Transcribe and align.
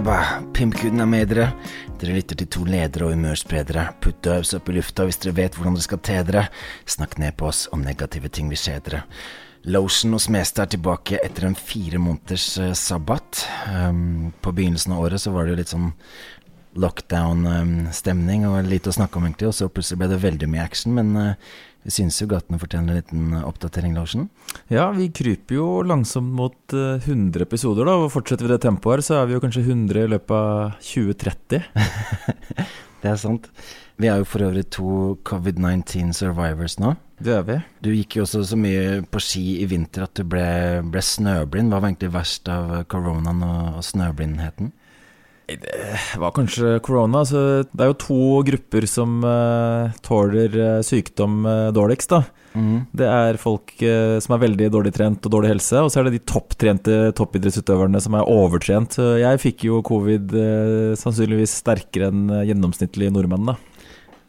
Jabba, 0.00 0.20
pimpkuden 0.56 1.02
er 1.04 1.08
med 1.12 1.28
dere. 1.28 1.50
Dere 2.00 2.14
lytter 2.16 2.38
til 2.40 2.46
to 2.48 2.62
ledere 2.64 3.04
og 3.04 3.10
humørspredere. 3.12 3.82
Putt 4.00 4.22
døvs 4.24 4.54
opp 4.56 4.70
i 4.72 4.78
lufta 4.78 5.04
hvis 5.04 5.20
dere 5.20 5.34
vet 5.36 5.58
hvordan 5.58 5.74
dere 5.76 5.84
skal 5.84 6.00
te 6.08 6.16
dere. 6.24 6.46
Snakk 6.88 7.18
ned 7.20 7.36
på 7.36 7.50
oss 7.50 7.66
om 7.76 7.82
negative 7.84 8.30
ting 8.32 8.48
vil 8.48 8.56
skje 8.56 8.78
dere. 8.86 9.02
Lotion 9.68 10.16
hos 10.16 10.30
Meste 10.32 10.64
er 10.64 10.70
tilbake 10.72 11.20
etter 11.20 11.44
en 11.50 11.58
fire 11.58 12.00
måneders 12.00 12.46
uh, 12.56 12.70
sabbat. 12.72 13.42
Um, 13.68 14.30
på 14.40 14.54
begynnelsen 14.56 14.96
av 14.96 15.04
året 15.04 15.20
så 15.20 15.34
var 15.34 15.44
det 15.44 15.52
jo 15.52 15.60
litt 15.60 15.74
sånn 15.74 15.90
lockdown-stemning 16.80 18.48
um, 18.48 18.54
og 18.54 18.72
lite 18.72 18.88
å 18.88 18.96
snakke 18.96 19.20
om, 19.20 19.28
egentlig. 19.28 19.50
Og 19.52 19.58
så 19.58 19.68
plutselig 19.68 20.00
ble 20.00 20.14
det 20.14 20.22
veldig 20.24 20.48
mye 20.48 20.64
action. 20.64 20.96
Men 20.96 21.12
uh, 21.12 21.52
vi 21.84 21.92
syns 21.94 22.18
jo 22.20 22.28
gatene 22.28 22.60
fortjener 22.60 22.92
en 22.92 23.00
liten 23.00 23.36
oppdatering, 23.40 23.94
Larsen. 23.96 24.28
Ja, 24.68 24.90
vi 24.92 25.08
kryper 25.16 25.56
jo 25.56 25.66
langsomt 25.86 26.32
mot 26.36 26.74
100 26.74 27.08
eh, 27.08 27.46
episoder, 27.46 27.88
da. 27.88 27.96
Og 28.02 28.12
fortsetter 28.12 28.44
vi 28.44 28.52
det 28.52 28.60
tempoet 28.66 28.98
her, 28.98 29.06
så 29.06 29.20
er 29.20 29.30
vi 29.30 29.36
jo 29.36 29.42
kanskje 29.44 29.64
100 29.64 30.04
i 30.04 30.10
løpet 30.12 30.34
av 30.36 30.74
2030. 30.84 31.62
det 33.02 33.12
er 33.14 33.22
sant. 33.22 33.48
Vi 34.00 34.08
er 34.08 34.20
jo 34.20 34.28
for 34.28 34.44
øvrig 34.44 34.66
to 34.72 34.90
covid-19 35.28 36.12
survivors 36.16 36.78
nå. 36.80 36.94
Det 37.20 37.34
er 37.36 37.42
vi. 37.44 37.56
Du 37.84 37.90
gikk 37.92 38.16
jo 38.16 38.24
også 38.24 38.42
så 38.48 38.56
mye 38.56 39.00
på 39.04 39.20
ski 39.20 39.44
i 39.60 39.66
vinter 39.68 40.06
at 40.06 40.14
du 40.16 40.24
ble, 40.24 40.44
ble 40.88 41.02
snøblind. 41.04 41.72
Hva 41.72 41.82
var 41.82 41.90
egentlig 41.90 42.12
verst 42.14 42.48
av 42.48 42.78
koronaen 42.92 43.44
og, 43.44 43.80
og 43.80 43.84
snøblindheten? 43.84 44.72
Det 45.58 46.18
var 46.20 46.34
kanskje 46.36 46.78
korona. 46.84 47.22
Altså, 47.24 47.64
det 47.72 47.84
er 47.84 47.90
jo 47.90 47.98
to 48.02 48.20
grupper 48.46 48.86
som 48.88 49.18
uh, 49.24 49.90
tåler 50.06 50.54
uh, 50.54 50.82
sykdom 50.86 51.42
uh, 51.46 51.70
dårligst. 51.74 52.12
da. 52.12 52.22
Mm. 52.54 52.86
Det 52.98 53.06
er 53.06 53.38
folk 53.38 53.76
som 53.78 54.34
er 54.34 54.40
veldig 54.42 54.72
dårlig 54.74 54.90
trent 54.96 55.22
og 55.22 55.30
dårlig 55.30 55.52
helse, 55.52 55.84
og 55.84 55.92
så 55.92 56.00
er 56.00 56.08
det 56.08 56.16
de 56.16 56.22
topptrente 56.32 56.96
toppidrettsutøverne 57.14 58.00
som 58.02 58.16
er 58.18 58.26
overtrent. 58.26 58.96
Jeg 58.98 59.38
fikk 59.38 59.68
jo 59.68 59.78
covid 59.86 60.34
sannsynligvis 60.98 61.54
sterkere 61.60 62.08
enn 62.10 62.24
gjennomsnittlig 62.48 63.12
nordmenn. 63.14 63.52
da. 63.52 63.54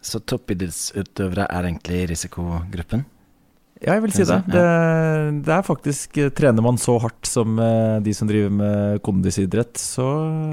Så 0.05 0.21
toppidrettsutøvere 0.21 1.49
er 1.49 1.71
egentlig 1.71 2.03
risikogruppen? 2.13 3.07
Ja, 3.81 3.95
jeg 3.97 4.03
vil 4.03 4.13
si 4.13 4.25
det. 4.29 4.37
det. 4.53 4.63
det. 5.41 5.53
er 5.55 5.65
faktisk 5.65 6.17
eh, 6.21 6.29
Trener 6.37 6.61
man 6.61 6.77
så 6.77 6.99
hardt 7.01 7.25
som 7.25 7.57
eh, 7.57 7.97
de 8.05 8.13
som 8.13 8.29
driver 8.29 8.53
med 8.53 9.01
kondisidrett, 9.05 9.73
så 9.81 10.05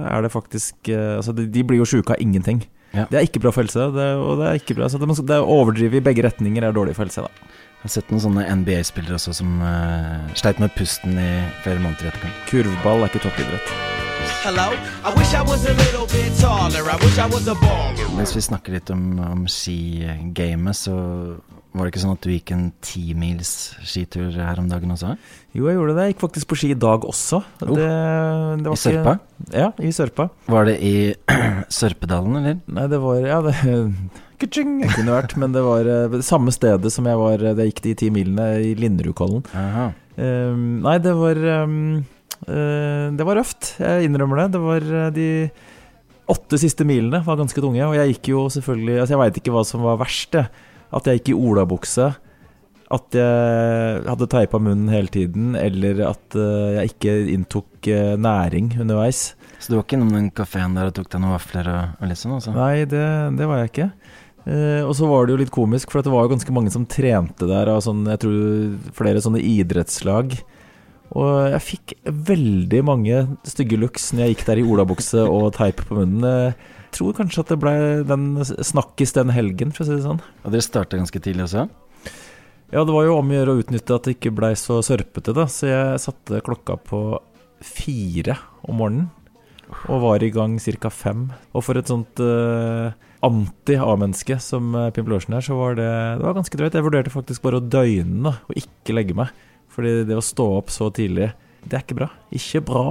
er 0.09 0.25
det 0.25 0.33
faktisk 0.33 0.89
eh, 0.89 1.19
Altså, 1.19 1.35
de 1.37 1.65
blir 1.65 1.83
jo 1.83 1.89
sjuke 1.89 2.17
av 2.17 2.25
ingenting. 2.25 2.62
Ja. 2.97 3.05
Det 3.11 3.19
er 3.19 3.27
ikke 3.29 3.43
bra 3.45 3.53
for 3.53 3.67
helse, 3.67 3.91
det, 3.93 4.09
og 4.17 4.41
det 4.41 4.48
er 4.48 4.61
ikke 4.62 4.79
bra. 4.79 4.89
Så 4.89 5.01
det, 5.01 5.11
det 5.29 5.41
å 5.43 5.59
overdrive 5.61 6.01
i 6.01 6.05
begge 6.05 6.25
retninger 6.25 6.65
er 6.65 6.73
dårlig 6.73 6.97
for 6.97 7.05
helse, 7.05 7.27
da. 7.27 7.53
Jeg 7.79 7.85
har 7.85 7.93
sett 7.95 8.09
noen 8.11 8.25
sånne 8.25 8.47
NBA-spillere 8.59 9.15
også 9.20 9.37
som 9.39 9.61
uh, 9.63 10.25
sleit 10.35 10.59
med 10.59 10.73
pusten 10.75 11.13
i 11.15 11.29
flere 11.63 11.79
måneder 11.79 12.09
i 12.09 12.11
etterkant. 12.11 12.41
Kurvball 12.48 13.05
er 13.05 13.13
ikke 13.13 13.23
toppidrett. 13.29 13.70
Mens 18.19 18.35
vi 18.35 18.42
snakker 18.48 18.75
litt 18.75 18.91
om, 18.91 19.05
om 19.23 19.47
skigamet, 19.47 20.81
så 20.81 20.97
var 21.77 21.84
det 21.84 21.92
ikke 21.92 22.00
sånn 22.00 22.14
at 22.16 22.24
du 22.24 22.30
gikk 22.33 22.50
en 22.55 22.69
timils 22.84 23.50
skitur 23.86 24.33
her 24.33 24.61
om 24.61 24.70
dagen 24.70 24.95
også? 24.95 25.12
Jo, 25.52 25.67
jeg 25.68 25.77
gjorde 25.77 25.96
det. 25.98 26.06
Jeg 26.06 26.14
gikk 26.14 26.23
faktisk 26.23 26.48
på 26.48 26.56
ski 26.58 26.70
i 26.73 26.79
dag 26.80 27.05
også. 27.05 27.42
Oh. 27.67 27.74
Det, 27.77 27.89
det 28.64 28.73
I 28.73 28.79
Sørpa? 28.83 29.14
Ikke, 29.18 29.51
ja, 29.61 29.68
i 29.84 29.90
Sørpa. 29.95 30.28
Var 30.48 30.70
det 30.70 30.77
i 30.80 30.95
Sørpedalen, 31.78 32.40
eller? 32.40 32.58
Nei, 32.78 32.86
det 32.90 33.01
var 33.05 33.20
Ja, 33.27 33.40
det 33.45 33.55
Kutsjing, 34.39 34.77
jeg 34.84 34.95
kunne 34.95 35.17
vært, 35.17 35.34
men 35.40 35.55
det 35.55 35.64
var 35.67 35.83
det 35.83 35.96
eh, 36.14 36.20
samme 36.23 36.52
stedet 36.55 36.92
som 36.95 37.07
jeg 37.11 37.18
var 37.18 37.42
da 37.42 37.57
jeg 37.58 37.73
gikk 37.73 37.83
de 37.89 37.95
ti 38.05 38.11
milene, 38.14 38.46
i 38.62 38.70
Linderudkollen. 38.78 39.42
Um, 40.14 40.78
nei, 40.84 40.95
det 41.02 41.14
var 41.18 41.40
um, 41.67 41.74
uh, 42.46 43.11
Det 43.18 43.27
var 43.27 43.39
røft. 43.39 43.73
Jeg 43.83 44.07
innrømmer 44.07 44.45
det. 44.45 44.46
Det 44.55 44.62
var 44.62 44.86
de 45.14 45.28
åtte 46.28 46.61
siste 46.61 46.86
milene 46.86 47.20
var 47.27 47.40
ganske 47.40 47.61
tunge, 47.64 47.83
og 47.83 47.96
jeg 47.98 48.14
gikk 48.14 48.30
jo 48.34 48.46
selvfølgelig 48.52 48.98
Altså, 49.01 49.14
jeg 49.14 49.23
veit 49.24 49.42
ikke 49.42 49.55
hva 49.55 49.67
som 49.67 49.84
var 49.86 49.98
verst, 50.01 50.39
jeg. 50.39 50.67
At 50.95 51.09
jeg 51.09 51.21
gikk 51.21 51.35
i 51.35 51.39
olabukse. 51.39 52.09
At 52.89 53.13
jeg 53.13 54.05
hadde 54.07 54.31
teipa 54.33 54.61
munnen 54.63 54.89
hele 54.89 55.13
tiden, 55.13 55.53
eller 55.61 56.07
at 56.09 56.37
uh, 56.41 56.79
jeg 56.79 56.95
ikke 56.95 57.17
inntok 57.35 57.91
uh, 57.93 58.15
næring 58.17 58.71
underveis. 58.81 59.35
Så 59.59 59.69
du 59.69 59.77
var 59.77 59.85
ikke 59.85 59.99
innom 59.99 60.15
den 60.15 60.31
kafeen 60.33 60.79
der 60.79 60.89
og 60.89 60.95
tok 60.97 61.11
deg 61.13 61.21
noen 61.21 61.35
vafler 61.35 61.69
og, 61.69 61.99
og 61.99 62.09
liksom? 62.09 62.39
Altså? 62.39 62.55
Nei, 62.57 62.87
det, 62.89 63.05
det, 63.37 63.49
var 63.51 63.61
jeg 63.61 63.73
ikke. 63.73 63.89
Eh, 64.49 64.83
og 64.87 64.95
så 64.97 65.09
var 65.11 65.27
det 65.27 65.35
jo 65.35 65.41
litt 65.43 65.53
komisk, 65.53 65.91
for 65.93 66.05
det 66.05 66.13
var 66.13 66.25
jo 66.25 66.33
ganske 66.33 66.55
mange 66.55 66.73
som 66.73 66.87
trente 66.89 67.49
der 67.51 67.69
av 67.73 67.83
sånn, 67.85 68.07
jeg 68.09 68.23
tror 68.23 68.95
flere 68.97 69.23
sånne 69.25 69.43
idrettslag. 69.45 70.39
Og 71.19 71.33
jeg 71.55 71.65
fikk 71.65 71.95
veldig 72.07 72.83
mange 72.85 73.23
stygge 73.49 73.79
looks 73.81 74.11
når 74.13 74.25
jeg 74.25 74.37
gikk 74.37 74.47
der 74.49 74.61
i 74.61 74.67
olabukse 74.69 75.25
og 75.25 75.51
teip 75.57 75.81
på 75.89 75.97
munnen 75.99 76.57
tror 76.95 77.17
kanskje 77.17 77.45
at 77.45 77.53
det 77.53 77.59
ble 77.63 77.75
den 78.09 78.31
snakkis 78.45 79.15
den 79.17 79.33
helgen, 79.35 79.75
for 79.75 79.85
å 79.85 79.89
si 79.89 79.97
det 79.97 80.07
sånn. 80.07 80.23
Og 80.45 80.55
dere 80.55 80.65
starta 80.65 81.01
ganske 81.01 81.23
tidlig 81.25 81.47
også? 81.49 81.69
Ja, 82.69 82.83
det 82.85 82.93
var 82.93 83.07
jo 83.07 83.17
om 83.17 83.31
å 83.33 83.37
gjøre 83.39 83.55
å 83.55 83.61
utnytte 83.63 83.97
at 83.97 84.05
det 84.05 84.19
ikke 84.19 84.35
blei 84.37 84.53
så 84.59 84.83
sørpete, 84.85 85.33
da. 85.37 85.47
Så 85.49 85.71
jeg 85.71 86.03
satte 86.05 86.43
klokka 86.45 86.77
på 86.85 87.01
fire 87.65 88.37
om 88.69 88.83
morgenen. 88.83 89.09
Og 89.89 90.01
var 90.01 90.23
i 90.25 90.31
gang 90.33 90.57
ca. 90.61 90.91
fem. 90.93 91.27
Og 91.53 91.65
for 91.65 91.77
et 91.77 91.89
sånt 91.89 92.21
uh, 92.25 92.93
anti-A-menneske 93.25 94.39
som 94.41 94.73
uh, 94.77 94.89
Pimp 94.93 95.09
Lorsen 95.13 95.37
er, 95.37 95.45
så 95.45 95.57
var 95.59 95.77
det, 95.77 95.89
det 96.20 96.25
var 96.25 96.37
ganske 96.37 96.61
drøyt. 96.61 96.77
Jeg 96.77 96.87
vurderte 96.87 97.13
faktisk 97.13 97.45
bare 97.45 97.61
å 97.61 97.65
døgne 97.65 98.33
og 98.33 98.57
ikke 98.57 98.97
legge 98.97 99.17
meg. 99.17 99.33
Fordi 99.73 100.03
det 100.09 100.17
å 100.17 100.25
stå 100.25 100.49
opp 100.59 100.73
så 100.73 100.89
tidlig 100.95 101.31
det 101.68 101.77
er 101.77 101.84
ikke 101.84 101.98
bra. 101.98 102.08
Ikke 102.34 102.62
bra. 102.64 102.84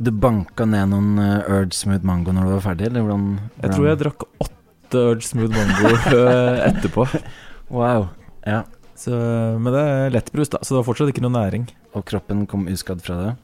Du 0.00 0.10
banka 0.16 0.66
ned 0.68 0.92
noen 0.94 1.18
Urge 1.20 1.76
Smooth 1.76 2.06
Mango 2.08 2.32
når 2.32 2.48
du 2.48 2.52
var 2.56 2.64
ferdig, 2.70 2.88
eller 2.88 3.04
hvordan, 3.04 3.26
hvordan? 3.36 3.64
Jeg 3.66 3.74
tror 3.76 3.88
jeg 3.88 4.00
drakk 4.00 4.24
åtte 4.46 5.02
Urge 5.10 5.28
Smooth 5.28 5.52
Mango 5.52 5.90
uh, 5.92 6.62
etterpå. 6.70 7.06
Wow. 7.74 8.08
Ja. 8.46 8.62
Så, 8.96 9.12
men 9.58 9.74
det 9.74 9.82
er 9.82 10.14
lettbrus, 10.14 10.52
da, 10.52 10.62
så 10.62 10.74
det 10.74 10.80
var 10.80 10.88
fortsatt 10.88 11.12
ikke 11.12 11.24
noe 11.24 11.34
næring. 11.34 11.66
Og 11.98 12.06
kroppen 12.08 12.46
kom 12.50 12.68
uskadd 12.70 13.02
fra 13.04 13.18
det? 13.20 13.34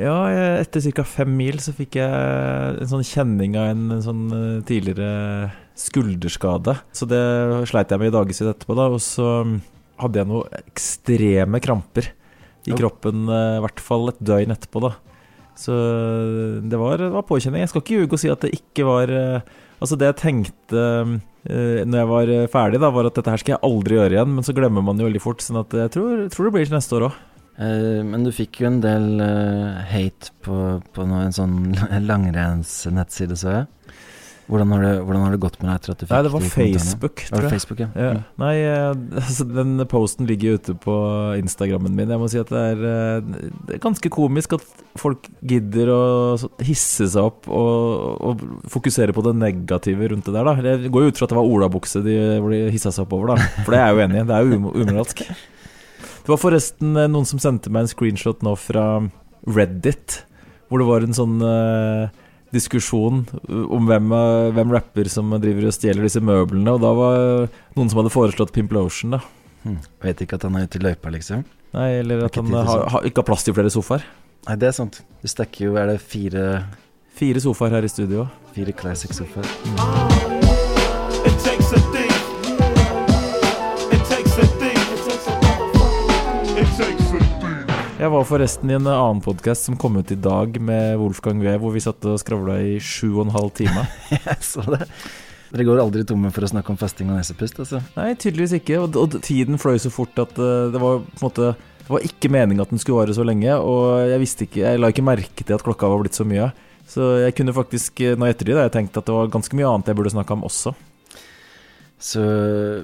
Ja, 0.00 0.16
etter 0.58 0.82
ca. 0.96 1.04
fem 1.06 1.36
mil 1.38 1.60
så 1.62 1.74
fikk 1.76 2.00
jeg 2.00 2.80
en 2.80 2.90
sånn 2.90 3.04
kjenning 3.06 3.54
av 3.60 3.68
en, 3.74 3.84
en 3.98 4.02
sånn 4.02 4.24
uh, 4.32 4.64
tidligere 4.66 5.52
skulderskade. 5.78 6.78
Så 6.94 7.06
det 7.10 7.22
sleit 7.70 7.92
jeg 7.92 8.00
med 8.00 8.10
i 8.10 8.16
dagevis 8.16 8.42
etterpå, 8.46 8.78
da. 8.78 8.88
Og 8.94 9.02
så 9.02 9.28
hadde 10.00 10.22
jeg 10.22 10.30
noen 10.30 10.60
ekstreme 10.64 11.60
kramper 11.62 12.14
i 12.68 12.76
kroppen, 12.78 13.26
eh, 13.28 13.58
i 13.58 13.64
hvert 13.64 13.82
fall 13.82 14.10
et 14.12 14.22
døgn 14.24 14.54
etterpå, 14.54 14.82
da. 14.84 14.94
Så 15.58 15.74
det 16.66 16.78
var, 16.80 16.98
det 16.98 17.12
var 17.14 17.26
påkjenning. 17.28 17.62
Jeg 17.62 17.70
skal 17.70 17.84
ikke 17.84 18.00
ljuge 18.00 18.16
og 18.16 18.22
si 18.24 18.30
at 18.32 18.42
det 18.42 18.56
ikke 18.56 18.88
var 18.88 19.12
eh, 19.14 19.52
Altså, 19.82 19.98
det 20.00 20.06
jeg 20.06 20.16
tenkte 20.22 20.82
når 21.44 21.98
jeg 21.98 22.08
var 22.08 22.30
ferdig, 22.48 22.78
da, 22.80 22.88
var 22.94 23.04
at 23.04 23.18
dette 23.18 23.28
her 23.28 23.40
skal 23.42 23.52
jeg 23.52 23.66
aldri 23.66 23.98
gjøre 23.98 24.14
igjen, 24.14 24.30
men 24.32 24.46
så 24.46 24.54
glemmer 24.56 24.84
man 24.86 24.96
jo 24.96 25.04
veldig 25.04 25.20
fort. 25.20 25.42
Sånn 25.44 25.58
at 25.60 25.74
jeg 25.76 25.90
tror, 25.92 26.22
tror 26.32 26.46
det 26.46 26.52
blir 26.54 26.64
til 26.70 26.76
neste 26.78 26.96
år 26.96 27.04
òg. 27.10 27.18
Men 28.08 28.24
du 28.24 28.30
fikk 28.32 28.62
jo 28.62 28.70
en 28.70 28.78
del 28.80 29.20
hate 29.90 30.32
på, 30.46 30.56
på 30.94 31.04
noe, 31.10 31.26
en 31.26 31.36
sånn 31.36 31.58
langrennsnettside, 32.08 33.36
så 33.36 33.58
jeg. 33.58 33.83
Hvordan 34.44 34.74
har, 34.74 34.82
det, 34.84 34.92
hvordan 35.06 35.22
har, 35.24 35.32
det, 35.32 35.40
gått 35.40 35.54
med 35.60 35.70
deg 35.70 35.78
etter 35.78 35.92
at 35.94 36.00
du 36.00 36.04
fikk 36.04 36.12
Nei, 36.12 36.22
det 36.26 36.32
var 36.34 36.42
Facebook, 36.52 37.22
tror 37.30 37.46
jeg. 37.46 37.52
Facebook, 37.54 37.78
ja. 37.80 37.86
ja. 37.96 38.08
Mm. 38.12 38.24
Nei, 38.42 38.54
altså, 39.22 39.46
den 39.48 39.84
posten 39.88 40.28
ligger 40.28 40.58
ute 40.58 40.74
på 40.76 40.96
Instagrammen 41.40 41.94
min. 41.96 42.12
Jeg 42.12 42.20
må 42.20 42.28
si 42.28 42.40
at 42.42 42.52
det 42.52 42.64
er, 42.74 42.82
eh, 42.90 43.46
det 43.64 43.78
er 43.78 43.80
ganske 43.86 44.10
komisk 44.12 44.58
at 44.58 44.66
folk 45.00 45.30
gidder 45.40 45.92
å 45.94 46.02
hisse 46.60 47.08
seg 47.14 47.30
opp 47.30 47.48
og, 47.48 48.20
og, 48.20 48.44
fokusere 48.74 49.16
på 49.16 49.24
det 49.24 49.32
negative 49.40 50.12
rundt 50.12 50.28
det 50.28 50.36
der. 50.36 50.50
Da. 50.50 50.76
Det 50.82 50.92
går 50.92 51.06
jo 51.06 51.14
ut 51.14 51.22
fra 51.22 51.28
at 51.30 51.32
det 51.32 51.40
var 51.40 51.54
olabukse 51.56 52.04
de, 52.04 52.18
hvor 52.44 52.52
de 52.52 52.60
hissa 52.74 52.92
seg 52.92 53.06
opp 53.06 53.16
over, 53.16 53.32
da. 53.32 53.50
For 53.62 53.72
det 53.72 53.80
er 53.80 53.88
jeg 53.88 53.96
jo 53.96 54.04
enig 54.08 54.20
i. 54.20 54.26
Det 54.28 54.36
er 54.36 54.44
jo 54.44 54.60
umoralsk. 54.84 55.24
Det 56.24 56.32
var 56.32 56.40
forresten 56.40 56.96
eh, 56.96 57.08
noen 57.10 57.28
som 57.28 57.40
sendte 57.40 57.72
meg 57.72 57.84
en 57.84 57.94
screenshot 57.94 58.44
nå 58.44 58.54
fra 58.60 58.84
Reddit, 59.44 60.22
hvor 60.68 60.80
det 60.80 60.88
var 60.88 61.04
en 61.04 61.16
sånn 61.16 61.40
uh, 61.44 62.12
diskusjon 62.54 63.24
om 63.48 63.88
hvem, 63.88 64.12
eh, 64.16 64.50
hvem, 64.56 64.72
rapper 64.74 65.10
som 65.12 65.32
driver 65.42 65.68
og 65.68 65.76
stjeler 65.76 66.06
disse 66.06 66.22
møblene. 66.24 66.76
Og 66.76 66.82
da 66.82 66.92
var 66.96 67.48
noen 67.76 67.90
som 67.90 68.00
hadde 68.00 68.14
foreslått 68.14 68.54
Pimplotion, 68.54 69.18
da. 69.18 69.22
Hmm. 69.64 69.80
Vet 70.04 70.24
ikke 70.24 70.38
at 70.38 70.46
han 70.46 70.58
er 70.58 70.68
ute 70.68 70.80
i 70.80 70.84
løypa, 70.84 71.12
liksom? 71.12 71.44
Nei, 71.74 71.88
eller 72.02 72.26
at 72.28 72.38
han 72.38 72.52
har, 72.54 72.86
har, 72.94 73.08
ikke 73.08 73.24
har 73.24 73.30
plass 73.32 73.46
til 73.46 73.56
flere 73.56 73.72
sofaer. 73.72 74.04
Nei, 74.48 74.58
det 74.60 74.70
er 74.70 74.76
sant. 74.76 75.00
Du 75.22 75.28
stikker 75.30 75.70
jo 75.70 75.78
Er 75.80 75.88
det 75.88 76.02
fire 76.04 76.66
Fire 77.14 77.40
sofaer 77.40 77.78
her 77.78 77.86
i 77.86 77.88
studio. 77.88 78.26
Fire 78.56 78.74
classic 78.74 79.14
sofaer. 79.14 79.46
Mm. 79.64 79.84
Jeg 87.94 88.10
var 88.10 88.24
forresten 88.26 88.72
i 88.72 88.74
en 88.74 88.88
annen 88.90 89.20
podkast 89.22 89.68
som 89.68 89.76
kom 89.78 89.94
ut 89.94 90.10
i 90.10 90.16
dag 90.18 90.56
med 90.58 90.96
Wolfgang 90.98 91.38
Wee, 91.38 91.54
hvor 91.62 91.70
vi 91.70 91.82
satt 91.82 92.02
og 92.10 92.16
skravla 92.18 92.56
i 92.58 92.72
sju 92.82 93.12
og 93.12 93.20
en 93.28 93.34
halv 93.36 93.52
time. 93.54 93.84
jeg 94.10 94.38
så 94.42 94.64
det. 94.66 94.80
Dere 95.52 95.66
går 95.68 95.78
aldri 95.78 96.02
tomme 96.02 96.32
for 96.34 96.42
å 96.42 96.48
snakke 96.50 96.72
om 96.72 96.78
fasting 96.80 97.12
og 97.12 97.20
nesepust, 97.20 97.60
altså? 97.62 97.78
Nei, 97.94 98.08
tydeligvis 98.18 98.56
ikke. 98.58 98.80
Og, 98.82 98.96
og 98.98 99.14
tiden 99.22 99.60
fløy 99.62 99.78
så 99.78 99.92
fort 99.94 100.18
at 100.18 100.34
uh, 100.42 100.72
det 100.74 100.80
var 100.82 101.04
på 101.06 101.20
en 101.20 101.22
måte 101.22 101.52
Det 101.54 101.92
var 101.92 102.06
ikke 102.08 102.32
meninga 102.34 102.64
at 102.66 102.72
den 102.74 102.82
skulle 102.82 103.04
vare 103.04 103.14
så 103.14 103.26
lenge, 103.28 103.54
og 103.62 104.10
jeg 104.10 104.22
visste 104.24 104.48
ikke 104.48 104.64
Jeg 104.64 104.80
la 104.82 104.90
ikke 104.90 105.04
merke 105.06 105.46
til 105.46 105.54
at 105.54 105.62
klokka 105.62 105.90
var 105.92 106.02
blitt 106.02 106.18
så 106.18 106.26
mye. 106.26 106.48
Så 106.90 107.12
jeg 107.22 107.36
kunne 107.38 107.54
faktisk, 107.54 108.02
eh, 108.02 108.16
nå 108.18 108.26
i 108.26 108.32
ettertid, 108.34 108.58
jeg 108.58 108.72
tenkt 108.74 108.98
at 108.98 109.06
det 109.06 109.14
var 109.14 109.30
ganske 109.30 109.54
mye 109.54 109.70
annet 109.70 109.92
jeg 109.92 110.00
burde 110.00 110.12
snakka 110.16 110.34
om 110.34 110.42
også. 110.50 110.74
Så 112.02 112.24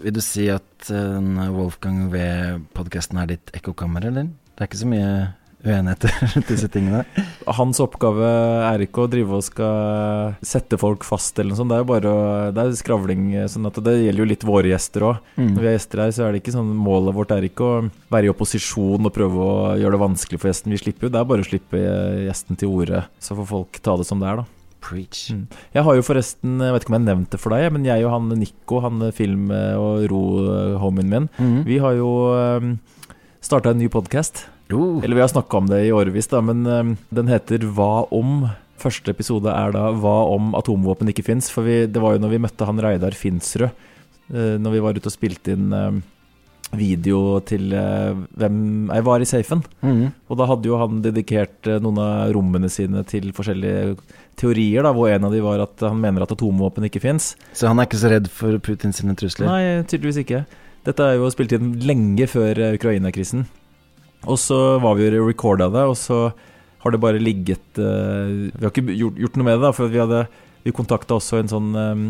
vil 0.05 0.15
du 0.15 0.23
si 0.23 0.47
at 0.55 0.93
eh, 0.95 1.51
Wolfgang 1.51 2.07
V-podkasten 2.15 3.19
er 3.19 3.35
ditt 3.35 3.51
ekkokammer, 3.59 4.07
eller? 4.07 4.31
Det 4.55 4.65
er 4.65 4.71
ikke 4.71 4.83
så 4.83 4.91
mye 4.91 5.13
uenigheter 5.61 6.13
rundt 6.35 6.51
disse 6.51 6.69
tingene? 6.73 7.03
Hans 7.59 7.81
oppgave 7.83 8.29
er 8.69 8.85
ikke 8.85 9.05
å 9.05 9.11
drive 9.11 9.39
og 9.39 9.45
skal 9.45 10.37
sette 10.47 10.79
folk 10.81 11.05
fast 11.07 11.39
eller 11.39 11.53
noe 11.53 11.61
sånt, 11.61 11.73
det 11.73 11.79
er 11.79 11.85
jo 11.85 11.91
bare 11.91 12.13
å, 12.13 12.23
det 12.55 12.65
er 12.65 12.79
skravling. 12.79 13.27
sånn 13.53 13.69
at 13.69 13.81
Det 13.85 13.97
gjelder 13.99 14.25
jo 14.25 14.29
litt 14.31 14.47
våre 14.47 14.73
gjester 14.73 15.07
òg. 15.11 15.27
Mm. 15.37 15.51
Når 15.51 15.61
vi 15.61 15.71
har 15.71 15.77
gjester 15.77 16.05
her, 16.05 16.15
så 16.17 16.25
er 16.27 16.33
det 16.33 16.43
ikke 16.43 16.57
sånn 16.57 16.71
Målet 16.81 17.17
vårt 17.17 17.35
er 17.35 17.49
ikke 17.49 17.67
å 17.67 17.83
være 18.13 18.31
i 18.31 18.33
opposisjon 18.33 19.11
og 19.11 19.15
prøve 19.15 19.43
å 19.45 19.59
gjøre 19.81 19.97
det 19.97 20.05
vanskelig 20.07 20.41
for 20.41 20.53
gjesten. 20.53 20.73
Vi 20.75 20.81
slipper 20.81 21.09
jo, 21.09 21.13
det 21.13 21.21
er 21.21 21.29
bare 21.29 21.45
å 21.45 21.51
slippe 21.51 21.83
gjesten 22.29 22.61
til 22.61 22.73
orde, 22.73 23.05
så 23.21 23.37
får 23.39 23.53
folk 23.53 23.85
ta 23.85 23.99
det 24.01 24.09
som 24.09 24.23
det 24.23 24.31
er, 24.31 24.43
da. 24.43 24.49
Preach. 24.81 25.27
Mm. 25.37 25.43
Jeg 25.77 25.85
har 25.85 25.97
jo 25.99 26.05
forresten, 26.07 26.55
jeg 26.65 26.73
vet 26.73 26.87
ikke 26.87 26.95
om 26.95 26.97
jeg 26.97 27.05
nevnte 27.05 27.37
det 27.37 27.43
for 27.43 27.53
deg, 27.53 27.67
men 27.75 27.85
jeg 27.85 28.07
og 28.07 28.15
han 28.15 28.31
Nico, 28.41 28.79
han 28.81 29.11
film- 29.13 29.53
og 29.53 30.07
ro-homien 30.09 31.11
min, 31.11 31.29
mm. 31.37 31.59
vi 31.69 31.77
har 31.85 31.99
jo 31.99 32.09
um, 32.33 32.73
starta 33.41 33.73
en 33.73 33.81
ny 33.81 33.89
podkast. 33.93 34.47
Uh. 34.73 35.01
Eller 35.03 35.17
vi 35.17 35.25
har 35.25 35.33
snakka 35.33 35.57
om 35.57 35.71
det 35.71 35.83
i 35.87 35.93
årevis, 35.93 36.29
da, 36.31 36.43
men 36.45 36.67
um, 36.67 36.97
den 37.11 37.31
heter 37.33 37.65
Hva 37.75 38.07
om? 38.15 38.45
Første 38.81 39.13
episode 39.13 39.53
er 39.53 39.75
da 39.75 39.91
Hva 39.93 40.15
om 40.33 40.55
atomvåpen 40.57 41.11
ikke 41.13 41.27
fins? 41.27 41.51
For 41.53 41.67
vi, 41.67 41.83
det 41.91 42.01
var 42.01 42.15
jo 42.15 42.23
når 42.23 42.37
vi 42.37 42.45
møtte 42.47 42.69
han 42.69 42.81
Reidar 42.81 43.17
Finsrud, 43.19 43.75
uh, 44.31 44.57
når 44.63 44.77
vi 44.77 44.87
var 44.87 44.97
ute 44.97 45.11
og 45.11 45.17
spilte 45.17 45.57
inn 45.57 45.75
um, 45.75 46.01
video 46.77 47.41
til 47.43 47.73
uh, 47.75 48.15
hvem 48.39 48.93
jeg 48.93 49.05
var 49.09 49.25
i 49.25 49.29
safen. 49.29 49.65
Mm. 49.83 50.05
Og 50.31 50.39
da 50.39 50.47
hadde 50.53 50.71
jo 50.71 50.79
han 50.79 51.01
dedikert 51.03 51.67
eh, 51.67 51.81
noen 51.83 51.99
av 51.99 52.31
rommene 52.37 52.71
sine 52.71 53.03
til 53.11 53.33
forskjellige 53.35 53.97
teorier, 54.39 54.87
da, 54.87 54.93
hvor 54.95 55.11
en 55.11 55.27
av 55.27 55.35
de 55.35 55.43
var 55.43 55.65
at 55.65 55.83
han 55.83 55.99
mener 55.99 56.23
at 56.23 56.35
atomvåpen 56.37 56.87
ikke 56.87 57.03
fins. 57.03 57.33
Så 57.51 57.67
han 57.67 57.81
er 57.81 57.91
ikke 57.91 57.99
så 58.05 58.13
redd 58.13 58.31
for 58.31 58.63
Putin 58.63 58.95
sine 58.95 59.17
trusler? 59.19 59.51
Nei, 59.51 59.83
tydeligvis 59.91 60.23
ikke. 60.23 60.45
Dette 60.87 61.05
er 61.05 61.19
jo 61.21 61.29
spilt 61.33 61.53
inn 61.57 61.75
lenge 61.85 62.27
før 62.31 62.59
eh, 62.59 62.77
Ukraina-krisen. 62.79 63.47
Og 64.29 64.37
så 64.41 64.79
var 64.81 64.97
vi 64.99 65.09
jo 65.09 65.27
recorda 65.29 65.71
det, 65.73 65.87
og 65.89 65.97
så 65.97 66.29
har 66.81 66.93
det 66.93 67.01
bare 67.01 67.21
ligget 67.21 67.79
eh, 67.81 68.51
Vi 68.53 68.65
har 68.65 68.73
ikke 68.73 68.97
gjort, 68.97 69.37
noe 69.37 69.47
med 69.47 69.59
det, 69.59 69.65
da, 69.67 69.73
for 69.77 69.93
vi 69.93 70.01
hadde 70.01 70.23
Vi 70.65 70.75
kontakta 70.77 71.17
også 71.17 71.41
en 71.41 71.53
sånn 71.53 71.71
eh, 71.77 72.05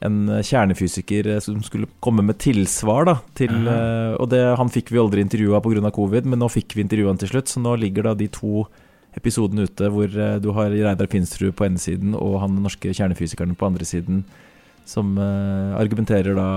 en 0.00 0.30
kjernefysiker 0.40 1.26
som 1.44 1.58
skulle 1.60 1.84
komme 2.00 2.22
med 2.24 2.38
tilsvar 2.40 3.04
da, 3.04 3.14
til 3.36 3.52
Aha. 3.52 3.74
eh, 3.74 4.12
Og 4.22 4.30
det, 4.32 4.38
han 4.56 4.70
fikk 4.72 4.94
vi 4.94 5.00
aldri 5.02 5.20
intervjua 5.20 5.60
pga. 5.60 5.90
covid, 5.92 6.24
men 6.30 6.40
nå 6.40 6.48
fikk 6.48 6.72
vi 6.76 6.86
intervjua 6.86 7.12
han 7.12 7.20
til 7.20 7.28
slutt, 7.34 7.50
så 7.52 7.60
nå 7.60 7.74
ligger 7.76 8.08
da 8.08 8.14
de 8.16 8.30
to 8.32 8.64
episodene 9.18 9.66
ute 9.66 9.90
hvor 9.90 10.06
du 10.40 10.48
har 10.54 10.70
Reidar 10.70 11.10
Finsrud 11.10 11.52
på 11.58 11.66
ene 11.66 11.82
siden 11.82 12.14
og 12.14 12.38
han 12.40 12.62
norske 12.62 12.94
kjernefysikeren 12.94 13.56
på 13.58 13.66
andre 13.66 13.84
siden, 13.84 14.22
som 14.90 15.14
uh, 15.18 15.76
argumenterer 15.78 16.34
da 16.38 16.48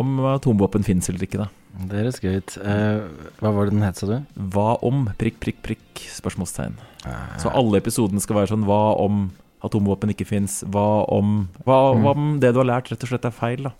om 0.00 0.16
atomvåpen 0.32 0.86
fins 0.86 1.10
eller 1.12 1.26
ikke, 1.26 1.44
da. 1.44 1.50
Det 1.88 2.00
høres 2.00 2.20
gøy 2.22 2.38
ut. 2.40 2.56
Uh, 2.60 3.28
hva 3.40 3.52
var 3.52 3.68
det 3.68 3.76
den 3.76 3.84
het, 3.84 4.00
sa 4.00 4.08
du? 4.08 4.16
Hva 4.54 4.74
om? 4.84 5.06
Prikk, 5.20 5.38
prikk, 5.44 5.60
prikk? 5.64 6.02
Spørsmålstegn. 6.16 6.74
Uh. 7.04 7.36
Så 7.42 7.52
alle 7.52 7.80
episodene 7.80 8.22
skal 8.22 8.38
være 8.40 8.52
sånn 8.52 8.66
Hva 8.68 8.82
om 9.02 9.26
atomvåpen 9.62 10.12
ikke 10.12 10.26
fins? 10.28 10.60
Hva 10.66 11.04
om 11.12 11.48
hva, 11.66 11.94
Mm. 11.94 12.02
hva 12.02 12.12
om 12.16 12.28
det 12.42 12.52
du 12.52 12.60
har 12.60 12.68
lært, 12.68 12.90
rett 12.90 13.04
og 13.04 13.12
slett 13.12 13.28
er 13.28 13.34
feil, 13.36 13.68
da? 13.68 13.72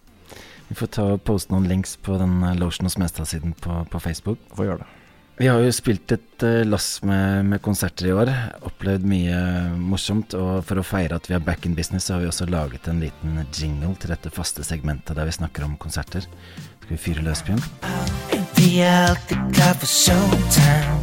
Vi 0.68 0.76
får 0.78 0.90
ta 0.94 1.04
og 1.16 1.24
poste 1.26 1.52
noen 1.52 1.68
links 1.68 1.96
på 2.00 2.16
den 2.20 2.42
eh, 2.46 2.54
Lotion 2.56 2.86
hos 2.86 2.96
Mestad-siden 2.96 3.52
på, 3.60 3.82
på 3.90 4.00
Facebook. 4.00 4.38
Hva 4.56 4.64
gjøre 4.68 4.84
det. 4.84 4.90
Vi 5.36 5.48
har 5.48 5.58
jo 5.58 5.72
spilt 5.72 6.12
et 6.12 6.44
eh, 6.44 6.60
lass 6.68 7.00
med, 7.02 7.46
med 7.48 7.62
konserter 7.64 8.06
i 8.06 8.12
år. 8.12 8.30
Opplevd 8.68 9.06
mye 9.08 9.36
morsomt. 9.80 10.34
Og 10.36 10.60
for 10.68 10.78
å 10.78 10.84
feire 10.86 11.16
at 11.16 11.28
vi 11.30 11.36
er 11.36 11.44
back 11.44 11.64
in 11.66 11.76
business, 11.78 12.06
så 12.06 12.14
har 12.14 12.22
vi 12.22 12.28
også 12.28 12.46
laget 12.52 12.88
en 12.88 13.00
liten 13.00 13.40
jingle 13.48 13.94
til 14.00 14.12
dette 14.12 14.30
faste 14.30 14.64
segmentet 14.66 15.16
der 15.16 15.26
vi 15.28 15.34
snakker 15.34 15.64
om 15.64 15.78
konserter. 15.80 16.26
Skal 16.82 16.92
vi 16.92 17.00
fyre 17.00 17.24
løs, 17.24 17.42
Bjørn? 17.46 17.62
Vi 18.58 18.68
er 18.84 19.08
alltid 19.08 19.40
klar 19.56 19.74
for 19.80 19.88
showtime. 19.88 21.00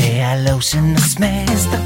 Det 0.00 0.14
er 0.24 0.40
Lotionens 0.48 1.18
mester. 1.20 1.84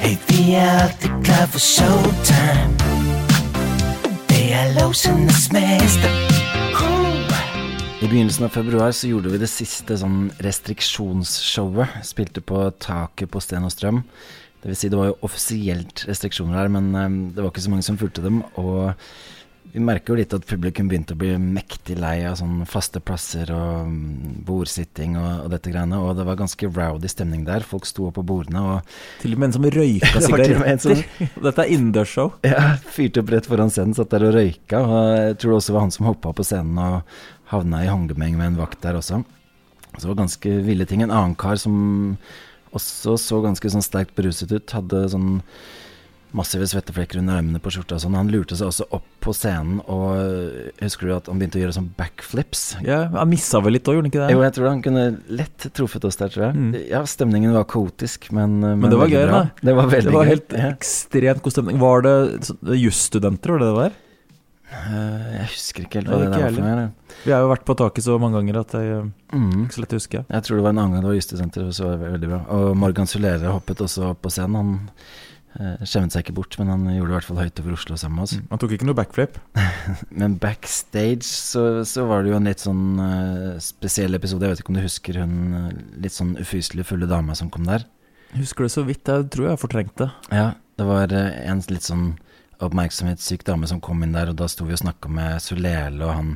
Hey, 0.00 0.16
vi 0.28 0.54
er 0.56 0.80
alltid 0.86 1.20
klar 1.28 1.46
for 1.52 1.60
showtime. 1.60 2.72
Det 4.32 4.48
er 4.56 4.72
Lotionens 4.80 5.52
mester. 5.52 6.43
I 8.04 8.08
begynnelsen 8.08 8.44
av 8.44 8.48
februar 8.52 8.92
så 8.92 9.08
gjorde 9.08 9.30
vi 9.32 9.38
det 9.40 9.48
siste 9.48 9.96
sånn 9.96 10.26
restriksjonsshowet. 10.44 12.02
Spilte 12.04 12.42
på 12.44 12.66
taket 12.76 13.30
på 13.32 13.40
Sten 13.40 13.64
og 13.64 13.72
Strøm. 13.72 14.02
Det 14.60 14.68
vil 14.68 14.76
si 14.76 14.90
det 14.92 14.98
var 15.00 15.08
jo 15.08 15.14
offisielt 15.24 16.02
restriksjoner 16.10 16.58
her, 16.58 16.68
men 16.74 16.90
eh, 16.92 17.14
det 17.32 17.40
var 17.40 17.48
ikke 17.48 17.64
så 17.64 17.72
mange 17.72 17.86
som 17.86 17.96
fulgte 17.96 18.20
dem. 18.26 18.42
Og 18.60 18.92
vi 19.74 19.80
merker 19.82 20.12
jo 20.12 20.18
litt 20.20 20.34
at 20.36 20.44
publikum 20.46 20.86
begynte 20.86 21.16
å 21.16 21.18
bli 21.18 21.32
mektig 21.40 21.96
lei 21.98 22.20
av 22.28 22.36
sånn 22.38 22.60
faste 22.68 23.00
plasser 23.02 23.48
og 23.50 23.88
mm, 23.88 24.34
bordsitting 24.46 25.16
og, 25.18 25.46
og 25.46 25.48
dette 25.56 25.72
greiene. 25.72 25.98
Og 25.98 26.12
det 26.14 26.26
var 26.28 26.38
ganske 26.38 26.68
rowdy 26.68 27.08
stemning 27.10 27.42
der. 27.48 27.64
Folk 27.66 27.88
sto 27.88 28.10
opp 28.10 28.20
på 28.20 28.26
bordene 28.28 28.62
og 28.68 28.96
Til 29.22 29.34
og 29.34 29.40
med 29.40 29.48
en 29.48 29.56
som 29.56 29.66
røyka 29.78 30.22
sigaretter. 30.28 31.02
Dette 31.48 31.64
er 31.64 31.72
innendørsshow. 31.74 32.36
ja, 32.46 32.74
fyrte 32.84 33.24
opp 33.24 33.32
rett 33.34 33.48
foran 33.48 33.72
scenen, 33.72 33.96
satt 33.96 34.12
der 34.12 34.28
og 34.28 34.36
røyka. 34.36 34.84
Og 34.84 35.00
jeg 35.16 35.40
tror 35.40 35.56
det 35.56 35.62
også 35.62 35.78
var 35.78 35.88
han 35.88 35.96
som 35.96 36.12
hoppa 36.12 36.36
på 36.36 36.46
scenen 36.46 36.78
og 36.84 37.18
havna 37.52 37.84
i 37.84 37.90
håndgemeng 37.92 38.36
med 38.38 38.52
en 38.52 38.60
vakt 38.62 38.80
der 38.84 38.98
også. 38.98 39.22
Så 39.94 40.02
det 40.02 40.10
var 40.10 40.22
ganske 40.24 40.56
ville 40.66 40.86
ting. 40.90 41.04
En 41.04 41.14
annen 41.14 41.36
kar 41.38 41.56
som 41.60 42.16
også 42.74 43.14
så 43.20 43.40
ganske 43.44 43.70
sånn 43.70 43.84
sterkt 43.84 44.16
beruset 44.18 44.50
ut, 44.50 44.72
hadde 44.74 45.04
sånn 45.12 45.40
massive 46.34 46.66
svetteflekker 46.66 47.20
under 47.20 47.36
armene 47.38 47.60
på 47.62 47.70
skjorta 47.70 47.94
og 47.94 48.02
sånn. 48.02 48.16
Han 48.18 48.30
lurte 48.32 48.56
seg 48.58 48.66
også 48.66 48.88
opp 48.96 49.04
på 49.22 49.30
scenen, 49.38 49.76
og 49.86 50.16
øh, 50.18 50.72
husker 50.82 51.06
du 51.06 51.12
at 51.14 51.28
han 51.30 51.38
begynte 51.38 51.60
å 51.60 51.62
gjøre 51.62 51.76
sånn 51.76 51.86
backflips? 51.94 52.64
Ja, 52.82 53.04
Han 53.14 53.30
missa 53.30 53.60
vel 53.62 53.76
litt 53.76 53.86
òg, 53.86 54.00
gjorde 54.00 54.08
han 54.08 54.10
ikke 54.10 54.24
det? 54.24 54.34
Jo, 54.34 54.42
jeg 54.42 54.56
tror 54.56 54.66
han 54.72 54.82
kunne 54.82 55.04
lett 55.30 55.68
truffet 55.78 56.08
oss 56.10 56.18
der, 56.18 56.32
tror 56.34 56.48
jeg. 56.48 56.58
Mm. 56.58 56.72
Ja, 56.90 57.04
stemningen 57.06 57.54
var 57.54 57.68
kaotisk, 57.70 58.26
men 58.34 58.58
Men, 58.64 58.88
det 58.90 58.98
var 58.98 59.14
gøy, 59.14 59.22
da. 59.30 59.44
Det 59.62 59.76
var 59.78 59.92
veldig 59.94 60.10
gøy. 60.10 60.10
det 60.10 60.18
var 60.18 60.32
helt 60.32 60.56
gøy. 60.58 60.64
ekstremt 60.72 61.44
god 61.46 61.54
stemning. 61.54 61.78
Var 61.86 62.04
det 62.08 62.16
jusstudenter, 62.82 63.54
var 63.54 63.62
det 63.62 63.70
det 63.70 63.78
var? 63.78 64.00
Eh, 64.74 65.26
Jeg 65.38 65.48
husker 65.54 65.84
ikke 65.86 66.00
helt 66.02 66.08
Nei, 66.10 66.14
hva 66.14 66.20
det 66.20 66.28
ikke 66.28 66.38
der 66.38 66.44
var 66.44 66.54
for 66.54 66.68
noe. 66.68 67.18
Vi 67.24 67.32
har 67.32 67.44
jo 67.44 67.50
vært 67.52 67.64
på 67.68 67.76
taket 67.80 68.04
så 68.06 68.18
mange 68.20 68.40
ganger 68.40 68.60
at 68.60 68.72
det 68.74 68.80
er 68.84 69.04
Mm. 69.34 69.64
ikke 69.66 69.74
så 69.78 69.80
lett 69.84 69.94
å 69.94 70.00
huske. 70.00 70.24
Jeg 70.30 70.42
tror 70.44 70.56
det 70.58 70.64
var 70.64 70.74
en 70.74 70.78
annen 70.82 70.92
gang 70.94 71.02
det 71.04 71.10
var 71.12 71.18
Justesenteret, 71.20 71.74
så 71.74 71.84
var 71.88 71.96
det 71.98 72.12
veldig 72.20 72.28
bra. 72.34 72.40
Og 72.54 72.76
Morgan 72.76 73.06
Solere 73.10 73.52
hoppet 73.54 73.80
også 73.82 74.10
opp 74.10 74.20
på 74.22 74.30
scenen. 74.34 74.54
Han 74.54 74.90
eh, 75.60 75.84
skjemmet 75.86 76.10
seg 76.12 76.24
ikke 76.24 76.34
bort, 76.34 76.58
men 76.58 76.68
han 76.68 76.84
gjorde 76.90 77.06
det 77.08 77.14
i 77.14 77.18
hvert 77.18 77.28
fall 77.30 77.40
høyt 77.42 77.60
over 77.62 77.72
Oslo 77.76 77.96
sammen 77.96 78.16
med 78.16 78.22
oss. 78.26 78.36
Han 78.50 78.58
tok 78.58 78.72
ikke 78.74 78.86
noe 78.88 78.98
backflip. 78.98 79.38
Men 80.20 80.36
backstage 80.42 81.22
så, 81.24 81.84
så 81.86 82.06
var 82.10 82.22
det 82.22 82.30
jo 82.32 82.36
en 82.40 82.48
litt 82.50 82.62
sånn 82.64 82.84
uh, 82.98 83.58
spesiell 83.62 84.14
episode. 84.18 84.42
Jeg 84.42 84.50
vet 84.56 84.62
ikke 84.64 84.74
om 84.74 84.78
du 84.80 84.82
husker 84.86 85.20
hun 85.22 85.36
eh, 85.54 85.70
litt 86.02 86.12
sånn 86.16 86.34
ufyselig 86.42 86.86
fulle 86.90 87.06
dama 87.10 87.34
som 87.38 87.50
kom 87.54 87.64
der? 87.70 87.86
Husker 88.34 88.66
det 88.66 88.72
så 88.74 88.82
vidt. 88.86 89.06
Jeg 89.06 89.30
tror 89.30 89.46
jeg 89.46 89.54
har 89.54 89.62
fortrengt 89.62 89.94
det. 90.00 90.10
Ja, 90.34 90.48
det 90.78 90.86
var 90.90 91.06
uh, 91.14 91.30
en 91.46 91.62
litt 91.70 91.86
sånn 91.86 92.16
oppmerksomhetssyk 92.62 93.44
dame 93.46 93.66
som 93.70 93.80
kom 93.82 94.04
inn 94.04 94.14
der, 94.14 94.30
og 94.30 94.38
da 94.38 94.48
sto 94.50 94.66
vi 94.68 94.76
og 94.76 94.82
snakka 94.84 95.10
med 95.10 95.42
Solele 95.42 96.04
og 96.06 96.14
han 96.14 96.32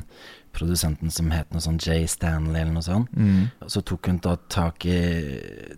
produsenten 0.55 1.11
som 1.13 1.29
het 1.31 1.51
noe 1.53 1.61
sånn 1.63 1.77
Jay 1.81 2.07
Stanley 2.09 2.63
eller 2.63 2.73
noe 2.73 2.85
sånt. 2.85 3.11
Mm. 3.13 3.49
Så 3.69 3.83
tok 3.85 4.09
hun 4.09 4.19
da 4.23 4.35
tak 4.51 4.85
i 4.89 4.97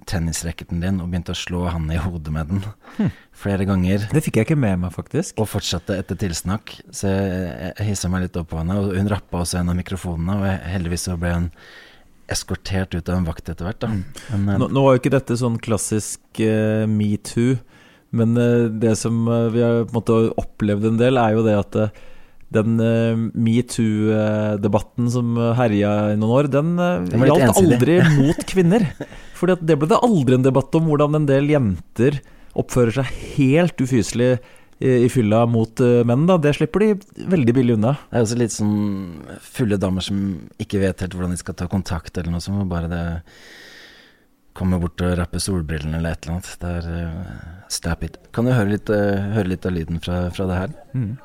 tennisracketen 0.10 0.82
din 0.84 1.02
og 1.04 1.12
begynte 1.12 1.36
å 1.36 1.38
slå 1.38 1.66
han 1.70 1.90
i 1.92 2.00
hodet 2.02 2.34
med 2.34 2.52
den 2.54 3.12
flere 3.44 3.68
ganger. 3.70 4.08
Det 4.12 4.24
fikk 4.26 4.40
jeg 4.40 4.50
ikke 4.50 4.60
med 4.64 4.84
meg, 4.86 4.96
faktisk. 4.96 5.36
Og 5.42 5.50
fortsatte 5.52 5.98
etter 6.00 6.20
tilsnakk. 6.24 6.78
Så 6.88 7.12
jeg, 7.12 7.74
jeg 7.76 7.90
hissa 7.92 8.12
meg 8.12 8.26
litt 8.26 8.40
opp 8.40 8.52
på 8.54 8.62
henne. 8.62 8.80
Og 8.80 8.96
hun 8.98 9.12
rappa 9.12 9.44
også 9.44 9.62
en 9.62 9.74
av 9.74 9.80
mikrofonene, 9.80 10.40
og 10.40 10.70
heldigvis 10.72 11.10
så 11.10 11.18
ble 11.20 11.36
hun 11.36 11.50
eskortert 12.32 12.96
ut 12.96 13.10
av 13.10 13.18
en 13.20 13.28
vakt 13.28 13.52
etter 13.52 13.68
hvert. 13.68 13.82
da. 13.84 13.92
Men, 13.92 14.50
eh, 14.54 14.62
Nå, 14.62 14.70
nå 14.72 14.86
var 14.86 14.96
jo 14.96 15.04
ikke 15.04 15.18
dette 15.18 15.36
sånn 15.40 15.60
klassisk 15.62 16.22
uh, 16.40 16.88
metoo, 16.88 17.60
men 18.16 18.38
eh, 18.38 18.70
det 18.84 18.96
som 19.00 19.28
eh, 19.28 19.50
vi 19.54 19.62
har 19.64 19.84
på 19.86 19.94
en 19.94 20.00
måte 20.00 20.18
opplevd 20.42 20.90
en 20.92 21.00
del, 21.00 21.20
er 21.20 21.36
jo 21.38 21.46
det 21.46 21.58
at 21.58 21.78
eh, 21.80 22.00
den 22.52 22.74
metoo-debatten 23.40 25.06
som 25.14 25.38
herja 25.56 25.92
i 26.12 26.18
noen 26.20 26.34
år, 26.36 26.50
den, 26.52 26.74
Den 27.08 27.24
gjaldt 27.24 27.62
aldri 27.62 28.02
mot 28.18 28.42
kvinner. 28.44 28.84
Fordi 29.40 29.56
det 29.64 29.78
ble 29.80 29.88
det 29.88 30.02
aldri 30.04 30.36
en 30.36 30.44
debatt 30.44 30.76
om 30.76 30.90
hvordan 30.90 31.16
en 31.22 31.30
del 31.30 31.48
jenter 31.54 32.20
oppfører 32.60 32.98
seg 32.98 33.14
helt 33.38 33.80
ufyselig 33.80 34.34
i, 34.84 35.08
fylla 35.14 35.46
mot 35.48 35.80
menn. 35.80 36.28
da 36.28 36.36
Det 36.44 36.52
slipper 36.58 36.84
de 36.84 37.24
veldig 37.32 37.56
billig 37.56 37.80
unna. 37.80 37.96
Det 38.12 38.20
er 38.20 38.28
også 38.28 38.42
litt 38.44 38.58
sånn 38.58 38.76
fulle 39.48 39.80
damer 39.80 40.04
som 40.04 40.20
ikke 40.60 40.84
vet 40.84 41.06
helt 41.06 41.16
hvordan 41.16 41.32
de 41.32 41.40
skal 41.40 41.56
ta 41.56 41.72
kontakt, 41.72 42.12
eller 42.18 42.36
noe 42.36 42.44
sånt. 42.44 42.68
Bare 42.68 42.92
det 42.92 43.06
kommer 44.54 44.80
bort 44.82 45.02
og 45.02 45.18
rapper 45.20 45.42
solbrillene 45.44 45.98
eller 46.00 46.16
et 46.16 46.26
eller 46.26 46.38
annet. 46.38 46.54
Det 46.62 46.72
er 46.78 46.86
uh, 46.92 47.66
stap 47.72 48.04
it. 48.04 48.18
Kan 48.36 48.48
du 48.48 48.54
høre 48.54 48.74
litt, 48.74 48.90
uh, 48.90 49.32
høre 49.36 49.54
litt 49.54 49.66
av 49.66 49.76
lyden 49.76 50.02
fra, 50.04 50.24
fra 50.36 50.48
det 50.50 50.60
her? 50.62 50.76
Mm. 50.94 51.18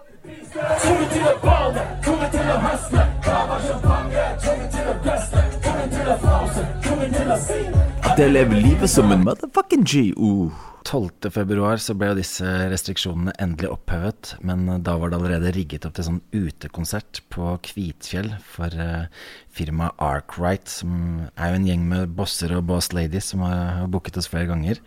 Det 8.16 8.28
lever 8.32 8.56
livet 8.56 8.90
som 8.90 9.12
en 9.12 9.26
motherfucking 9.26 9.84
G. 9.84 10.08
Uh. 10.16 10.75
12. 10.86 11.30
februar 11.34 11.80
så 11.82 11.96
ble 11.98 12.12
jo 12.12 12.18
disse 12.20 12.46
restriksjonene 12.70 13.34
endelig 13.42 13.72
opphevet, 13.74 14.36
men 14.46 14.68
eh, 14.70 14.80
da 14.86 14.94
var 15.00 15.10
det 15.10 15.18
allerede 15.18 15.52
rigget 15.56 15.86
opp 15.88 15.96
til 15.96 16.06
sånn 16.06 16.22
utekonsert 16.30 17.22
på 17.34 17.56
Kvitfjell 17.66 18.30
for 18.46 18.70
eh, 18.70 19.08
firmaet 19.56 19.98
Arkwright, 20.02 20.70
som 20.70 21.26
er 21.34 21.52
jo 21.52 21.60
en 21.60 21.68
gjeng 21.68 21.86
med 21.90 22.16
bosser 22.18 22.54
og 22.56 22.68
boss 22.70 22.92
ladies 22.94 23.32
som 23.32 23.42
har, 23.46 23.86
booket 23.90 24.18
oss 24.20 24.30
flere 24.30 24.48
ganger. 24.50 24.78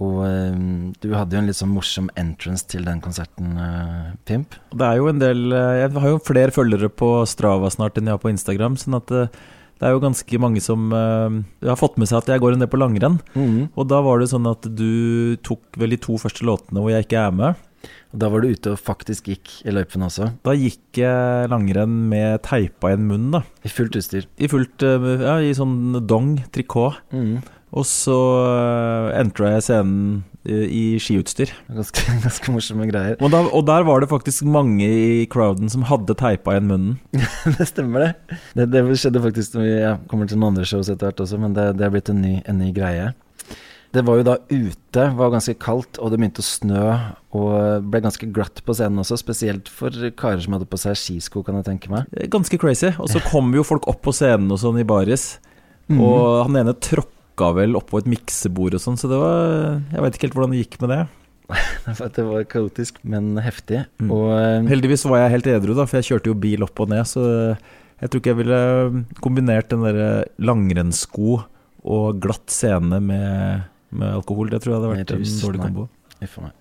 Og 0.00 0.22
eh, 0.24 0.56
du 1.04 1.10
hadde 1.12 1.36
jo 1.36 1.42
en 1.42 1.50
litt 1.50 1.60
sånn 1.60 1.74
morsom 1.74 2.08
entrance 2.16 2.64
til 2.72 2.88
den 2.88 3.02
konserten, 3.04 3.60
Pimp. 4.28 4.56
Det 4.72 4.88
er 4.88 5.02
jo 5.02 5.10
en 5.12 5.20
del 5.20 5.52
Jeg 5.52 5.92
har 5.92 6.08
jo 6.14 6.24
flere 6.24 6.54
følgere 6.54 6.88
på 6.92 7.10
Strava 7.28 7.68
snart 7.72 8.00
enn 8.00 8.08
jeg 8.08 8.16
har 8.16 8.24
på 8.24 8.32
Instagram, 8.32 8.80
sånn 8.80 8.98
at 9.02 9.14
det 9.76 9.84
er 9.86 9.92
jo 9.92 10.00
ganske 10.00 10.38
mange 10.40 10.62
som 10.64 10.88
uh, 10.94 11.28
har 11.66 11.76
fått 11.80 11.98
med 12.00 12.08
seg 12.08 12.22
at 12.22 12.30
jeg 12.32 12.40
går 12.40 12.56
en 12.56 12.64
del 12.64 12.70
på 12.72 12.80
langrenn. 12.80 13.18
Og 13.76 13.88
da 13.90 14.00
var 14.04 14.22
det 14.22 14.30
sånn 14.32 14.48
at 14.48 14.64
du 14.72 15.36
tok 15.44 15.76
vel 15.76 15.92
de 15.92 16.00
to 16.00 16.16
første 16.20 16.46
låtene 16.48 16.80
hvor 16.80 16.94
jeg 16.94 17.04
ikke 17.04 17.26
er 17.26 17.34
med. 17.36 17.64
Og 18.14 18.20
da 18.22 18.30
var 18.32 18.42
du 18.42 18.48
ute 18.54 18.72
og 18.72 18.80
faktisk 18.80 19.28
gikk 19.30 19.50
i 19.68 19.74
løypene 19.74 20.08
også, 20.08 20.30
Da 20.46 20.54
gikk 20.56 21.00
jeg 21.02 21.50
langrenn 21.52 22.06
med 22.10 22.40
teipa 22.46 22.92
igjen 22.92 23.04
munnen, 23.10 23.36
da. 23.36 23.42
i 23.62 23.70
fullt 23.70 23.98
utstyr. 24.00 24.26
I 24.40 24.48
fullt 24.50 24.86
eh, 24.86 25.06
Ja, 25.20 25.36
i 25.42 25.52
sånn 25.56 26.00
dong, 26.08 26.38
trikot. 26.54 27.02
Og 27.76 27.84
så 27.84 28.16
uh, 28.16 29.12
entra 29.18 29.56
jeg 29.56 29.66
scenen 29.66 30.24
i, 30.46 30.84
skiutstyr. 31.02 31.52
Ganske, 31.72 32.04
ganske 32.24 32.54
morsomme 32.54 32.88
greier. 32.90 33.18
Og, 33.20 33.30
da, 33.32 33.42
og 33.46 33.66
der 33.68 33.86
var 33.88 34.02
det 34.02 34.10
faktisk 34.12 34.46
mange 34.48 34.86
i 34.86 35.26
crowden 35.32 35.70
som 35.72 35.86
hadde 35.88 36.16
teipa 36.18 36.56
igjen 36.56 36.70
munnen. 36.70 36.96
det 37.58 37.68
stemmer, 37.68 38.06
det. 38.06 38.40
det. 38.58 38.70
Det 38.74 38.98
skjedde 39.00 39.22
faktisk 39.24 39.56
når 39.56 39.66
vi 39.66 39.76
ja, 39.76 39.94
kommer 40.10 40.30
til 40.30 40.40
noen 40.40 40.54
andre 40.54 40.66
shows 40.68 40.90
etter 40.92 41.10
hvert 41.10 41.22
også, 41.26 41.40
men 41.42 41.56
det, 41.56 41.72
det 41.80 41.86
er 41.86 41.94
blitt 41.94 42.12
en 42.12 42.22
ny, 42.22 42.36
en 42.46 42.60
ny 42.62 42.72
greie. 42.76 43.12
Det 43.96 44.02
var 44.04 44.18
jo 44.18 44.26
da 44.26 44.34
ute, 44.50 45.04
var 45.16 45.30
ganske 45.32 45.54
kaldt, 45.62 45.96
og 46.02 46.10
det 46.12 46.18
begynte 46.20 46.42
å 46.42 46.46
snø. 46.46 46.86
Og 47.38 47.86
ble 47.88 48.02
ganske 48.04 48.28
glatt 48.34 48.60
på 48.66 48.74
scenen 48.76 49.00
også, 49.00 49.16
spesielt 49.20 49.70
for 49.72 49.94
karer 50.18 50.42
som 50.44 50.56
hadde 50.56 50.68
på 50.68 50.80
seg 50.80 50.98
skisko, 51.00 51.44
kan 51.46 51.56
jeg 51.60 51.68
tenke 51.70 51.92
meg. 51.92 52.10
Ganske 52.32 52.58
crazy. 52.60 52.90
Og 53.00 53.08
så 53.12 53.22
kom 53.30 53.54
jo 53.56 53.64
folk 53.64 53.88
opp 53.88 54.02
på 54.04 54.14
scenen 54.16 54.52
og 54.52 54.60
sånn 54.60 54.82
i 54.82 54.86
baris. 54.88 55.36
Og 55.94 56.42
han 56.42 56.58
ene 56.60 56.74
tråkka 57.36 57.54
vel 57.56 57.76
oppå 57.76 58.00
et 58.00 58.08
miksebord 58.08 58.74
og 58.74 58.80
sånn, 58.80 58.96
så 58.96 59.08
det 59.08 59.18
var 59.20 59.82
Jeg 59.92 60.02
veit 60.02 60.16
ikke 60.16 60.26
helt 60.26 60.36
hvordan 60.36 60.52
det 60.54 60.62
gikk 60.64 60.80
med 60.80 60.90
det. 60.90 61.06
Det 62.16 62.24
var 62.26 62.42
kaotisk, 62.50 62.98
men 63.04 63.36
heftig. 63.38 63.84
Mm. 64.02 64.10
Og 64.10 64.32
eh, 64.34 64.66
Heldigvis 64.66 65.04
var 65.06 65.20
jeg 65.20 65.36
helt 65.36 65.46
edru, 65.46 65.76
da, 65.78 65.84
for 65.86 66.00
jeg 66.00 66.08
kjørte 66.08 66.32
jo 66.32 66.34
bil 66.34 66.64
opp 66.66 66.80
og 66.82 66.90
ned, 66.90 67.06
så 67.06 67.22
jeg 68.00 68.10
tror 68.10 68.18
ikke 68.20 68.32
jeg 68.32 68.40
ville 68.40 69.04
kombinert 69.22 69.70
den 69.70 69.84
derre 69.86 70.08
langrennssko 70.42 71.38
og 71.86 72.18
glatt 72.18 72.50
scene 72.50 72.98
med, 72.98 73.62
med 73.94 74.16
alkohol. 74.16 74.50
Det 74.50 74.58
tror 74.64 74.74
jeg 74.74 74.80
hadde 74.80 74.90
vært 74.96 75.14
en 75.14 75.42
dårlig 75.44 75.62
kombo. 75.62 75.86
Nei. 76.18 76.52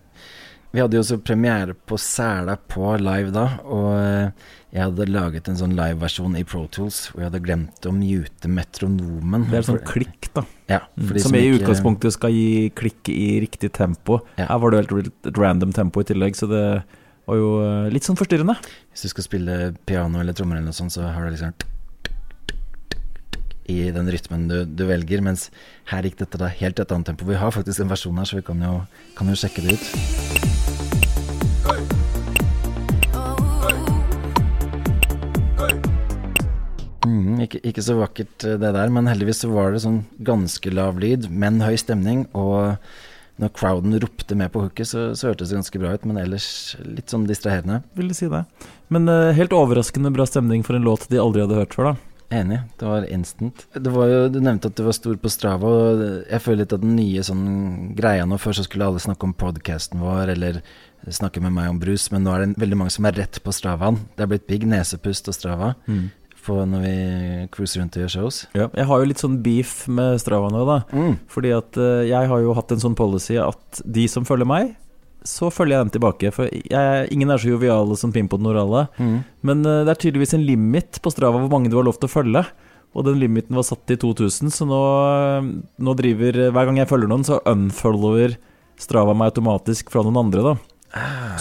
Vi 0.76 0.82
hadde 0.84 0.98
jo 0.98 1.02
også 1.06 1.22
premiere 1.24 1.72
på 1.88 1.96
Sæla 1.96 2.58
på 2.68 2.90
live 3.00 3.32
da, 3.32 3.46
og 3.64 3.94
eh, 3.96 4.48
jeg 4.76 4.82
hadde 4.84 5.06
laget 5.08 5.46
en 5.48 5.56
sånn 5.56 5.76
liveversjon 5.78 6.34
i 6.36 6.42
Pro 6.44 6.66
Tools 6.68 6.98
hvor 7.14 7.22
jeg 7.22 7.30
hadde 7.30 7.40
glemt 7.46 7.86
å 7.88 7.94
mute 7.96 8.50
metronomen. 8.52 9.46
Det 9.48 9.62
er 9.62 9.68
sånn 9.70 9.80
klikk, 9.88 10.28
da. 10.36 10.44
Ja, 10.68 10.82
for 10.98 11.16
de 11.16 11.24
som, 11.24 11.38
i 11.40 11.54
utgangspunktet 11.54 12.18
skal 12.18 12.36
gi 12.36 12.74
klikk 12.76 13.08
i 13.14 13.38
riktig 13.46 13.70
tempo. 13.78 14.20
Ja. 14.36 14.50
Her 14.50 14.60
var 14.66 14.76
det 14.76 14.82
helt 14.82 15.30
et 15.32 15.40
random 15.40 15.72
tempo 15.78 16.04
i 16.04 16.10
tillegg, 16.10 16.36
så 16.36 16.50
det 16.52 16.66
var 17.24 17.40
jo 17.40 17.54
eh, 17.64 17.88
litt 17.96 18.10
sånn 18.10 18.20
forstyrrende. 18.20 18.58
Hvis 18.92 19.08
du 19.08 19.14
skal 19.14 19.30
spille 19.30 19.58
piano 19.88 20.20
eller 20.20 20.36
trommer 20.36 20.60
eller 20.60 20.74
noe 20.74 20.76
sånt, 20.76 20.92
så 20.98 21.08
har 21.08 21.24
du 21.24 21.38
liksom 21.38 21.56
i 23.72 23.80
den 23.96 24.12
rytmen 24.12 24.50
du, 24.52 24.60
du 24.68 24.84
velger, 24.92 25.24
mens 25.26 25.48
her 25.90 26.04
gikk 26.06 26.20
dette 26.20 26.42
da 26.44 26.52
helt 26.52 26.84
et 26.84 26.92
annet 26.92 27.14
tempo. 27.14 27.32
Vi 27.32 27.40
har 27.40 27.56
faktisk 27.56 27.80
en 27.82 27.96
versjon 27.96 28.20
her, 28.20 28.28
så 28.28 28.42
vi 28.42 28.46
kan 28.52 28.60
jo, 28.62 28.76
kan 29.16 29.32
jo 29.32 29.40
sjekke 29.40 29.64
det 29.66 29.80
ut. 29.80 30.55
Ikke, 37.48 37.62
ikke 37.72 37.84
så 37.86 37.98
vakkert 38.00 38.46
eh, 38.48 38.58
det 38.62 38.72
der, 38.78 38.94
men 38.94 39.10
heldigvis 39.10 39.44
så 39.46 39.52
var 39.54 39.74
det 39.74 39.84
sånn 39.86 40.04
ganske 40.26 40.74
lav 40.74 41.00
lyd, 41.02 41.30
men 41.32 41.62
høy 41.66 41.76
stemning. 41.80 42.26
Og 42.38 42.76
når 43.42 43.52
crowden 43.58 43.98
ropte 44.00 44.38
med 44.40 44.52
på 44.54 44.64
hooket, 44.64 44.88
så, 44.88 45.10
så 45.18 45.32
hørtes 45.32 45.52
det 45.52 45.60
ganske 45.60 45.82
bra 45.82 45.94
ut, 45.96 46.08
men 46.08 46.20
ellers 46.22 46.48
litt 46.84 47.12
sånn 47.12 47.28
distraherende. 47.28 47.82
Vil 48.00 48.12
du 48.12 48.16
si 48.18 48.32
det. 48.32 48.46
Men 48.94 49.10
uh, 49.12 49.34
helt 49.36 49.56
overraskende 49.56 50.14
bra 50.16 50.28
stemning 50.30 50.64
for 50.64 50.78
en 50.78 50.88
låt 50.88 51.10
de 51.12 51.20
aldri 51.20 51.44
hadde 51.44 51.60
hørt 51.60 51.76
før, 51.76 51.92
da. 51.92 52.12
Enig, 52.36 52.58
det 52.80 52.88
var 52.90 53.06
instant. 53.14 53.68
Det 53.76 53.92
var 53.94 54.08
jo, 54.10 54.22
Du 54.34 54.40
nevnte 54.42 54.72
at 54.72 54.80
du 54.80 54.82
var 54.88 54.96
stor 54.98 55.18
på 55.22 55.30
Strava, 55.30 55.70
og 55.70 56.04
jeg 56.26 56.42
føler 56.42 56.64
litt 56.64 56.74
at 56.74 56.82
den 56.82 56.96
nye 56.98 57.24
sånn 57.24 57.46
greia 57.98 58.26
nå 58.26 58.40
Før 58.42 58.58
så 58.58 58.66
skulle 58.66 58.88
alle 58.90 59.04
snakke 59.04 59.28
om 59.28 59.36
podcasten 59.38 60.02
vår, 60.02 60.34
eller 60.34 60.62
snakke 61.14 61.44
med 61.44 61.54
meg 61.54 61.70
om 61.70 61.80
brus, 61.80 62.08
men 62.10 62.24
nå 62.26 62.34
er 62.34 62.42
det 62.42 62.62
veldig 62.64 62.80
mange 62.80 62.96
som 62.96 63.06
er 63.06 63.20
rett 63.20 63.38
på 63.46 63.54
Stravaen. 63.54 64.00
Det 64.18 64.26
er 64.26 64.32
blitt 64.32 64.48
big 64.50 64.66
nesepust 64.66 65.30
og 65.30 65.38
Strava 65.38 65.76
på 66.46 66.56
når 66.70 66.84
vi 66.86 66.96
cruiser 67.56 67.82
rundt 67.82 67.98
og 67.98 68.04
gjør 68.06 68.14
shows. 68.16 68.40
Ja, 68.58 68.70
jeg 68.78 68.86
har 68.90 69.02
jo 69.02 69.10
litt 69.10 69.22
sånn 69.22 69.40
beef 69.46 69.86
med 69.92 70.20
Strava 70.22 70.50
nå, 70.54 70.64
da. 70.70 70.80
Fordi 71.32 71.52
at 71.58 71.78
eh, 71.82 72.06
jeg 72.12 72.32
har 72.32 72.42
jo 72.46 72.56
hatt 72.58 72.72
en 72.76 72.84
sånn 72.84 72.98
policy 72.98 73.38
at 73.42 73.82
de 73.86 74.06
som 74.12 74.28
følger 74.28 74.50
meg, 74.50 74.76
så 75.26 75.50
følger 75.50 75.80
jeg 75.80 75.86
dem 75.88 75.94
tilbake. 75.96 76.30
For 76.36 76.50
jeg, 76.54 77.08
ingen 77.16 77.34
er 77.34 77.42
så 77.42 77.50
joviale 77.56 77.98
som 77.98 78.12
Pimpo 78.14 78.38
den 78.38 78.52
orale. 78.52 78.86
Men 79.42 79.66
eh, 79.66 79.82
det 79.88 79.96
er 79.96 80.02
tydeligvis 80.06 80.36
en 80.38 80.46
limit 80.46 81.02
på 81.02 81.14
Strava 81.14 81.42
hvor 81.42 81.50
mange 81.54 81.72
du 81.74 81.80
har 81.80 81.88
lov 81.88 81.98
til 81.98 82.10
å 82.10 82.14
følge. 82.14 82.46
Og 82.96 83.04
den 83.10 83.18
limiten 83.20 83.58
var 83.58 83.66
satt 83.68 83.82
til 83.90 83.98
2000, 84.00 84.54
så 84.56 84.68
nå, 84.70 84.82
eh, 85.10 85.50
nå 85.84 85.96
driver 86.00 86.38
Hver 86.56 86.70
gang 86.70 86.78
jeg 86.80 86.92
følger 86.94 87.12
noen, 87.12 87.26
så 87.28 87.42
unfollower 87.50 88.38
Strava 88.80 89.16
meg 89.16 89.34
automatisk 89.34 89.90
fra 89.92 90.04
noen 90.06 90.22
andre, 90.26 90.44
da. 90.52 90.56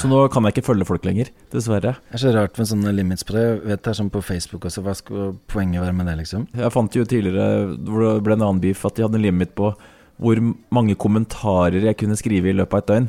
Så 0.01 0.09
nå 0.11 0.19
kan 0.35 0.47
jeg 0.49 0.57
ikke 0.57 0.67
følge 0.67 0.87
folk 0.89 1.05
lenger, 1.07 1.29
dessverre. 1.53 1.95
Det 2.11 2.19
er 2.19 2.23
så 2.25 2.33
rart 2.35 2.57
med 2.59 2.69
sånne 2.69 2.95
limits 2.97 3.27
på 3.27 3.37
det. 3.37 3.45
Jeg 3.45 3.61
vet 3.71 3.85
det 3.87 3.93
er 3.93 3.99
sånn 4.01 4.11
på 4.11 4.23
Facebook 4.27 4.67
også. 4.67 4.83
Hva 4.83 4.95
skal 4.99 5.37
poenget 5.51 5.85
være 5.85 5.95
med 5.95 6.11
det, 6.11 6.17
liksom? 6.25 6.49
Jeg 6.59 6.75
fant 6.75 6.99
jo 6.99 7.07
tidligere 7.07 7.77
hvor 7.87 8.03
det 8.03 8.25
ble 8.27 8.35
en 8.35 8.47
annen 8.49 8.63
beef 8.65 8.83
at 8.89 8.99
de 8.99 9.07
hadde 9.07 9.21
en 9.21 9.27
limit 9.27 9.55
på 9.55 9.71
hvor 10.23 10.39
mange 10.75 10.95
kommentarer 10.99 11.87
jeg 11.89 11.99
kunne 11.99 12.19
skrive 12.19 12.51
i 12.51 12.57
løpet 12.57 12.75
av 12.75 12.83
et 12.83 12.91
døgn. 12.91 13.09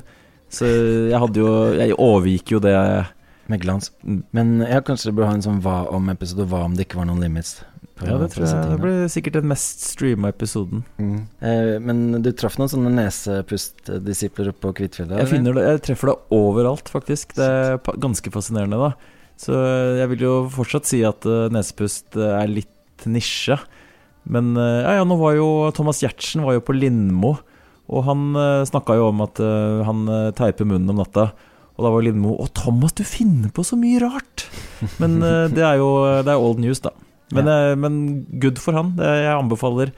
Så 0.56 0.70
jeg 1.10 1.20
hadde 1.20 1.42
jo 1.42 1.52
Jeg 1.74 1.96
overgikk 1.98 2.52
jo 2.54 2.60
det 2.62 2.76
Med 3.50 3.62
glans. 3.62 3.92
Mm. 4.06 4.22
Men 4.34 4.54
jeg 4.62 4.86
kanskje 4.86 5.14
burde 5.14 5.30
ha 5.30 5.38
en 5.38 5.46
sånn 5.46 5.62
hva 5.66 5.84
om-episode. 5.94 6.48
Hva 6.50 6.64
om 6.66 6.78
det 6.78 6.88
ikke 6.88 6.98
var 7.02 7.10
noen 7.10 7.22
limits? 7.22 7.60
Ja, 8.04 8.18
det 8.20 8.34
tror 8.34 8.44
jeg 8.44 8.70
det 8.74 8.80
blir 8.82 9.06
sikkert 9.12 9.38
den 9.38 9.48
mest 9.48 9.86
streama 9.88 10.30
episoden. 10.34 10.84
Mm. 11.00 11.20
Eh, 11.40 11.76
men 11.80 12.02
du 12.20 12.28
traff 12.36 12.58
noen 12.60 12.72
sånne 12.72 12.92
nesepustdisipler 12.98 14.52
oppe 14.52 14.66
på 14.66 14.74
Kvitfjellet? 14.82 15.22
Jeg, 15.22 15.32
finner 15.32 15.56
det, 15.56 15.64
jeg 15.70 15.84
treffer 15.86 16.12
det 16.12 16.18
overalt, 16.36 16.92
faktisk. 16.92 17.38
Det 17.38 17.48
er 17.48 17.80
ganske 18.04 18.34
fascinerende, 18.36 18.82
da. 18.82 19.16
Så 19.40 19.56
jeg 20.00 20.12
vil 20.14 20.26
jo 20.26 20.36
fortsatt 20.52 20.88
si 20.88 21.02
at 21.08 21.28
eh, 21.28 21.48
nesepust 21.54 22.16
eh, 22.20 22.36
er 22.36 22.52
litt 22.52 23.08
nisje. 23.08 23.58
Men 24.32 24.56
eh, 24.60 24.82
ja, 24.84 25.00
ja, 25.00 25.08
nå 25.08 25.18
var 25.20 25.36
jo 25.38 25.50
Thomas 25.76 26.00
Giertsen 26.04 26.46
var 26.46 26.58
jo 26.58 26.64
på 26.66 26.76
Lindmo, 26.76 27.36
og 27.86 28.08
han 28.08 28.32
uh, 28.34 28.66
snakka 28.66 28.96
jo 28.98 29.12
om 29.12 29.20
at 29.22 29.38
han 29.86 30.08
teiper 30.34 30.66
munnen 30.66 30.90
om 30.90 30.98
natta. 30.98 31.28
Og 31.78 31.84
da 31.86 31.92
var 31.94 32.02
Lindmo 32.02 32.32
Å, 32.42 32.48
Thomas, 32.58 32.96
du 32.98 33.04
finner 33.06 33.52
på 33.54 33.62
så 33.68 33.78
mye 33.78 34.00
rart! 34.02 34.48
Men 35.02 35.20
det 35.54 35.62
er 35.62 35.78
jo 35.78 35.92
det 36.26 36.34
er 36.34 36.42
old 36.42 36.64
news, 36.64 36.82
da. 36.82 36.96
Men, 37.34 37.50
ja. 37.50 37.78
men 37.80 37.96
good 38.42 38.60
for 38.62 38.78
han. 38.78 38.94
Jeg 39.02 39.34
anbefaler 39.34 39.94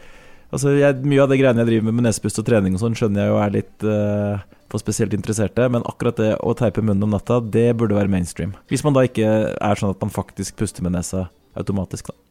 Altså, 0.53 0.71
jeg, 0.79 1.01
Mye 1.03 1.23
av 1.23 1.31
det 1.31 1.39
greiene 1.41 1.63
jeg 1.63 1.71
driver 1.71 1.89
med 1.89 1.97
med 1.97 2.07
nesepust 2.07 2.39
og 2.39 2.45
trening 2.47 2.77
og 2.77 2.83
sånn, 2.83 2.95
skjønner 2.97 3.25
jeg 3.25 3.31
jo 3.33 3.39
er 3.43 3.55
litt 3.57 3.87
uh, 3.87 4.45
for 4.71 4.83
spesielt 4.83 5.15
interesserte, 5.15 5.65
men 5.71 5.83
akkurat 5.87 6.19
det 6.19 6.29
å 6.43 6.53
teipe 6.57 6.83
munnen 6.83 7.03
om 7.07 7.11
natta, 7.15 7.41
det 7.43 7.69
burde 7.79 7.97
være 7.97 8.11
mainstream. 8.11 8.53
Hvis 8.71 8.83
man 8.87 8.95
da 8.95 9.03
ikke 9.07 9.27
er 9.51 9.79
sånn 9.79 9.91
at 9.91 10.03
man 10.03 10.13
faktisk 10.13 10.57
puster 10.59 10.87
med 10.87 10.95
nesa 10.95 11.27
automatisk, 11.59 12.11
da. 12.11 12.23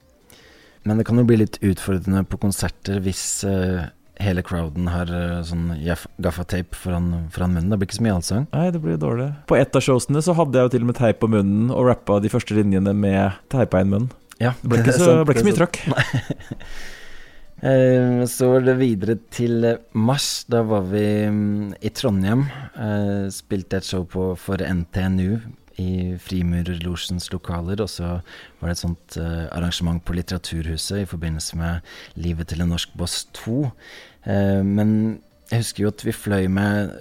Men 0.86 1.00
det 1.00 1.06
kan 1.08 1.18
jo 1.18 1.26
bli 1.26 1.40
litt 1.40 1.56
utfordrende 1.66 2.22
på 2.30 2.38
konserter 2.40 3.00
hvis 3.02 3.22
uh, 3.48 3.88
hele 4.22 4.44
crowden 4.46 4.86
har 4.88 5.10
uh, 5.10 5.40
sånn 5.44 5.72
gaffatape 6.22 6.78
foran, 6.78 7.26
foran 7.34 7.56
munnen. 7.56 7.72
Det 7.72 7.80
blir 7.80 7.90
ikke 7.90 7.98
så 7.98 8.06
mye 8.06 8.16
allsang. 8.16 8.46
Nei, 8.54 8.68
det 8.72 8.80
blir 8.84 9.00
dårlig. 9.02 9.32
På 9.50 9.58
ett 9.58 9.76
av 9.76 9.84
showsene 9.84 10.22
så 10.24 10.36
hadde 10.38 10.56
jeg 10.56 10.68
jo 10.68 10.76
til 10.76 10.86
og 10.86 10.92
med 10.92 11.00
teip 11.00 11.20
på 11.20 11.32
munnen 11.32 11.72
og 11.74 11.90
rappa 11.90 12.20
de 12.22 12.32
første 12.32 12.56
linjene 12.56 12.94
med 12.96 13.42
teipa 13.52 13.82
inn 13.82 13.92
munnen. 13.92 14.14
Ja, 14.42 14.52
Det 14.60 14.68
ble 14.68 14.82
ikke 14.82 14.92
så, 14.98 15.04
sant, 15.08 15.26
ble 15.26 15.34
ikke 15.36 15.44
så 15.44 15.50
mye 15.50 15.60
trøkk. 15.62 15.82
Eh, 17.64 18.24
Så 18.28 18.50
var 18.52 18.60
det 18.66 18.74
videre 18.76 19.14
til 19.32 19.64
eh, 19.64 19.78
mars. 19.96 20.44
Da 20.44 20.60
var 20.68 20.82
vi 20.90 21.04
mm, 21.32 21.70
i 21.80 21.88
Trondheim. 21.96 22.42
Eh, 22.76 23.30
Spilte 23.32 23.78
et 23.80 23.86
show 23.88 24.04
på, 24.04 24.34
for 24.36 24.60
NTNU 24.60 25.38
i 25.80 26.16
Frimurerlosjens 26.20 27.30
lokaler. 27.32 27.80
Og 27.80 27.88
så 27.88 28.18
var 28.60 28.68
det 28.68 28.74
et 28.76 28.82
sånt 28.82 29.16
arrangement 29.56 30.04
på 30.04 30.16
Litteraturhuset 30.18 31.02
i 31.02 31.08
forbindelse 31.08 31.56
med 31.56 31.80
Livet 32.20 32.52
til 32.52 32.60
en 32.64 32.74
norsk 32.74 32.92
boss 33.00 33.22
2. 33.40 33.62
Eh, 34.28 34.60
Men 34.60 34.92
jeg 35.50 35.62
husker 35.64 35.86
jo 35.86 35.94
at 35.94 36.04
vi 36.04 36.12
fløy 36.12 36.48
med 36.52 36.92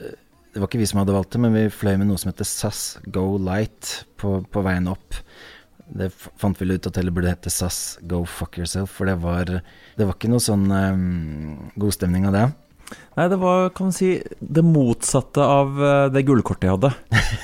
Det 0.54 0.62
var 0.64 0.70
ikke 0.70 0.80
vi 0.80 0.88
som 0.88 1.02
hadde 1.04 1.18
valgt 1.18 1.34
det, 1.36 1.40
men 1.44 1.52
vi 1.56 1.66
fløy 1.68 1.98
med 2.00 2.08
noe 2.08 2.18
som 2.22 2.32
heter 2.32 2.48
SAS 2.48 2.82
Go 3.12 3.34
Light 3.36 4.06
på, 4.16 4.38
på 4.48 4.62
veien 4.64 4.88
opp. 4.88 5.20
Det 5.86 6.10
fant 6.14 6.58
vel 6.60 6.76
ut 6.76 6.88
at 6.90 6.98
heller 6.98 7.14
burde 7.14 7.30
hete 7.30 7.52
SAS 7.54 8.00
Go 8.10 8.24
Fuck 8.26 8.58
Yourself, 8.58 8.96
for 8.98 9.10
det 9.10 9.20
var, 9.22 9.50
det 9.50 10.06
var 10.06 10.16
ikke 10.16 10.32
noe 10.32 10.42
sånn 10.42 10.66
um, 10.72 11.72
god 11.78 11.94
stemning 11.94 12.26
av 12.30 12.34
det. 12.36 12.46
Nei, 13.16 13.28
det 13.32 13.38
var 13.42 13.70
kan 13.74 13.90
man 13.90 13.96
si 13.96 14.10
det 14.40 14.64
motsatte 14.66 15.42
av 15.42 15.78
eh, 15.82 16.08
det 16.14 16.26
gullkortet 16.28 16.68
jeg 16.68 16.76
hadde. 16.76 16.92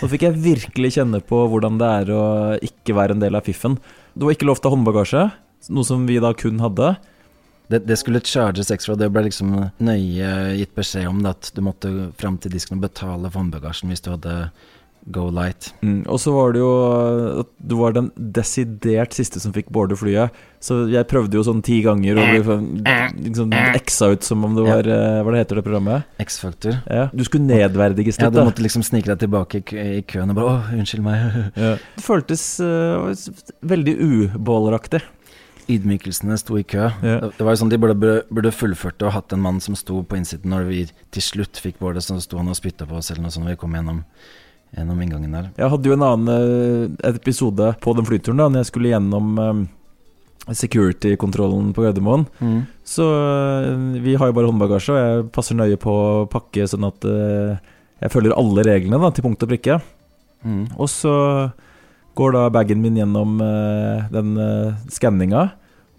Nå 0.02 0.10
fikk 0.12 0.26
jeg 0.28 0.42
virkelig 0.44 0.92
kjenne 0.98 1.22
på 1.26 1.40
hvordan 1.50 1.80
det 1.82 1.94
er 2.02 2.12
å 2.14 2.26
ikke 2.62 2.98
være 2.98 3.16
en 3.16 3.24
del 3.24 3.38
av 3.40 3.48
fiffen. 3.48 3.80
Det 4.14 4.28
var 4.28 4.36
ikke 4.36 4.50
lov 4.50 4.62
til 4.62 4.76
håndbagasje, 4.76 5.24
noe 5.74 5.88
som 5.88 6.04
vi 6.10 6.20
da 6.22 6.34
kun 6.38 6.62
hadde. 6.62 6.92
Det, 7.72 7.80
det 7.88 7.98
skulle 8.02 8.20
charges 8.28 8.70
ekstra, 8.74 8.98
det 9.00 9.08
ble 9.16 9.24
liksom 9.30 9.54
nøye 9.80 10.32
gitt 10.60 10.76
beskjed 10.76 11.08
om 11.08 11.24
det, 11.24 11.32
at 11.38 11.52
du 11.56 11.64
måtte 11.64 11.92
fram 12.20 12.36
til 12.42 12.52
disken 12.52 12.78
og 12.78 12.86
betale 12.90 13.32
for 13.32 13.40
håndbagasjen 13.40 13.94
hvis 13.94 14.04
du 14.04 14.12
hadde 14.12 14.36
Go 15.10 15.30
Light. 15.34 15.72
Mm, 15.82 16.04
og 16.06 16.20
så 16.22 16.32
var 16.36 16.52
det 16.54 16.60
jo 16.62 16.72
at 17.42 17.48
du 17.58 17.76
var 17.80 17.96
den 17.96 18.12
desidert 18.16 19.16
siste 19.18 19.40
som 19.42 19.54
fikk 19.56 19.72
boarde 19.74 19.98
flyet. 19.98 20.30
Så 20.62 20.84
jeg 20.92 21.08
prøvde 21.10 21.34
jo 21.40 21.42
sånn 21.48 21.64
ti 21.66 21.80
ganger 21.82 22.20
og 22.22 22.28
ble 22.30 22.42
sånn- 22.46 23.16
liksom 23.26 23.56
eksa 23.74 24.12
ut 24.14 24.24
som 24.24 24.44
om 24.46 24.54
det 24.56 24.66
var 24.68 24.86
ja. 24.86 25.24
Hva 25.26 25.32
det 25.34 25.42
heter 25.42 25.56
det 25.58 25.64
programmet? 25.66 26.04
X-Factor. 26.22 26.84
Ja. 26.86 27.08
Du 27.14 27.24
skulle 27.26 27.48
nedverdiges 27.50 28.20
Ja, 28.22 28.30
du 28.30 28.44
måtte 28.46 28.62
liksom 28.62 28.84
snike 28.86 29.10
deg 29.10 29.24
tilbake 29.26 29.64
i, 29.74 30.04
køen 30.06 30.30
og 30.30 30.36
bare 30.38 30.52
'Å, 30.52 30.78
unnskyld 30.78 31.02
meg'. 31.02 31.52
Ja. 31.58 31.74
Det 31.98 32.04
føltes 32.06 32.44
uh, 32.62 33.10
veldig 33.66 33.98
ubåleraktig. 34.38 35.02
Ydmykelsene 35.72 36.38
sto 36.40 36.58
i 36.60 36.64
kø. 36.68 36.90
Ja. 37.06 37.20
Det, 37.32 37.40
var 37.42 37.54
jo 37.56 37.62
sånn 37.64 37.70
De 37.72 37.78
burde- 37.78 38.24
burde 38.30 38.52
fullført 38.52 38.98
det 39.00 39.08
og 39.08 39.14
hatt 39.14 39.34
en 39.34 39.42
mann 39.42 39.60
som 39.64 39.76
sto 39.76 40.02
på 40.04 40.18
innsiden 40.18 40.50
når 40.52 40.66
vi 40.68 40.80
til 41.12 41.22
slutt 41.22 41.58
fikk 41.62 41.80
boardet, 41.80 42.04
så 42.04 42.20
sto 42.22 42.38
han 42.38 42.50
og 42.50 42.56
spytta 42.58 42.86
på 42.90 42.98
oss 42.98 43.12
eller 43.12 43.22
noe 43.24 43.32
sånt 43.32 43.46
når 43.46 43.56
vi 43.56 43.62
kom 43.62 43.74
gjennom, 43.78 44.04
gjennom 44.76 45.04
inngangen 45.04 45.36
der. 45.36 45.52
Jeg 45.60 45.72
hadde 45.74 45.90
jo 45.90 45.96
en 45.98 46.08
annen 46.08 46.32
eh, 46.34 47.12
episode 47.12 47.74
på 47.84 47.94
den 47.98 48.08
flyturen 48.08 48.40
da 48.40 48.50
Når 48.50 48.64
jeg 48.64 48.70
skulle 48.72 48.92
gjennom 48.94 49.32
eh, 49.44 49.64
security-kontrollen 50.58 51.72
på 51.76 51.86
Gardermoen. 51.86 52.26
Så 52.88 53.06
eh, 53.06 53.72
vi 54.04 54.16
har 54.20 54.32
jo 54.32 54.38
bare 54.38 54.52
håndbagasje, 54.52 54.96
og 54.96 55.02
jeg 55.02 55.28
passer 55.36 55.60
nøye 55.60 55.80
på 55.82 55.92
å 55.92 56.30
pakke 56.32 56.68
sånn 56.70 56.88
at 56.88 57.06
jeg 57.06 58.14
følger 58.14 58.34
alle 58.34 58.66
reglene 58.66 59.02
da, 59.02 59.12
til 59.14 59.28
punkt 59.28 59.44
og 59.46 59.52
prikke. 59.52 59.78
Mm. 60.42 60.64
Og 60.82 60.90
så 60.90 61.14
går 62.18 62.34
da 62.36 62.48
bagen 62.52 62.82
min 62.82 62.98
gjennom 62.98 63.38
den 64.12 64.32
skanninga. 64.92 65.52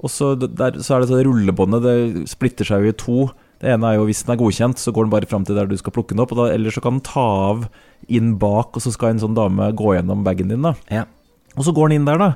Og 0.02 0.10
så, 0.10 0.32
der, 0.34 0.80
så 0.82 0.96
er 0.96 1.02
det 1.02 1.12
sånn 1.12 1.22
rullebåndet, 1.28 1.86
det 1.86 2.26
splitter 2.32 2.66
seg 2.66 2.82
jo 2.82 2.90
i 2.90 2.98
to. 2.98 3.18
Det 3.62 3.70
ene 3.70 3.92
er 3.92 4.00
jo 4.00 4.06
hvis 4.08 4.24
den 4.26 4.34
er 4.34 4.40
godkjent, 4.40 4.80
så 4.82 4.90
går 4.94 5.06
den 5.06 5.12
bare 5.12 5.28
fram 5.30 5.44
til 5.46 5.54
der 5.54 5.68
du 5.70 5.76
skal 5.78 5.94
plukke 5.94 6.16
den 6.16 6.22
opp. 6.24 6.34
Da, 6.34 6.48
eller 6.50 6.74
så 6.74 6.82
kan 6.82 6.96
den 6.98 7.06
ta 7.06 7.22
av 7.52 7.68
inn 8.10 8.34
bak, 8.42 8.74
og 8.74 8.82
så 8.82 8.90
skal 8.90 9.12
en 9.12 9.22
sånn 9.22 9.38
dame 9.38 9.68
gå 9.78 9.94
gjennom 9.94 10.24
bagen 10.26 10.50
din. 10.50 10.66
da 10.66 10.74
Ja. 10.90 11.06
Og 11.54 11.66
så 11.68 11.74
går 11.76 11.90
den 11.90 12.00
inn 12.00 12.08
der, 12.08 12.18
da. 12.18 12.34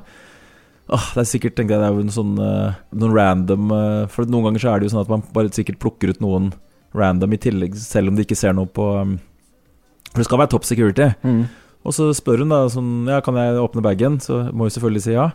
Åh, 0.87 1.07
det 1.17 1.19
er 1.19 1.27
sikkert 1.27 1.57
tenkte 1.57 1.75
jeg, 1.75 1.81
det 1.83 1.87
er 1.89 1.97
jo 1.97 2.03
en 2.05 2.13
sånn 2.15 2.37
uh, 2.39 2.77
Noen 2.95 3.11
random 3.11 3.71
uh, 3.75 4.05
For 4.07 4.23
noen 4.23 4.45
ganger 4.45 4.63
så 4.63 4.69
er 4.71 4.79
det 4.79 4.87
jo 4.87 4.93
sånn 4.93 5.01
at 5.01 5.09
man 5.11 5.25
bare 5.35 5.51
sikkert 5.51 5.81
plukker 5.83 6.13
ut 6.13 6.21
noen 6.23 6.53
random 6.95 7.33
i 7.35 7.39
tillegg, 7.43 7.75
selv 7.75 8.07
om 8.07 8.15
de 8.15 8.23
ikke 8.23 8.37
ser 8.39 8.55
noe 8.55 8.71
på 8.71 8.85
um, 8.95 9.17
For 10.13 10.21
det 10.21 10.27
skal 10.29 10.39
være 10.39 10.53
top 10.53 10.63
security. 10.69 11.09
Mm. 11.27 11.43
Og 11.83 11.95
så 11.95 12.07
spør 12.15 12.45
hun 12.45 12.55
da 12.55 12.61
sånn 12.71 12.91
Ja, 13.11 13.19
kan 13.25 13.35
jeg 13.35 13.59
åpne 13.59 13.83
bagen? 13.83 14.21
Så 14.23 14.45
må 14.53 14.69
hun 14.69 14.73
selvfølgelig 14.77 15.03
si 15.09 15.17
ja. 15.17 15.27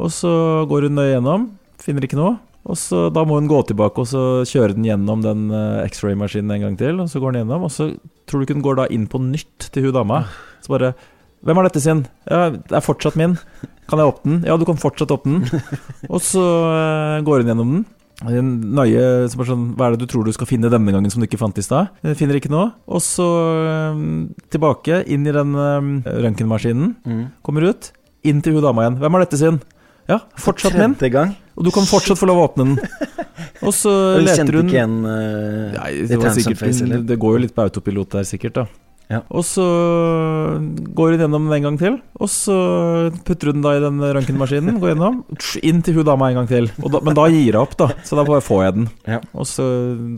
Og 0.00 0.08
så 0.12 0.32
går 0.68 0.88
hun 0.88 0.96
nøye 0.98 1.14
gjennom, 1.14 1.50
finner 1.80 2.04
ikke 2.08 2.18
noe. 2.18 2.36
Og 2.66 2.78
så 2.78 3.06
Da 3.14 3.24
må 3.26 3.38
hun 3.38 3.50
gå 3.50 3.60
tilbake 3.68 4.02
og 4.02 4.08
så 4.10 4.22
kjøre 4.48 4.76
den 4.76 4.86
gjennom 4.88 5.22
den 5.24 5.50
eh, 5.54 5.84
X-ray-maskinen 5.86 6.54
en 6.56 6.64
gang 6.66 6.78
til. 6.80 7.02
Og 7.02 7.10
så 7.10 7.22
går 7.22 7.34
den 7.34 7.44
gjennom, 7.44 7.66
og 7.68 7.72
så 7.72 7.92
tror 8.26 8.40
du 8.40 8.46
ikke 8.46 8.58
den 8.58 8.66
går 8.66 8.80
da 8.80 8.88
inn 8.92 9.06
på 9.10 9.22
nytt 9.22 9.68
til 9.72 9.88
hun 9.88 9.96
dama. 10.00 10.24
Så 10.64 10.74
bare 10.74 10.96
Hvem 11.46 11.60
er 11.60 11.66
dette 11.68 11.82
sin? 11.84 12.00
Ja, 12.26 12.48
det 12.50 12.74
er 12.74 12.82
fortsatt 12.82 13.14
min. 13.14 13.36
Kan 13.86 14.00
jeg 14.00 14.08
åpne 14.08 14.32
den? 14.32 14.46
Ja, 14.48 14.56
du 14.58 14.64
kan 14.66 14.80
fortsatt 14.80 15.12
åpne 15.14 15.44
den. 15.44 15.60
Og 16.14 16.18
så 16.24 16.42
eh, 16.42 17.20
går 17.26 17.44
hun 17.44 17.52
gjennom 17.52 17.74
den. 17.76 17.84
Nøye 18.72 19.28
som 19.28 19.42
bare 19.42 19.50
sånn 19.50 19.66
Hva 19.76 19.90
er 19.90 19.94
det 19.94 20.06
du 20.06 20.08
tror 20.08 20.24
du 20.24 20.32
skal 20.32 20.48
finne 20.48 20.70
denne 20.72 20.94
gangen 20.94 21.12
som 21.12 21.20
du 21.20 21.26
ikke 21.28 21.38
fant 21.38 21.60
i 21.60 21.62
stad? 21.62 21.92
Finner 22.18 22.40
ikke 22.40 22.50
noe. 22.50 22.72
Og 22.88 23.04
så 23.04 23.28
eh, 23.62 24.02
tilbake, 24.50 25.04
inn 25.06 25.28
i 25.28 25.36
den 25.36 25.54
røntgenmaskinen. 26.02 26.96
Mm. 27.06 27.24
Kommer 27.46 27.70
ut. 27.70 27.92
Inn 28.26 28.42
til 28.42 28.56
hun 28.56 28.66
dama 28.66 28.86
igjen. 28.88 28.98
Hvem 29.04 29.20
er 29.20 29.26
dette 29.28 29.44
sin? 29.44 29.62
Ja, 30.10 30.24
fortsatt 30.40 30.74
min. 30.80 30.98
Gang. 31.12 31.36
Og 31.56 31.66
du 31.66 31.72
kan 31.74 31.86
fortsatt 31.88 32.20
få 32.20 32.28
lov 32.28 32.40
å 32.40 32.48
åpne 32.50 32.66
den. 32.68 33.04
Og 33.64 33.72
så 33.74 33.92
Og 34.16 34.24
leter 34.24 34.42
kjente 34.42 34.58
hun 34.58 34.66
ikke 34.68 34.76
igjen 34.76 34.98
uh, 35.04 35.76
Nei, 35.76 35.92
det, 36.08 36.18
var 36.20 36.34
sikkert, 36.36 36.60
face, 36.60 36.88
det 37.08 37.20
går 37.22 37.38
jo 37.38 37.46
litt 37.46 37.56
på 37.56 37.64
autopilot 37.64 38.18
der, 38.18 38.28
sikkert. 38.28 38.60
da 38.60 38.66
Ja. 39.06 39.20
Og 39.30 39.44
så 39.46 39.64
går 40.98 41.12
hun 41.14 41.20
gjennom 41.22 41.44
den 41.46 41.56
en 41.56 41.66
gang 41.68 41.76
til. 41.78 41.98
Og 42.18 42.30
så 42.32 42.56
putter 43.26 43.52
hun 43.52 43.60
den 43.60 43.66
da 43.66 43.76
i 43.76 43.82
den 43.84 44.02
røntgenmaskinen. 44.02 44.80
Går 44.82 44.92
gjennom, 44.92 45.20
inn 45.62 45.82
til 45.86 46.00
hun 46.00 46.08
dama 46.08 46.32
en 46.32 46.40
gang 46.40 46.50
til. 46.50 46.68
Da, 46.82 47.02
men 47.06 47.18
da 47.18 47.28
gir 47.30 47.54
hun 47.54 47.62
opp, 47.62 47.76
da. 47.78 47.92
Så 48.06 48.18
da 48.18 48.26
bare 48.26 48.44
får 48.44 48.64
jeg 48.64 48.76
den. 48.80 48.88
Ja. 49.06 49.20
Og 49.32 49.46
så 49.48 49.68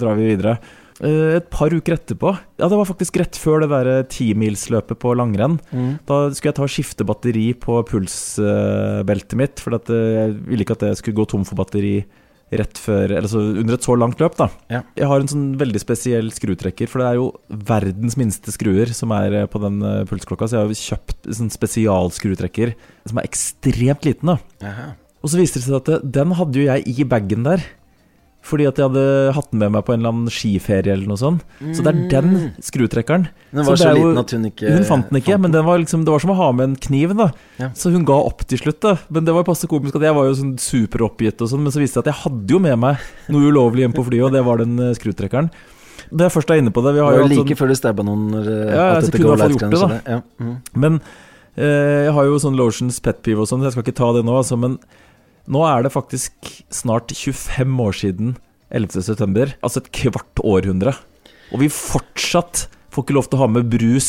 drar 0.00 0.16
vi 0.18 0.30
videre. 0.32 0.56
Eh, 1.04 1.36
Et 1.38 1.50
par 1.50 1.70
uker 1.70 1.94
etterpå 1.94 2.32
Ja, 2.58 2.66
det 2.66 2.74
var 2.78 2.88
faktisk 2.88 3.18
rett 3.20 3.36
før 3.38 3.62
det 3.62 3.68
der 3.70 4.02
timilsløpet 4.10 4.98
på 4.98 5.12
langrenn. 5.14 5.58
Mm. 5.70 5.98
Da 6.08 6.28
skulle 6.34 6.50
jeg 6.50 6.58
ta 6.58 6.64
og 6.66 6.72
skifte 6.74 7.06
batteri 7.06 7.52
på 7.54 7.78
pulsbeltet 7.86 9.36
mitt, 9.38 9.60
for 9.62 9.78
at 9.78 9.90
eh, 9.94 10.14
jeg 10.18 10.32
ville 10.48 10.64
ikke 10.66 10.78
at 10.78 10.88
jeg 10.90 11.00
skulle 11.02 11.20
gå 11.20 11.28
tom 11.30 11.46
for 11.48 11.58
batteri 11.60 12.00
rett 12.48 12.78
før 12.80 13.12
Eller 13.12 13.28
så 13.28 13.42
under 13.60 13.74
et 13.76 13.84
så 13.84 13.92
langt 13.98 14.22
løp, 14.22 14.36
da. 14.38 14.46
Ja. 14.72 14.80
Jeg 14.96 15.08
har 15.10 15.20
en 15.20 15.28
sånn 15.28 15.48
veldig 15.60 15.82
spesiell 15.82 16.30
skrutrekker, 16.32 16.88
for 16.88 17.02
det 17.02 17.08
er 17.10 17.18
jo 17.18 17.26
verdens 17.68 18.16
minste 18.16 18.54
skruer 18.54 18.88
som 18.96 19.12
er 19.16 19.42
eh, 19.42 19.48
på 19.52 19.60
den 19.62 19.82
eh, 19.84 20.04
pulsklokka, 20.08 20.48
så 20.48 20.56
jeg 20.56 20.70
har 20.70 20.80
kjøpt 20.80 21.28
en 21.28 21.38
sånn 21.42 21.52
spesialskrutrekker 21.52 22.72
som 23.08 23.20
er 23.20 23.28
ekstremt 23.28 24.08
liten, 24.08 24.32
da. 24.32 24.38
Aha. 24.64 24.88
Og 25.18 25.32
så 25.32 25.40
viste 25.40 25.60
det 25.60 25.66
seg 25.66 25.76
at 25.82 26.08
den 26.14 26.32
hadde 26.38 26.60
jo 26.60 26.68
jeg 26.70 26.88
i 26.88 27.04
bagen 27.08 27.44
der. 27.44 27.64
Fordi 28.48 28.64
at 28.70 28.78
jeg 28.78 28.86
hadde 28.86 29.32
hatt 29.34 29.50
den 29.50 29.60
med 29.60 29.72
meg 29.74 29.82
på 29.84 29.92
en 29.92 29.98
eller 30.00 30.12
annen 30.14 30.32
skiferie 30.32 30.92
eller 30.94 31.08
noe 31.10 31.18
sånt. 31.20 31.42
Så 31.74 31.82
det 31.84 31.90
er 31.90 31.98
den 32.12 32.52
skrutrekkeren. 32.64 33.26
Den 33.50 33.66
var 33.66 33.76
så, 33.76 33.82
så, 33.82 33.94
liten 33.96 34.14
jo- 34.14 34.22
at 34.22 34.30
hun 34.30 34.46
ikke 34.48 34.70
Hun 34.72 34.84
fant 34.88 35.10
den 35.10 35.20
ikke, 35.20 35.38
men 35.42 35.52
den 35.52 35.66
var 35.66 35.78
liksom, 35.82 36.04
det 36.06 36.14
var 36.14 36.22
som 36.22 36.30
å 36.32 36.36
ha 36.38 36.52
med 36.52 36.64
en 36.70 36.76
kniv. 36.76 37.16
da 37.18 37.32
Ja. 37.58 37.70
Så 37.74 37.90
hun 37.92 38.06
ga 38.08 38.14
opp 38.14 38.46
til 38.46 38.58
slutt. 38.58 38.80
da 38.80 38.96
Men 39.10 39.24
det 39.26 39.34
var 39.34 39.44
passe 39.44 39.66
komisk 39.66 39.96
at 39.96 40.02
jeg 40.02 40.14
var 40.14 40.24
jo 40.30 40.34
sånn 40.38 40.54
superoppgitt, 40.56 41.42
og 41.42 41.48
sånn 41.50 41.62
men 41.66 41.72
så 41.72 41.82
viste 41.82 42.00
det 42.00 42.06
at 42.06 42.14
jeg 42.14 42.22
hadde 42.24 42.48
jo 42.48 42.58
med 42.58 42.78
meg 42.78 42.96
noe 43.28 43.50
ulovlig 43.50 43.84
hjemme 43.84 43.98
på 43.98 44.06
flyet, 44.06 44.24
og 44.24 44.32
det 44.32 44.44
var 44.44 44.56
den 44.58 44.78
eh, 44.78 44.94
skrutrekkeren. 44.94 45.50
Det 46.08 46.24
jeg 46.24 46.32
først 46.32 46.50
er 46.50 46.62
inne 46.62 46.72
på 46.72 46.80
det 46.80 46.94
Vi 46.94 47.00
Det 47.00 47.04
var 47.04 47.12
jo 47.18 47.22
jo 47.24 47.28
like 47.28 47.48
sånn, 47.52 47.58
før 47.58 47.68
du 47.68 47.74
stabba 47.74 48.04
noen 48.06 48.30
når 48.32 48.46
eh, 48.48 48.74
Ja, 48.74 48.86
at 48.96 49.04
dette 49.04 49.18
går 49.20 49.36
light 49.36 49.58
gjort 49.58 49.74
det, 49.74 49.80
da. 49.82 50.00
Ja. 50.06 50.20
Mm. 50.40 50.56
Men 50.74 51.00
eh, 51.56 52.06
jeg 52.06 52.14
har 52.16 52.24
jo 52.24 52.38
sånn 52.38 52.56
lotions 52.56 53.00
pet 53.00 53.20
peeve 53.22 53.44
og 53.44 53.50
sånn, 53.50 53.60
så 53.60 53.68
jeg 53.68 53.76
skal 53.76 53.84
ikke 53.84 53.98
ta 53.98 54.12
det 54.16 54.24
nå, 54.24 54.32
altså. 54.40 54.56
Men 54.56 54.78
nå 55.48 55.62
er 55.64 55.84
det 55.86 55.92
faktisk 55.94 56.50
snart 56.74 57.12
25 57.16 57.78
år 57.84 57.96
siden 57.96 58.34
11. 58.70 59.02
september. 59.06 59.54
Altså 59.64 59.80
et 59.82 59.92
kvart 59.96 60.42
århundre. 60.44 60.92
Og 61.54 61.62
vi 61.62 61.70
fortsatt 61.72 62.66
får 62.92 63.04
ikke 63.06 63.16
lov 63.16 63.28
til 63.30 63.38
å 63.38 63.42
ha 63.44 63.48
med 63.52 63.68
brus 63.72 64.08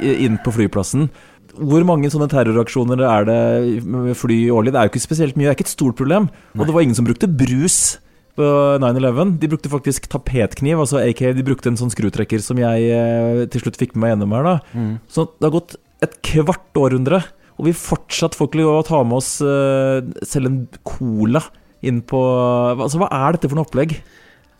inn 0.00 0.38
på 0.44 0.52
flyplassen. 0.56 1.08
Hvor 1.60 1.82
mange 1.84 2.08
sånne 2.12 2.28
terroraksjoner 2.30 3.00
er 3.04 3.26
det 3.28 3.40
med 3.84 4.14
fly 4.16 4.36
årlig? 4.54 4.72
Det 4.72 4.80
er 4.80 4.86
jo 4.88 4.92
ikke 4.94 5.02
spesielt 5.08 5.36
mye, 5.36 5.48
det 5.48 5.52
er 5.52 5.58
ikke 5.58 5.66
et 5.68 5.72
stort 5.74 5.98
problem. 5.98 6.28
Og 6.56 6.62
det 6.64 6.72
var 6.76 6.84
ingen 6.86 6.96
som 6.96 7.08
brukte 7.08 7.28
brus 7.28 7.98
på 8.38 8.46
9-11. 8.80 9.34
De 9.42 9.50
brukte 9.50 9.72
faktisk 9.72 10.06
tapetkniv, 10.12 10.78
altså 10.80 11.00
aka 11.02 11.32
de 11.36 11.44
brukte 11.44 11.68
en 11.72 11.76
sånn 11.80 11.92
skrutrekker 11.92 12.40
som 12.44 12.60
jeg 12.62 12.86
eh, 12.94 13.42
til 13.52 13.64
slutt 13.64 13.80
fikk 13.80 13.96
med 13.96 14.04
meg 14.06 14.12
gjennom 14.14 14.36
her. 14.38 14.46
da 14.46 14.56
Mm. 14.72 14.92
så 15.10 15.26
det 15.26 15.48
har 15.48 15.56
gått 15.58 15.76
et 16.00 16.14
kvart 16.24 16.78
århundre, 16.80 17.18
og 17.60 17.68
vi 17.68 17.76
fortsatt 17.76 18.36
får 18.38 18.48
ikke 18.50 18.62
lov 18.62 18.78
å 18.80 18.86
ta 18.88 19.02
med 19.04 19.20
oss 19.20 19.34
eh, 19.44 20.00
selv 20.26 20.48
en 20.50 20.62
cola 20.86 21.44
inn 21.84 22.00
på 22.04 22.18
Altså, 22.74 23.00
hva 23.00 23.08
er 23.12 23.36
dette 23.36 23.50
for 23.50 23.60
noe 23.60 23.68
opplegg? 23.68 24.00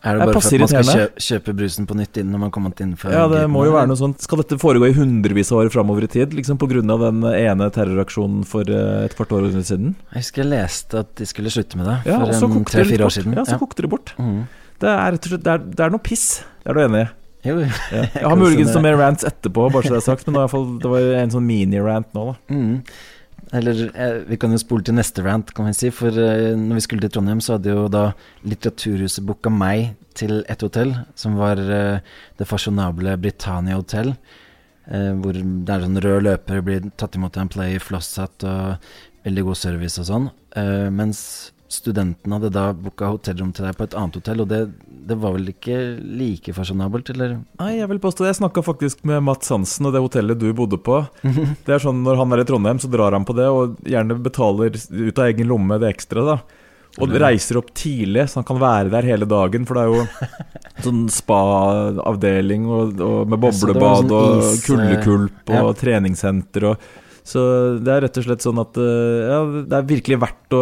Er 0.01 0.17
det 0.17 0.25
Det 0.25 0.31
bare 0.31 0.41
for 0.41 0.55
at 0.55 0.61
man 0.63 0.69
skal 0.71 0.87
kjøpe, 0.87 1.21
kjøpe 1.21 1.53
brusen 1.59 1.87
på 1.89 1.97
nytt 1.99 2.17
inn 2.17 2.31
når 2.33 2.41
man 2.41 2.53
kommer 2.53 2.73
innenfor 2.73 3.13
Ja, 3.13 3.27
det 3.29 3.43
må 3.53 3.67
jo 3.67 3.75
være 3.75 3.91
noe 3.91 3.99
sånt. 3.99 4.23
Skal 4.25 4.41
dette 4.41 4.57
foregå 4.61 4.89
i 4.89 4.95
hundrevis 4.97 5.51
av 5.53 5.61
år 5.61 5.69
framover 5.73 6.07
i 6.07 6.09
tid, 6.09 6.33
liksom 6.33 6.57
av 6.57 7.05
den 7.05 7.21
ene 7.29 7.69
terroraksjonen 7.73 8.41
for 8.49 8.65
eh, 8.65 9.05
et 9.05 9.13
kvart 9.17 9.35
år 9.37 9.51
siden? 9.61 9.93
Jeg 10.15 10.25
husker 10.25 10.41
jeg 10.41 10.51
leste 10.55 11.03
at 11.05 11.13
de 11.21 11.29
skulle 11.29 11.53
slutte 11.53 11.77
med 11.77 11.85
det 11.91 11.99
Ja, 12.09 12.17
for 12.17 12.33
det 12.33 12.65
tre-fire 12.73 13.05
år 13.05 13.13
siden. 13.13 13.37
Ja, 13.37 13.45
så 13.45 13.61
kokte 13.61 13.85
det 13.85 13.91
bort. 13.93 14.15
Mm. 14.17 14.47
Det 14.81 14.89
er 14.89 15.19
det 15.21 15.41
er, 15.45 15.65
det 15.69 15.85
er 15.85 15.93
noe 15.93 16.01
piss. 16.01 16.41
Er 16.65 16.73
du 16.73 16.81
enig? 16.81 17.05
Jo, 17.45 17.55
Ja. 17.61 17.71
Jeg 18.21 18.27
har 18.27 18.37
muligens 18.37 18.73
noen 18.75 18.85
mer 18.85 18.99
rants 19.01 19.25
etterpå, 19.27 19.69
bare 19.73 19.87
så 19.87 19.95
det 19.95 20.01
er 20.01 20.05
sagt, 20.05 20.27
men 20.29 20.49
fall, 20.51 20.67
det 20.81 20.91
var 20.91 21.07
en 21.23 21.33
sånn 21.33 21.47
mini-rant 21.47 22.13
nå, 22.17 22.27
da. 22.31 22.35
Mm. 22.53 22.75
Eller 23.51 23.79
eh, 23.99 24.19
vi 24.29 24.37
kan 24.39 24.53
jo 24.53 24.59
spole 24.61 24.85
til 24.87 24.95
neste 24.95 25.23
rant, 25.25 25.49
kan 25.55 25.67
vi 25.67 25.73
si. 25.75 25.89
For 25.91 26.15
eh, 26.15 26.51
når 26.55 26.79
vi 26.79 26.83
skulle 26.85 27.03
til 27.03 27.11
Trondheim, 27.17 27.41
så 27.43 27.57
hadde 27.57 27.73
jo 27.73 27.87
da 27.91 28.05
Litteraturhuset 28.47 29.25
booka 29.27 29.51
meg 29.51 29.97
til 30.15 30.39
et 30.51 30.63
hotell, 30.63 30.93
som 31.19 31.35
var 31.39 31.59
eh, 31.59 31.99
det 32.39 32.47
fasjonable 32.47 33.17
Britannia 33.19 33.79
hotell. 33.79 34.13
Eh, 34.87 35.11
hvor 35.19 35.35
det 35.35 35.73
er 35.75 35.83
sånn 35.83 36.03
rød 36.05 36.27
løper, 36.29 36.63
blir 36.63 36.87
tatt 36.95 37.17
imot 37.19 37.35
av 37.35 37.47
en 37.47 37.51
play, 37.51 37.81
flosshatt 37.83 38.47
og 38.47 38.93
veldig 39.27 39.47
god 39.49 39.59
service 39.59 39.99
og 40.01 40.07
sånn. 40.07 40.31
Mens 40.95 41.19
studentene 41.71 42.37
hadde 42.37 42.51
da 42.53 42.69
booka 42.75 43.09
hotellrom 43.13 43.51
til 43.55 43.67
deg 43.67 43.77
på 43.77 43.87
et 43.87 43.95
annet 43.97 44.17
hotell, 44.19 44.43
og 44.43 44.49
det, 44.51 44.61
det 45.07 45.17
var 45.21 45.35
vel 45.37 45.51
ikke 45.53 45.77
like 46.03 46.53
fasjonabelt, 46.55 47.11
eller? 47.13 47.37
Nei, 47.61 47.71
jeg 47.77 47.89
vil 47.91 48.01
påstå 48.03 48.27
Jeg 48.27 48.39
snakka 48.41 48.63
faktisk 48.65 49.05
med 49.07 49.23
Mats 49.25 49.51
Hansen 49.53 49.87
og 49.87 49.95
det 49.95 50.03
hotellet 50.03 50.41
du 50.41 50.49
bodde 50.57 50.79
på. 50.81 51.01
Det 51.23 51.75
er 51.75 51.83
sånn 51.83 52.03
Når 52.05 52.19
han 52.19 52.35
er 52.35 52.43
i 52.43 52.47
Trondheim, 52.49 52.81
så 52.81 52.91
drar 52.91 53.15
han 53.15 53.27
på 53.27 53.35
det, 53.37 53.47
og 53.47 53.79
gjerne 53.87 54.19
betaler 54.21 54.75
ut 54.75 55.21
av 55.21 55.29
egen 55.29 55.51
lomme 55.51 55.79
det 55.81 55.93
ekstra. 55.95 56.25
da 56.27 56.37
Og 57.01 57.15
reiser 57.23 57.61
opp 57.61 57.71
tidlig, 57.77 58.27
så 58.29 58.41
han 58.41 58.49
kan 58.51 58.59
være 58.61 58.91
der 58.93 59.07
hele 59.07 59.29
dagen. 59.29 59.67
For 59.67 59.79
det 59.79 59.85
er 59.85 59.95
jo 59.95 60.41
sånn 60.87 61.05
spa-avdeling 61.13 62.67
og, 62.67 62.97
og 62.99 63.31
med 63.31 63.37
det 63.37 63.43
boblebad 63.47 64.03
sånn 64.03 64.17
og 64.17 64.43
is, 64.49 64.65
kuldekulp 64.67 65.53
og 65.55 65.71
ja. 65.71 65.77
treningssenter 65.85 66.73
og 66.73 66.91
Så 67.23 67.41
det 67.85 67.91
er 67.93 68.01
rett 68.01 68.15
og 68.17 68.23
slett 68.25 68.41
sånn 68.41 68.57
at 68.63 68.77
eh, 68.81 69.29
ja, 69.29 69.39
det 69.69 69.75
er 69.77 69.83
virkelig 69.85 70.17
verdt 70.23 70.55
å 70.57 70.61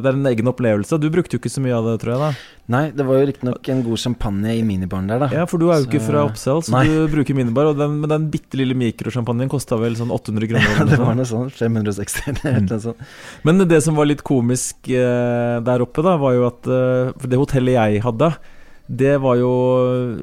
Det 0.00 0.08
er 0.08 0.16
en 0.16 0.28
egen 0.30 0.48
opplevelse. 0.48 0.96
Du 1.02 1.10
brukte 1.12 1.36
jo 1.36 1.40
ikke 1.42 1.52
så 1.52 1.60
mye 1.60 1.74
av 1.76 1.84
det, 1.90 1.98
tror 2.00 2.14
jeg. 2.14 2.20
da 2.22 2.30
Nei, 2.68 2.82
det 2.92 3.04
var 3.08 3.16
jo 3.16 3.26
riktignok 3.28 3.68
en 3.72 3.82
god 3.84 4.00
champagne 4.00 4.54
i 4.56 4.62
minibaren 4.64 5.06
der, 5.08 5.20
da. 5.22 5.28
Ja, 5.32 5.44
for 5.48 5.60
du 5.60 5.66
er 5.70 5.78
jo 5.80 5.84
Så- 5.86 5.90
ikke 5.92 6.02
fra 6.04 6.24
Oppsal, 6.28 6.60
så 6.64 6.72
Nei. 6.74 6.82
du 6.88 7.08
bruker 7.12 7.36
minibar. 7.36 7.70
Og 7.70 7.78
den, 7.78 8.00
men 8.02 8.08
den 8.12 8.26
bitte 8.32 8.56
lille 8.60 8.76
mikrosjampanjen 8.76 9.48
kosta 9.52 9.78
vel 9.80 9.96
sånn 9.96 10.12
800 10.12 10.48
kroner. 10.50 10.74
Ja, 10.76 10.84
det 10.84 10.98
var 11.00 11.14
noe 11.16 11.28
sånn 11.28 11.48
560 11.52 12.28
eller 12.44 12.60
noe 12.66 12.80
sånt. 12.80 13.00
Men 13.44 13.64
det 13.68 13.82
som 13.84 13.96
var 13.96 14.08
litt 14.08 14.24
komisk 14.24 14.88
eh, 14.92 15.60
der 15.64 15.84
oppe, 15.84 16.04
da, 16.04 16.16
var 16.20 16.36
jo 16.36 16.46
at 16.48 16.68
eh, 16.68 17.12
For 17.20 17.28
det 17.32 17.40
hotellet 17.40 17.76
jeg 17.78 18.02
hadde, 18.04 18.32
det 18.88 19.16
var 19.20 19.36
jo 19.36 19.52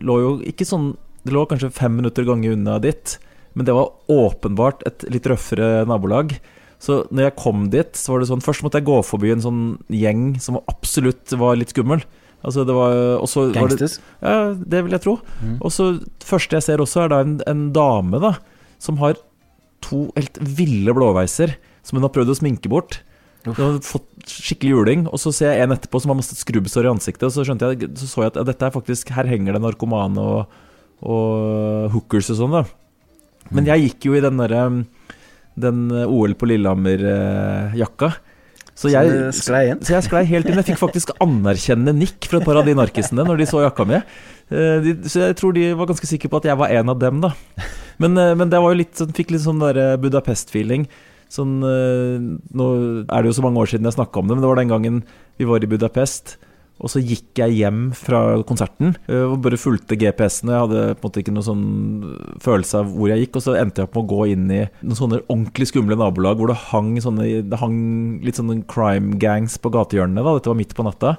Lå 0.02 0.15
jo 0.21 0.30
ikke 0.50 0.65
sånn 0.65 0.95
Det 1.26 1.34
lå 1.34 1.43
kanskje 1.50 1.69
fem 1.74 1.93
minutter 1.98 2.26
gange 2.26 2.50
unna 2.54 2.78
ditt, 2.82 3.17
men 3.55 3.67
det 3.67 3.75
var 3.75 3.93
åpenbart 4.11 4.83
et 4.87 5.07
litt 5.11 5.27
røffere 5.31 5.85
nabolag. 5.89 6.35
Så 6.83 7.05
når 7.09 7.29
jeg 7.29 7.37
kom 7.39 7.69
dit, 7.73 7.95
så 7.97 8.13
var 8.13 8.21
det 8.21 8.27
sånn 8.29 8.43
Først 8.43 8.65
måtte 8.65 8.81
jeg 8.81 8.87
gå 8.89 8.97
forbi 9.07 9.31
en 9.31 9.43
sånn 9.43 9.61
gjeng 9.89 10.35
som 10.43 10.59
absolutt 10.67 11.31
var 11.39 11.55
litt 11.57 11.71
skummel. 11.71 12.03
Altså 12.45 12.65
det 12.67 12.75
var 12.77 12.93
så 13.31 13.47
var 13.47 13.53
det, 13.53 13.55
Gangsters. 13.57 13.95
Ja, 14.19 14.51
det 14.53 14.83
vil 14.85 14.93
jeg 14.93 15.05
tro. 15.05 15.15
Mm. 15.41 15.55
Og 15.63 15.71
så 15.73 15.87
første 16.21 16.59
jeg 16.59 16.67
ser 16.67 16.83
også, 16.83 17.05
er 17.05 17.13
da 17.13 17.23
en, 17.25 17.39
en 17.49 17.63
dame 17.73 18.21
da 18.21 18.35
som 18.83 18.99
har 19.01 19.17
to 19.85 20.07
helt 20.17 20.37
ville 20.41 20.93
blåveiser 20.93 21.55
som 21.85 21.97
hun 21.97 22.05
har 22.05 22.13
prøvd 22.13 22.33
å 22.33 22.37
sminke 22.37 22.69
bort. 22.69 22.99
Uff. 23.45 23.57
Hun 23.57 23.63
har 23.63 23.81
fått 23.85 24.09
skikkelig 24.29 24.73
juling. 24.73 25.07
Og 25.09 25.21
så 25.21 25.33
ser 25.35 25.53
jeg 25.53 25.65
en 25.65 25.75
etterpå 25.75 26.01
som 26.01 26.13
har 26.13 26.19
masse 26.19 26.37
skrubbsår 26.37 26.87
i 26.87 26.93
ansiktet. 26.93 27.27
Og 27.27 27.33
så 27.33 27.45
skjønte 27.45 27.71
jeg, 27.71 27.91
så 28.01 28.09
så 28.09 28.25
jeg 28.25 28.33
at 28.33 28.41
dette 28.49 28.67
er 28.67 28.73
faktisk 28.73 29.13
Her 29.15 29.29
henger 29.29 29.57
det 29.57 29.61
narkomane 29.63 30.21
og, 30.21 30.57
og 31.05 31.93
hookers 31.93 32.31
og 32.33 32.41
sånn, 32.41 32.57
da. 32.57 32.65
Men 33.53 33.67
jeg 33.69 33.89
gikk 33.89 34.08
jo 34.10 34.15
i 34.17 34.23
den 34.23 34.39
derre 34.41 34.63
Den 35.55 35.84
eh, 35.91 36.08
OL 36.10 36.34
på 36.36 36.47
Lillehammer-jakka. 36.49 38.13
Så 38.75 38.89
Så 38.89 38.91
jeg, 38.91 39.77
så 39.88 39.93
jeg 39.95 40.03
sklei 40.03 40.23
helt 40.27 40.49
inn. 40.49 40.60
Jeg 40.60 40.67
fikk 40.73 40.81
faktisk 40.81 41.13
anerkjennende 41.23 41.93
nikk 41.95 42.27
fra 42.27 42.41
et 42.41 42.47
par 42.47 42.60
av 42.60 42.67
de 42.67 42.75
narkisene 42.75 43.23
når 43.23 43.39
de 43.39 43.47
så 43.47 43.63
jakka 43.63 43.86
mi. 43.88 44.01
Eh, 44.51 44.89
så 45.08 45.29
jeg 45.29 45.38
tror 45.39 45.55
de 45.55 45.69
var 45.79 45.88
ganske 45.89 46.10
sikre 46.10 46.29
på 46.31 46.41
at 46.41 46.49
jeg 46.49 46.60
var 46.60 46.73
en 46.75 46.91
av 46.91 46.99
dem, 46.99 47.21
da. 47.23 47.31
Men, 48.03 48.17
eh, 48.19 48.34
men 48.36 48.51
det 48.51 48.60
var 48.60 48.73
jo 48.73 48.81
litt 48.81 48.99
sånn, 48.99 49.13
fikk 49.15 49.31
litt 49.31 49.45
sånn 49.45 49.63
Budapest-feeling. 50.03 50.89
Sånn 51.31 51.55
eh, 51.63 52.19
Nå 52.51 52.65
er 53.08 53.23
det 53.23 53.31
jo 53.31 53.38
så 53.39 53.45
mange 53.45 53.63
år 53.63 53.71
siden 53.71 53.88
jeg 53.88 53.95
snakka 53.95 54.19
om 54.19 54.27
det, 54.27 54.36
men 54.36 54.43
det 54.43 54.51
var 54.51 54.60
den 54.60 54.73
gangen 54.73 54.99
vi 55.39 55.47
var 55.47 55.63
i 55.63 55.71
Budapest. 55.71 56.36
Og 56.83 56.91
så 56.91 56.99
gikk 56.99 57.39
jeg 57.39 57.53
hjem 57.61 57.93
fra 57.95 58.19
konserten 58.43 58.97
eh, 59.07 59.21
og 59.23 59.38
bare 59.45 59.55
fulgte 59.59 59.95
GPS-en. 59.95 60.51
Jeg 60.51 60.63
hadde 60.65 60.81
på 60.99 61.05
en 61.05 61.07
måte 61.07 61.21
ikke 61.23 61.33
noen 61.35 61.47
sånn 61.47 61.63
følelse 62.43 62.81
av 62.81 62.89
hvor 62.91 63.07
jeg 63.13 63.23
gikk. 63.23 63.38
Og 63.39 63.45
så 63.45 63.55
endte 63.61 63.79
jeg 63.81 63.88
opp 63.88 63.95
med 63.95 64.03
å 64.03 64.09
gå 64.11 64.25
inn 64.33 64.45
i 64.51 64.59
noen 64.83 64.99
sånne 64.99 65.21
ordentlig 65.31 65.69
skumle 65.71 65.95
nabolag 65.99 66.41
hvor 66.41 66.51
det 66.51 66.57
hang, 66.73 66.91
sånne, 67.01 67.29
det 67.47 67.61
hang 67.61 67.77
litt 68.25 68.35
sånne 68.41 68.59
crime 68.67 69.15
gangs 69.21 69.55
på 69.63 69.71
gatehjørnene. 69.71 70.19
da 70.25 70.35
Dette 70.35 70.51
var 70.51 70.59
midt 70.59 70.75
på 70.75 70.83
natta. 70.88 71.15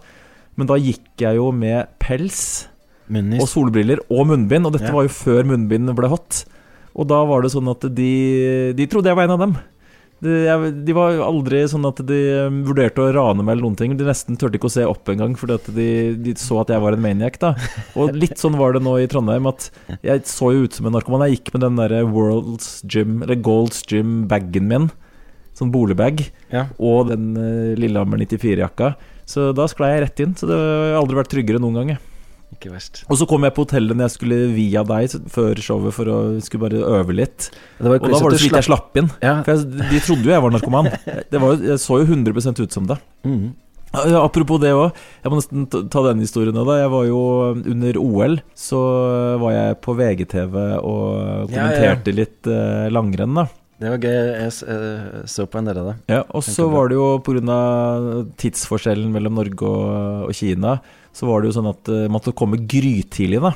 Men 0.61 0.69
da 0.69 0.77
gikk 0.81 1.25
jeg 1.25 1.41
jo 1.41 1.49
med 1.53 1.89
pels 2.05 2.67
Munnis. 3.09 3.41
og 3.41 3.49
solbriller 3.49 4.01
og 4.11 4.27
munnbind, 4.29 4.67
og 4.69 4.73
dette 4.77 4.89
Ja. 4.91 4.93
var 4.97 5.07
jo 5.09 5.15
før 5.15 5.45
munnbind 5.47 5.89
ble 5.97 6.09
hot. 6.13 6.45
Og 6.97 7.07
da 7.09 7.25
var 7.25 7.43
det 7.45 7.53
sånn 7.53 7.69
at 7.71 7.81
de, 7.95 8.73
de 8.77 8.87
trodde 8.89 9.09
jeg 9.09 9.17
var 9.17 9.25
en 9.25 9.35
av 9.37 9.41
dem. 9.41 9.57
De, 10.25 10.33
de 10.87 10.95
var 10.97 11.19
aldri 11.21 11.59
sånn 11.69 11.85
at 11.85 11.99
de 12.09 12.17
um, 12.49 12.63
vurderte 12.65 13.03
å 13.05 13.11
rane 13.13 13.45
meg 13.45 13.53
eller 13.57 13.67
noen 13.67 13.77
ting. 13.77 13.97
De 13.99 14.07
nesten 14.07 14.39
turte 14.41 14.57
ikke 14.57 14.71
å 14.71 14.73
se 14.73 14.87
opp 14.89 15.11
engang, 15.13 15.35
fordi 15.37 15.59
at 15.59 15.67
de, 15.77 15.89
de 16.25 16.33
så 16.41 16.63
at 16.63 16.73
jeg 16.73 16.81
var 16.81 16.97
en 16.97 17.03
maniac. 17.05 17.37
da 17.43 17.51
Og 18.01 18.17
litt 18.17 18.41
sånn 18.41 18.57
var 18.57 18.73
det 18.73 18.81
nå 18.87 18.95
i 19.03 19.09
Trondheim, 19.13 19.45
at 19.51 19.69
jeg 20.01 20.25
så 20.31 20.55
jo 20.57 20.65
ut 20.65 20.73
som 20.79 20.89
en 20.89 20.97
narkoman. 20.97 21.27
Jeg 21.29 21.37
gikk 21.43 21.53
med 21.59 21.67
den 21.67 21.77
derre 21.83 22.01
World's 22.09 22.71
Gym, 22.89 23.19
eller 23.27 23.37
Gold's 23.45 23.85
Gym-bagen 23.93 24.71
min, 24.73 24.89
sånn 25.57 25.71
boligbag, 25.75 26.25
Ja. 26.53 26.67
og 26.81 27.13
den 27.13 27.31
uh, 27.37 27.77
Lillehammer 27.77 28.21
94-jakka. 28.25 28.95
Så 29.29 29.51
da 29.59 29.69
sklei 29.69 29.93
jeg 29.99 30.05
rett 30.07 30.21
inn. 30.25 30.35
Så 30.39 30.49
det 30.49 30.57
har 30.57 30.97
aldri 31.01 31.17
vært 31.21 31.33
tryggere 31.35 31.61
noen 31.61 31.77
gang. 31.83 31.89
jeg. 31.97 32.03
Ikke 32.55 32.71
verst. 32.71 33.03
Og 33.11 33.19
så 33.19 33.27
kom 33.29 33.45
jeg 33.45 33.55
på 33.57 33.65
hotellet 33.67 33.99
når 33.99 34.07
jeg 34.07 34.15
skulle 34.15 34.39
via 34.55 34.85
deg 34.87 35.17
før 35.33 35.59
showet 35.61 35.97
for 35.97 36.11
å 36.13 36.17
skulle 36.45 36.69
bare 36.69 36.83
øve 37.01 37.17
litt. 37.19 37.51
Og 37.81 37.89
da 37.89 37.97
var 37.97 38.33
det 38.33 38.41
så 38.41 38.47
vidt 38.47 38.59
jeg 38.61 38.69
slapp 38.69 38.99
inn. 39.01 39.11
Ja. 39.25 39.41
For 39.43 39.57
jeg, 39.57 39.91
de 39.91 40.03
trodde 40.07 40.29
jo 40.29 40.35
jeg 40.35 40.45
var 40.47 40.55
narkoman. 40.55 40.91
Det 41.33 41.43
var, 41.43 41.63
jeg 41.73 41.83
så 41.83 42.01
jo 42.03 42.07
100 42.07 42.63
ut 42.63 42.77
som 42.77 42.87
det. 42.89 43.01
Mm. 43.27 43.55
Ja, 43.97 44.21
apropos 44.21 44.61
det 44.61 44.73
òg, 44.77 44.97
jeg 45.25 45.33
må 45.33 45.39
nesten 45.39 45.67
ta- 45.71 46.03
den 46.09 46.21
historien 46.21 46.59
òg. 46.59 46.73
Jeg 46.79 46.91
var 46.93 47.05
jo 47.09 47.21
under 47.57 48.01
OL, 48.03 48.41
så 48.59 48.81
var 49.41 49.55
jeg 49.55 49.79
på 49.85 49.95
VGTV 49.97 50.57
og 50.81 51.05
kommenterte 51.49 51.55
ja, 51.55 51.63
ja. 51.63 51.69
kommenterte 51.71 52.17
litt 52.17 52.51
eh, 52.51 52.89
langrenn, 52.93 53.39
da. 53.39 53.47
Det 53.77 53.91
var 53.93 54.01
gøy. 54.01 54.21
Jeg 54.41 55.27
så 55.29 55.45
på 55.53 55.61
en 55.61 55.67
del 55.69 55.81
av 55.83 55.89
det. 55.91 55.97
Ja, 56.09 56.23
og 56.33 56.45
så 56.47 56.65
var 56.73 56.89
det 56.89 56.97
jo 56.97 57.09
pga. 57.25 57.57
tidsforskjellen 58.41 59.11
mellom 59.13 59.37
Norge 59.37 59.69
og, 59.69 60.31
og 60.31 60.37
Kina, 60.37 60.79
så 61.17 61.29
var 61.29 61.41
det 61.41 61.51
jo 61.51 61.57
sånn 61.57 61.73
at 61.73 61.89
uh, 61.89 62.03
man 62.05 62.19
måtte 62.19 62.37
komme 62.37 62.61
grytidlig, 62.69 63.41
da. 63.45 63.55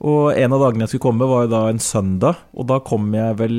Og 0.00 0.30
en 0.32 0.54
av 0.56 0.62
dagene 0.62 0.86
jeg 0.86 0.94
skulle 0.94 1.04
komme, 1.10 1.26
var 1.28 1.42
jo 1.44 1.50
da 1.52 1.60
en 1.68 1.80
søndag, 1.82 2.38
og 2.56 2.64
da 2.70 2.78
kom 2.80 3.10
jeg 3.12 3.36
vel 3.36 3.56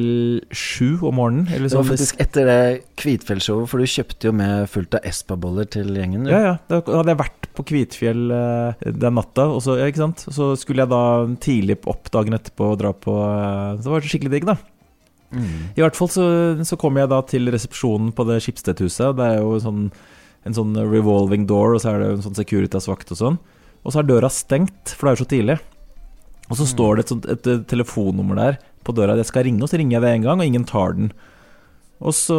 sju 0.50 1.04
om 1.06 1.20
morgenen. 1.20 1.46
Eller 1.54 1.70
Det 1.70 1.78
var 1.78 1.84
sånn. 1.86 1.92
faktisk 1.92 2.24
etter 2.24 2.50
det 2.50 2.64
Kvitfjell-showet, 2.98 3.70
for 3.70 3.78
du 3.78 3.86
kjøpte 3.86 4.30
jo 4.30 4.34
med 4.40 4.66
fullt 4.74 4.98
av 4.98 5.06
Espa-boller 5.06 5.70
til 5.70 5.94
gjengen. 5.94 6.26
du. 6.26 6.32
Ja, 6.34 6.42
ja. 6.48 6.56
Da 6.66 6.82
hadde 6.82 7.14
jeg 7.14 7.22
vært 7.22 7.50
på 7.54 7.66
Kvitfjell 7.70 8.34
eh, 8.34 8.90
den 8.90 9.18
natta, 9.20 9.46
og 9.54 9.62
så, 9.62 9.78
ja? 9.78 10.10
Så 10.18 10.50
skulle 10.58 10.82
jeg 10.82 10.90
da 10.90 11.04
tidlig 11.46 11.78
opp 11.86 12.10
dagen 12.10 12.34
etterpå 12.34 12.74
og 12.74 12.82
dra 12.82 12.96
på 12.98 13.18
eh, 13.22 13.78
det 13.78 13.94
var 13.94 14.02
skikkelig 14.02 14.34
digg, 14.34 14.50
da. 14.50 14.58
Mm. 15.32 15.78
I 15.78 15.84
hvert 15.86 15.96
fall 15.96 16.10
så, 16.12 16.26
så 16.68 16.78
kom 16.80 16.98
jeg 16.98 17.08
da 17.12 17.22
til 17.22 17.54
resepsjonen 17.54 18.10
på 18.18 18.26
det 18.28 18.42
Skipsstedhuset. 18.44 19.14
Det 19.16 19.30
er 19.30 19.46
jo 19.46 19.62
sånn, 19.62 19.86
en 20.48 20.56
sånn 20.58 20.74
revolving 20.78 21.46
door, 21.50 21.76
og 21.76 21.84
så 21.84 21.94
er 21.94 22.02
det 22.02 22.14
en 22.16 22.24
sånn 22.26 22.38
Securitas-vakt 22.38 23.14
og 23.14 23.20
sånn. 23.20 23.38
Og 23.82 23.94
så 23.94 24.02
er 24.02 24.10
døra 24.10 24.30
stengt, 24.34 24.94
for 24.94 25.08
det 25.08 25.12
er 25.12 25.18
jo 25.18 25.24
så 25.24 25.32
tidlig. 25.34 25.58
Og 26.52 26.58
så 26.60 26.68
står 26.68 26.98
det 26.98 27.04
et, 27.04 27.14
sånt, 27.14 27.28
et, 27.32 27.52
et 27.54 27.68
telefonnummer 27.70 28.40
der 28.40 28.58
på 28.86 28.96
døra. 28.98 29.16
Jeg 29.20 29.30
skal 29.30 29.46
ringe, 29.48 29.64
og 29.64 29.72
så 29.72 29.80
ringer 29.80 29.98
jeg 29.98 30.06
det 30.06 30.16
en 30.16 30.26
gang, 30.28 30.42
og 30.42 30.50
ingen 30.50 30.68
tar 30.68 30.98
den. 30.98 31.12
Og 32.02 32.16
så 32.18 32.38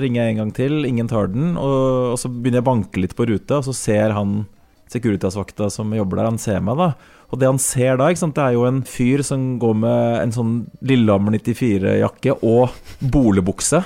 ringer 0.00 0.22
jeg 0.22 0.32
en 0.32 0.40
gang 0.42 0.52
til, 0.56 0.78
ingen 0.88 1.10
tar 1.10 1.28
den. 1.32 1.52
Og, 1.60 2.14
og 2.14 2.18
så 2.20 2.30
begynner 2.32 2.62
jeg 2.62 2.66
å 2.66 2.70
banke 2.70 3.02
litt 3.02 3.16
på 3.18 3.28
ruta, 3.28 3.60
og 3.60 3.68
så 3.68 3.76
ser 3.76 4.16
han 4.16 4.44
Securitas-vakta 4.92 5.68
som 5.72 5.92
jobber 5.96 6.20
der, 6.20 6.30
han 6.32 6.40
ser 6.40 6.64
meg, 6.64 6.80
da. 6.80 7.20
Og 7.32 7.40
det 7.40 7.48
han 7.48 7.60
ser 7.62 7.98
da, 7.98 8.08
sant, 8.16 8.36
det 8.36 8.44
er 8.44 8.56
jo 8.56 8.66
en 8.68 8.82
fyr 8.86 9.24
som 9.26 9.54
går 9.62 9.78
med 9.80 10.18
en 10.20 10.34
sånn 10.34 10.56
Lillehammer 10.86 11.34
94-jakke 11.38 12.36
og 12.46 12.74
bolebukse. 13.00 13.82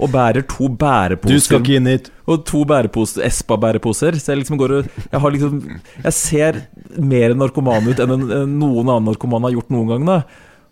Og 0.00 0.08
bærer 0.12 0.46
to 0.48 0.70
bæreposer 0.80 1.36
Du 1.36 1.44
skal 1.44 1.66
inn 1.76 1.88
hit! 1.90 2.10
og 2.30 2.44
to 2.46 2.62
bæreposer, 2.68 3.24
Espa-bæreposer. 3.26 4.16
Så 4.20 4.32
jeg 4.32 4.42
liksom 4.42 4.60
går 4.60 4.76
og 4.78 4.92
Jeg 5.10 5.20
har 5.20 5.34
liksom 5.34 5.58
Jeg 6.04 6.14
ser 6.16 6.60
mer 6.96 7.34
narkoman 7.36 7.88
ut 7.90 8.00
enn 8.00 8.14
en, 8.16 8.30
noen 8.58 8.86
annen 8.86 9.10
narkoman 9.10 9.48
har 9.48 9.56
gjort 9.58 9.74
noen 9.74 9.90
gang, 9.92 10.06
da. 10.08 10.20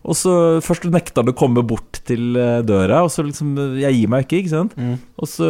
Og 0.08 0.16
så 0.16 0.32
Først 0.64 0.88
nekta 0.90 1.22
han 1.22 1.32
å 1.32 1.36
komme 1.36 1.64
bort 1.66 2.00
til 2.08 2.38
eh, 2.38 2.60
døra, 2.66 3.02
og 3.04 3.12
så 3.12 3.26
liksom 3.26 3.54
Jeg 3.82 3.96
gir 3.98 4.12
meg 4.12 4.26
ikke, 4.26 4.42
ikke 4.44 4.54
sant? 4.54 4.76
Mm. 4.78 4.96
Og 5.18 5.30
så 5.30 5.48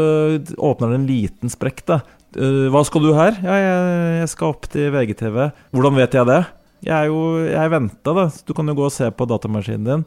åpner 0.56 0.90
han 0.90 1.02
en 1.02 1.10
liten 1.10 1.52
sprekk, 1.52 1.84
da. 1.88 2.02
«Eh, 2.36 2.66
hva 2.68 2.82
skal 2.84 3.04
du 3.04 3.12
her? 3.16 3.38
Ja, 3.40 3.54
jeg, 3.56 3.82
jeg 4.20 4.30
skal 4.34 4.50
opp 4.52 4.66
til 4.68 4.90
VGTV. 4.92 5.36
Hvordan 5.72 5.96
vet 5.96 6.16
jeg 6.18 6.28
det? 6.28 6.42
Jeg 6.84 6.94
er 6.94 7.08
jo 7.08 7.20
Jeg 7.48 7.72
venta, 7.72 8.14
da. 8.14 8.26
Så 8.32 8.44
du 8.48 8.52
kan 8.56 8.68
jo 8.68 8.76
gå 8.78 8.88
og 8.88 8.94
se 8.94 9.08
på 9.10 9.28
datamaskinen 9.28 9.86
din. 9.88 10.04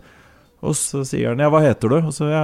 Og 0.62 0.78
så 0.78 1.02
sier 1.08 1.32
han 1.32 1.42
ja, 1.42 1.50
hva 1.50 1.64
heter 1.64 1.90
du? 1.90 1.98
Og 2.06 2.14
så 2.14 2.30
ja, 2.30 2.44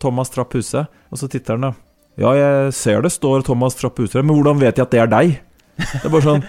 Thomas 0.00 0.32
Trapp 0.32 0.56
Huse. 0.56 0.86
Og 1.12 1.20
så 1.20 1.28
titter 1.30 1.58
han, 1.58 1.68
da. 1.68 1.72
Ja, 2.18 2.32
jeg 2.34 2.72
ser 2.74 3.04
det 3.04 3.12
står 3.14 3.44
Thomas 3.46 3.76
Trapp 3.78 4.00
Huse 4.02 4.18
men 4.24 4.34
hvordan 4.34 4.58
vet 4.58 4.80
jeg 4.80 4.88
at 4.88 4.94
det 4.94 5.02
er 5.04 5.12
deg? 5.12 5.36
Det 5.78 6.04
er 6.08 6.10
bare 6.10 6.24
sånn 6.24 6.44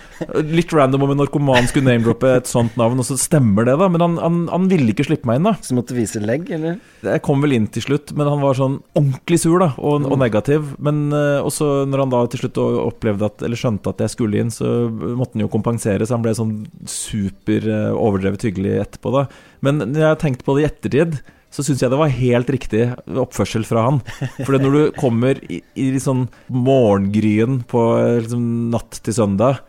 Litt 0.49 0.71
random 0.73 1.03
om 1.05 1.13
en 1.13 1.19
narkoman 1.21 1.67
skulle 1.69 1.87
name-droppe 1.87 2.31
et 2.39 2.49
sånt 2.49 2.75
navn, 2.79 2.99
og 3.01 3.07
så 3.07 3.17
stemmer 3.19 3.67
det, 3.67 3.75
da. 3.79 3.87
Men 3.91 4.03
han, 4.03 4.17
han, 4.21 4.39
han 4.51 4.67
ville 4.71 4.93
ikke 4.93 5.05
slippe 5.07 5.29
meg 5.29 5.39
inn, 5.39 5.49
da. 5.49 5.53
Så 5.65 5.77
måtte 5.77 5.93
du 5.95 5.99
vise 6.01 6.21
legg, 6.23 6.49
eller? 6.55 6.79
Jeg 7.05 7.23
kom 7.25 7.43
vel 7.45 7.55
inn 7.55 7.69
til 7.71 7.85
slutt, 7.85 8.13
men 8.17 8.29
han 8.29 8.41
var 8.43 8.57
sånn 8.57 8.79
ordentlig 8.97 9.39
sur 9.43 9.61
da, 9.61 9.71
og, 9.77 10.07
og 10.09 10.19
negativ. 10.21 10.73
Men 10.83 11.07
uh, 11.13 11.45
også 11.45 11.85
når 11.89 12.05
han 12.05 12.13
da 12.13 12.23
til 12.31 12.43
slutt 12.43 12.61
opplevde 12.61 13.29
at, 13.29 13.45
eller 13.45 13.59
skjønte 13.59 13.93
at 13.93 14.03
jeg 14.05 14.15
skulle 14.15 14.41
inn, 14.41 14.53
så 14.53 14.89
måtte 14.89 15.37
han 15.37 15.45
jo 15.45 15.53
kompensere, 15.53 16.07
så 16.07 16.17
han 16.17 16.25
ble 16.25 16.35
sånn 16.37 16.55
super 16.89 17.65
eh, 17.69 17.89
overdrevet 17.93 18.47
hyggelig 18.49 18.79
etterpå. 18.83 19.13
da. 19.13 19.27
Men 19.65 19.83
jeg 19.93 20.07
har 20.07 20.19
tenkt 20.19 20.45
på 20.45 20.55
det 20.57 20.65
i 20.65 20.69
ettertid, 20.69 21.19
så 21.49 21.65
syns 21.65 21.81
jeg 21.81 21.91
det 21.91 21.99
var 21.99 22.13
helt 22.13 22.51
riktig 22.53 22.83
oppførsel 23.09 23.65
fra 23.65 23.87
han. 23.87 23.99
For 24.45 24.57
når 24.57 24.75
du 24.75 24.81
kommer 24.99 25.39
i, 25.49 25.61
i 25.73 25.89
sånn 26.01 26.27
morgengryen 26.53 27.63
på 27.69 27.83
eh, 27.97 28.19
liksom, 28.21 28.45
natt 28.73 29.01
til 29.05 29.17
søndag 29.17 29.63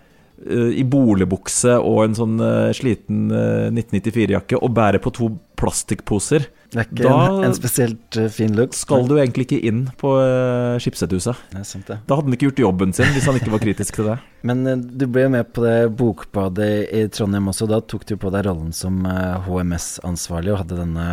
eh, 0.45 0.77
i 0.81 0.85
boligbukse 0.85 1.79
og 1.81 2.05
en 2.05 2.19
sånn 2.19 2.37
eh, 2.45 2.71
sliten 2.77 3.31
eh, 3.33 3.69
1994-jakke 3.73 4.61
og 4.61 4.75
bærer 4.77 5.03
på 5.03 5.15
to 5.17 5.33
plastikkposer 5.61 6.51
Det 6.71 6.79
er 6.79 6.87
ikke 6.87 7.03
Da- 7.03 7.27
en, 7.27 7.45
en 7.49 7.55
spesielt 7.57 8.17
eh, 8.21 8.29
fin 8.31 8.55
look. 8.55 8.75
Skal 8.79 9.09
du 9.11 9.17
egentlig 9.19 9.49
ikke 9.49 9.59
inn 9.67 9.81
på 9.99 10.13
uh, 10.23 10.79
sant, 10.79 11.87
det. 11.89 11.99
Da 12.07 12.15
hadde 12.17 12.29
han 12.29 12.37
ikke 12.37 12.47
gjort 12.51 12.63
jobben 12.63 12.93
sin 12.95 13.11
hvis 13.15 13.27
han 13.27 13.39
ikke 13.41 13.51
var 13.51 13.63
kritisk 13.65 13.99
til 13.99 14.07
det. 14.13 14.19
Men 14.49 14.63
uh, 14.67 14.77
du 14.79 15.07
ble 15.11 15.27
jo 15.27 15.33
med 15.35 15.51
på 15.53 15.65
det 15.67 15.77
bokbadet 15.99 16.71
i 16.95 17.03
Trondheim 17.13 17.51
også. 17.51 17.67
Da 17.71 17.81
tok 17.83 18.07
du 18.07 18.15
på 18.23 18.31
deg 18.31 18.47
rollen 18.47 18.71
som 18.77 19.03
uh, 19.05 19.43
HMS-ansvarlig 19.49 20.55
og 20.55 20.61
hadde 20.63 20.79
denne 20.79 21.09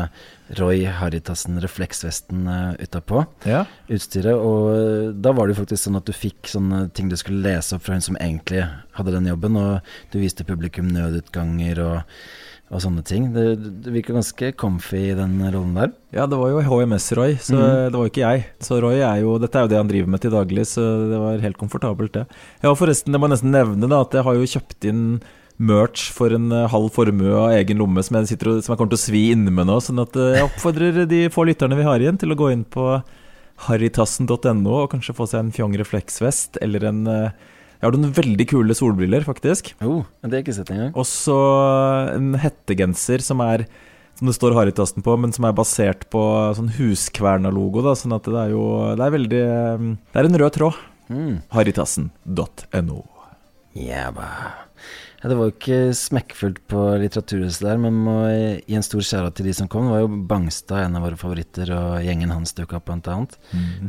Roy 0.60 0.86
Haritassen 0.88 1.58
refleksvesten 1.60 2.46
uh, 2.48 2.76
utapå 2.80 3.26
Ja. 3.50 3.66
utstyret. 3.92 4.38
Og 4.38 4.70
eh, 4.78 5.10
da 5.18 5.34
var 5.36 5.48
det 5.50 5.56
jo 5.58 5.64
faktisk 5.64 5.88
sånn 5.88 5.98
at 6.00 6.08
du 6.08 6.14
fikk 6.16 6.48
sånne 6.54 6.86
ting 6.96 7.10
du 7.12 7.18
skulle 7.20 7.44
lese 7.44 7.76
opp 7.76 7.84
fra 7.84 7.98
hun 7.98 8.06
som 8.06 8.16
egentlig 8.22 8.62
hadde 8.96 9.12
den 9.18 9.28
jobben, 9.28 9.58
og 9.60 9.82
du 10.14 10.20
viste 10.22 10.46
publikum 10.48 10.88
nødutganger 10.94 11.82
og, 11.84 12.22
og 12.68 12.82
sånne 12.84 13.04
ting. 13.08 13.30
Det, 13.32 13.46
det 13.86 13.94
virker 13.96 14.18
ganske 14.18 14.52
comfy 14.60 15.06
i 15.14 15.16
den 15.16 15.40
rollen 15.46 15.78
der. 15.78 15.94
Ja, 16.16 16.26
det 16.28 16.40
var 16.40 16.52
jo 16.52 16.64
HMS-Roy, 16.66 17.38
så 17.40 17.56
mm. 17.56 17.64
det 17.64 17.96
var 17.96 18.04
jo 18.04 18.12
ikke 18.12 18.26
jeg. 18.26 18.46
Så 18.64 18.80
Roy 18.84 19.00
er 19.00 19.22
jo 19.24 19.38
Dette 19.40 19.60
er 19.60 19.66
jo 19.68 19.72
det 19.72 19.80
han 19.80 19.92
driver 19.92 20.12
med 20.12 20.24
til 20.24 20.36
daglig, 20.36 20.68
så 20.68 20.86
det 21.08 21.22
var 21.22 21.44
helt 21.46 21.60
komfortabelt, 21.62 22.14
det. 22.18 22.26
Ja, 22.66 22.74
forresten, 22.76 23.16
det 23.16 23.22
må 23.22 23.30
jeg 23.30 23.38
nesten 23.38 23.56
nevne, 23.56 23.88
da, 23.88 24.02
at 24.04 24.18
jeg 24.20 24.28
har 24.28 24.40
jo 24.40 24.52
kjøpt 24.56 24.90
inn 24.92 25.04
merch 25.58 26.12
for 26.14 26.34
en 26.36 26.52
eh, 26.54 26.68
halv 26.70 26.92
formue 26.94 27.32
av 27.34 27.56
egen 27.56 27.80
lomme 27.82 28.04
som 28.06 28.20
jeg, 28.20 28.38
og, 28.38 28.60
som 28.62 28.74
jeg 28.74 28.78
kommer 28.78 28.92
til 28.94 29.00
å 29.00 29.06
svi 29.08 29.24
inne 29.34 29.54
med 29.54 29.70
nå. 29.70 29.80
Sånn 29.82 30.04
at 30.04 30.18
eh, 30.20 30.36
jeg 30.38 30.50
oppfordrer 30.52 31.08
de 31.10 31.24
få 31.34 31.48
lytterne 31.50 31.80
vi 31.80 31.88
har 31.88 32.04
igjen, 32.04 32.20
til 32.22 32.34
å 32.34 32.38
gå 32.38 32.52
inn 32.54 32.66
på 32.68 33.00
harrytassen.no 33.66 34.74
og 34.84 34.92
kanskje 34.92 35.16
få 35.18 35.26
seg 35.26 35.42
en 35.42 35.56
fjong 35.56 35.74
refleksvest 35.80 36.60
eller 36.62 36.86
en 36.92 37.08
eh, 37.10 37.48
Jeg 37.78 37.86
har 37.86 37.94
noen 37.94 38.16
veldig 38.16 38.48
kule 38.50 38.76
solbriller, 38.78 39.26
faktisk. 39.28 39.74
Oh, 39.86 40.02
det 40.26 40.40
jeg 40.40 40.48
ikke 40.48 40.58
sett 40.58 40.72
engang. 40.74 40.94
Og 40.98 41.06
så 41.06 41.38
en 42.16 42.34
hettegenser 42.42 43.22
som 43.26 43.44
er 43.46 43.68
som 44.18 44.26
det 44.26 44.34
står 44.34 44.56
Harrytassen 44.58 45.04
på, 45.06 45.14
men 45.22 45.34
som 45.36 45.46
er 45.46 45.54
basert 45.54 46.08
på 46.10 46.22
sånn 46.58 46.72
Huskverna-logo. 46.74 47.84
da, 47.86 47.94
Sånn 47.94 48.16
at 48.18 48.26
det 48.26 48.40
er 48.48 48.54
jo 48.56 48.64
Det 48.98 49.06
er 49.06 49.14
veldig 49.14 49.42
eh, 49.46 49.84
Det 50.10 50.22
er 50.24 50.30
en 50.30 50.40
rød 50.42 50.56
tråd. 50.58 50.80
Mm. 51.14 51.36
Harrytassen.no. 51.54 53.04
Yeah. 53.78 54.10
Ja, 55.18 55.30
det 55.32 55.36
var 55.40 55.48
jo 55.50 55.54
ikke 55.56 55.78
smekkfullt 55.98 56.60
på 56.70 56.82
Litteraturhuset 57.02 57.64
der, 57.66 57.80
men 57.82 57.96
må 58.06 58.18
gi 58.30 58.76
en 58.78 58.84
stor 58.86 59.02
skjæra 59.02 59.32
til 59.34 59.48
de 59.50 59.54
som 59.58 59.66
kom. 59.72 59.88
Det 59.90 59.96
var 59.96 60.04
jo 60.04 60.10
Bangstad, 60.30 60.84
en 60.86 60.98
av 61.00 61.08
våre 61.08 61.18
favoritter, 61.18 61.72
og 61.74 62.04
gjengen 62.06 62.30
hans 62.36 62.54
dukka 62.54 62.78
opp, 62.78 62.86
blant 62.86 63.10
annet. 63.10 63.34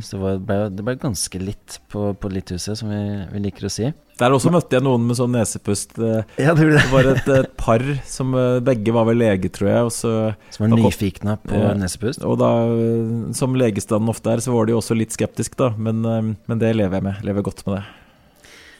Så 0.01 0.15
det, 0.17 0.21
var, 0.23 0.39
ble, 0.47 0.57
det 0.73 0.85
ble 0.87 0.95
ganske 1.03 1.41
litt 1.43 1.77
på, 1.93 2.07
på 2.17 2.31
Litthuset, 2.33 2.79
som 2.81 2.89
vi, 2.89 3.01
vi 3.35 3.43
liker 3.45 3.69
å 3.69 3.71
si. 3.75 3.91
Der 4.19 4.33
også 4.35 4.49
møtte 4.51 4.75
jeg 4.75 4.83
noen 4.83 5.05
med 5.07 5.15
sånn 5.15 5.31
nesepust. 5.37 5.93
eh, 6.01 6.25
Ja, 6.41 6.55
det 6.57 6.65
Det 6.73 6.87
var 6.91 7.11
et, 7.13 7.29
et 7.37 7.53
par 7.61 7.85
som 8.09 8.33
eh, 8.35 8.57
begge 8.65 8.91
var 8.97 9.05
vel 9.07 9.21
lege, 9.21 9.53
tror 9.53 9.69
jeg. 9.69 9.85
Og, 9.85 9.93
så, 9.95 10.15
Som 10.57 10.65
var 10.65 10.73
nyfikne 10.81 11.37
på 11.45 11.55
Ja. 11.61 11.75
nesepust. 11.77 12.25
og 12.25 12.39
da, 12.41 12.49
eh, 12.73 13.29
som 13.37 13.53
legestanden 13.55 14.09
ofte 14.11 14.33
er, 14.33 14.41
så 14.43 14.51
var 14.57 14.65
de 14.65 14.73
jo 14.73 14.81
også 14.81 14.97
litt 14.97 15.13
skeptisk, 15.15 15.55
da. 15.61 15.69
Men, 15.77 16.01
men 16.49 16.57
det 16.59 16.73
lever 16.75 16.97
jeg 16.99 17.05
med. 17.11 17.21
Lever 17.29 17.45
godt 17.47 17.63
med 17.69 17.77
det. 17.77 17.85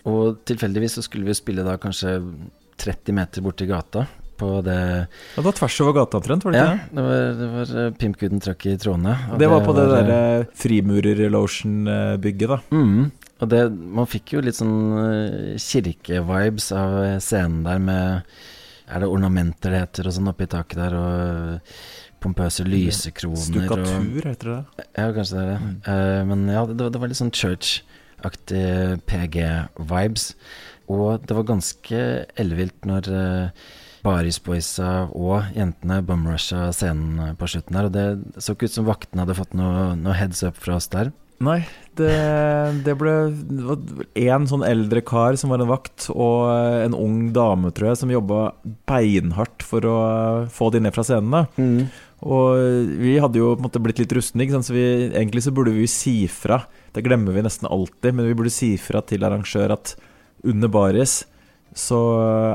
Og 0.08 0.40
tilfeldigvis 0.48 0.96
så 1.00 1.04
skulle 1.04 1.26
vi 1.28 1.36
spille 1.38 1.66
da 1.68 1.76
kanskje 1.82 2.18
30 2.80 3.14
meter 3.18 3.44
borti 3.44 3.68
gata 3.68 4.06
på 4.40 4.62
det 4.64 4.76
Ja, 4.80 5.08
det 5.36 5.44
var 5.44 5.56
tvers 5.58 5.80
over 5.84 5.94
gata 5.98 6.18
omtrent, 6.22 6.46
var 6.48 6.52
det 6.56 6.60
Ja, 6.62 6.70
ikke 6.72 6.80
det? 6.80 6.96
det 6.96 7.04
var, 7.04 7.34
det 7.40 7.48
var 7.52 7.66
pimpkuden 7.66 7.98
Pimpguden 8.00 8.40
trakk 8.46 8.66
i 8.72 8.78
trådene. 8.80 9.16
og 9.34 9.40
Det 9.42 9.50
var 9.52 9.66
på 9.66 9.74
det 9.76 9.88
var, 9.90 9.98
eh, 10.00 10.08
derre 10.08 10.48
Frimurer-lotion-bygget, 10.56 12.48
da. 12.50 12.60
Mm. 12.72 13.12
Og 13.40 13.50
det, 13.52 13.62
man 13.72 14.08
fikk 14.10 14.34
jo 14.36 14.42
litt 14.44 14.58
sånn 14.60 14.78
eh, 15.04 15.58
kirkevibes 15.64 16.72
av 16.76 16.96
eh, 17.04 17.18
scenen 17.24 17.64
der 17.68 17.80
med 17.84 18.32
Er 18.90 19.04
det 19.04 19.10
ornamenter 19.12 19.70
det 19.76 19.84
heter, 19.84 20.08
og 20.10 20.16
sånn 20.16 20.32
oppi 20.32 20.48
taket 20.50 20.80
der, 20.82 20.96
og 20.98 21.60
eh, 21.60 21.82
pompøse 22.20 22.66
lysekroner 22.68 23.38
og 23.38 23.44
Stukatur, 23.46 24.26
heter 24.28 24.50
det. 24.50 24.88
Ja, 24.98 25.06
kanskje 25.16 25.36
det 25.38 25.44
er 25.44 25.52
det. 25.52 25.60
Eh, 25.94 26.24
men 26.28 26.48
ja, 26.52 26.64
det, 26.68 26.90
det 26.96 27.00
var 27.00 27.12
litt 27.12 27.20
sånn 27.20 27.32
church-aktig 28.20 29.02
PG-vibes. 29.08 30.34
Og 30.90 31.22
det 31.26 31.36
var 31.36 31.46
ganske 31.46 32.26
ellevilt 32.36 32.86
når 32.86 33.10
uh, 33.14 33.50
Baris 34.04 34.40
Boysa 34.40 35.10
og 35.14 35.54
jentene 35.56 36.02
bumrusha 36.02 36.72
scenen 36.74 37.36
på 37.38 37.48
slutten 37.48 37.76
der. 37.76 37.86
Og 37.86 37.94
det 37.94 38.42
så 38.42 38.54
ikke 38.56 38.66
ut 38.70 38.76
som 38.76 38.88
vaktene 38.88 39.26
hadde 39.26 39.38
fått 39.38 39.54
noe, 39.54 39.96
noe 39.96 40.18
heads 40.18 40.44
up 40.44 40.58
fra 40.58 40.80
oss 40.80 40.90
der. 40.90 41.12
Nei, 41.40 41.62
det, 41.96 42.12
det 42.84 42.98
ble 43.00 43.14
én 44.20 44.42
en 44.42 44.48
sånn 44.50 44.66
eldre 44.68 45.00
kar 45.08 45.38
som 45.40 45.54
var 45.54 45.62
en 45.64 45.70
vakt, 45.70 46.10
og 46.12 46.50
en 46.84 46.98
ung 46.98 47.30
dame, 47.32 47.72
tror 47.72 47.94
jeg, 47.94 48.00
som 48.02 48.12
jobba 48.12 48.50
beinhardt 48.90 49.64
for 49.64 49.88
å 49.88 50.00
få 50.52 50.68
de 50.76 50.82
ned 50.84 50.92
fra 50.92 51.06
scenen. 51.08 51.48
Mm. 51.56 51.88
Og 52.28 52.60
vi 53.00 53.16
hadde 53.24 53.40
jo 53.40 53.54
på 53.54 53.62
en 53.62 53.70
måte 53.70 53.80
blitt 53.80 54.02
litt 54.04 54.18
rustne, 54.18 54.50
så 54.52 54.76
vi, 54.76 54.84
egentlig 55.14 55.46
så 55.46 55.56
burde 55.56 55.78
vi 55.78 55.88
si 55.88 56.18
fra. 56.28 56.60
Det 56.96 57.04
glemmer 57.06 57.36
vi 57.36 57.44
nesten 57.46 57.70
alltid, 57.70 58.16
men 58.16 58.28
vi 58.30 58.38
burde 58.38 58.54
si 58.54 58.74
fra 58.82 59.02
til 59.06 59.26
arrangør 59.26 59.76
at 59.76 59.96
under 60.48 60.72
baris 60.72 61.22
så 61.76 62.00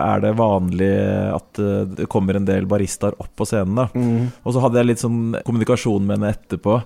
er 0.03 0.23
det 0.25 0.33
vanlig 0.39 0.91
at 1.31 1.61
eh, 1.63 1.83
det 2.01 2.09
kommer 2.11 2.39
en 2.39 2.49
del 2.49 2.67
baristaer 2.67 3.15
opp 3.23 3.31
på 3.39 3.47
scenen. 3.47 3.77
da. 3.79 3.87
Og 4.43 4.55
så 4.55 4.63
hadde 4.65 4.81
jeg 4.81 4.91
litt 4.91 5.05
sånn 5.05 5.37
kommunikasjon 5.47 6.07
med 6.07 6.19
henne 6.19 6.33
etterpå, 6.35 6.81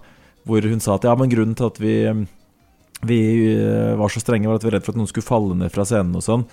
hvor 0.48 0.68
hun 0.68 0.82
sa 0.84 0.96
at 0.96 1.06
ja, 1.08 1.14
men 1.18 1.32
grunnen 1.32 1.56
til 1.58 1.70
at 1.70 1.80
vi, 1.80 1.94
vi 3.08 3.20
eh, 3.54 3.94
var 3.98 4.12
så 4.12 4.20
strenge, 4.22 4.48
var 4.48 4.60
at 4.60 4.66
vi 4.66 4.70
var 4.70 4.78
redd 4.78 4.86
for 4.86 4.96
at 4.96 5.00
noen 5.00 5.10
skulle 5.10 5.28
falle 5.28 5.56
ned 5.56 5.72
fra 5.72 5.86
scenen 5.88 6.20
og 6.20 6.26
sånn. 6.26 6.44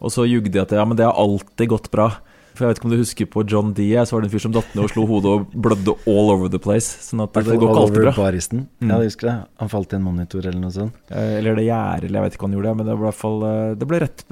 Og 0.00 0.14
så 0.14 0.26
jugde 0.26 0.54
jeg 0.56 0.66
at 0.66 0.74
ja, 0.74 0.84
men 0.88 0.98
det 0.98 1.06
har 1.06 1.18
alltid 1.20 1.70
gått 1.70 1.90
bra. 1.94 2.10
For 2.54 2.64
jeg 2.66 2.70
vet 2.74 2.80
ikke 2.80 2.88
om 2.88 2.92
du 2.94 2.98
husker 3.00 3.28
på 3.30 3.44
John 3.48 3.72
D. 3.76 3.86
Så 4.04 4.16
var 4.16 4.22
det 4.24 4.28
en 4.30 4.34
fyr 4.34 4.42
som 4.44 4.52
datt 4.56 4.72
ned 4.74 4.84
og 4.84 4.90
slo 4.92 5.04
hodet 5.08 5.30
og 5.32 5.52
blødde 5.66 5.94
all 6.10 6.32
over 6.34 6.50
the 6.52 6.60
place. 6.62 6.88
Sånn 7.06 7.22
at 7.24 7.32
det 7.36 7.44
går 7.46 7.56
ikke 7.58 7.76
alltid 7.84 8.00
bra. 8.02 8.14
baristen. 8.18 8.64
Mm. 8.82 8.90
Ja, 8.90 8.98
jeg 9.04 9.12
husker 9.12 9.30
det. 9.30 9.36
Han 9.62 9.72
falt 9.72 9.92
i 9.94 9.98
en 10.00 10.04
monitor 10.06 10.40
eller 10.44 10.60
noe 10.60 10.74
sånt. 10.74 10.98
Eh, 11.08 11.38
Eller 11.38 11.56
det 11.60 11.64
gjerdet, 11.68 12.08
eller 12.10 12.20
jeg 12.20 12.26
vet 12.28 12.36
ikke 12.38 12.44
hva 12.44 12.50
han 12.50 12.58
gjorde, 12.58 12.74
men 12.80 12.86
det 12.90 12.96
ble 12.98 13.06
i 13.06 13.08
hvert 13.10 13.20
fall 13.20 13.38
eh, 13.50 13.74
Det 13.80 13.88
ble 13.90 14.00
rett 14.04 14.24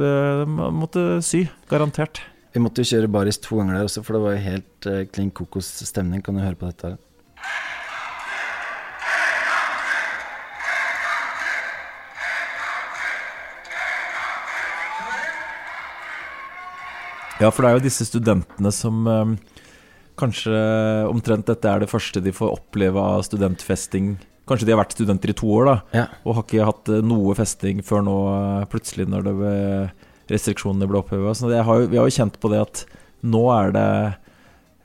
Man 0.59 0.75
måtte 0.83 1.07
sy. 1.25 1.45
Garantert. 1.71 2.21
Vi 2.55 2.61
måtte 2.65 2.83
jo 2.83 2.91
kjøre 2.97 3.11
baris 3.13 3.39
to 3.45 3.57
ganger 3.61 3.79
der 3.79 3.89
også, 3.89 4.03
for 4.05 4.17
det 4.17 4.23
var 4.25 4.35
jo 4.37 4.45
helt 4.49 4.89
klin 5.13 5.31
kokos 5.31 5.69
stemning. 5.87 6.23
Kan 6.25 6.35
du 6.39 6.43
høre 6.43 6.57
på 6.59 6.67
dette 6.71 6.95
her? 6.95 6.99
Ja, 17.41 17.51
for 17.55 17.63
det 17.63 17.71
er 17.71 17.77
jo 17.79 17.85
disse 17.87 18.07
studentene 18.09 18.73
som 18.75 19.05
eh, 19.07 19.35
Kanskje 20.19 20.51
omtrent 21.07 21.47
dette 21.47 21.69
er 21.71 21.85
det 21.85 21.91
første 21.93 22.19
de 22.25 22.33
får 22.35 22.51
oppleve 22.57 22.99
av 22.99 23.21
studentfesting. 23.23 24.17
Kanskje 24.51 24.67
de 24.67 24.73
har 24.75 24.81
vært 24.81 24.97
studenter 24.97 25.31
i 25.31 25.37
to 25.39 25.47
år, 25.55 25.69
da, 25.69 25.75
Ja. 25.95 26.07
og 26.27 26.35
har 26.35 26.43
ikke 26.49 26.65
hatt 26.67 26.89
eh, 26.91 27.05
noe 27.07 27.37
festing 27.39 27.83
før 27.87 28.03
nå, 28.03 28.15
eh, 28.33 28.65
plutselig, 28.73 29.07
når 29.07 29.29
ble, 29.29 29.53
restriksjonene 30.33 30.89
ble 30.91 30.99
oppheva. 30.99 31.37
Så 31.39 31.53
har 31.55 31.85
vi 31.87 32.01
har 32.01 32.09
jo 32.11 32.17
kjent 32.17 32.41
på 32.43 32.51
det 32.51 32.65
at 32.65 32.83
nå 33.23 33.45
er 33.55 33.71
det 33.77 33.87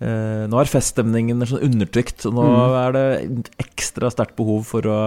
eh, 0.04 0.46
Nå 0.52 0.60
er 0.62 0.70
feststemningen 0.70 1.42
sånn 1.48 1.64
undertrykt, 1.66 2.26
og 2.30 2.34
nå 2.38 2.44
Mm. 2.44 2.78
er 2.84 2.92
det 2.94 3.50
ekstra 3.64 4.12
sterkt 4.14 4.36
behov 4.38 4.66
for 4.70 4.82
å 4.86 5.00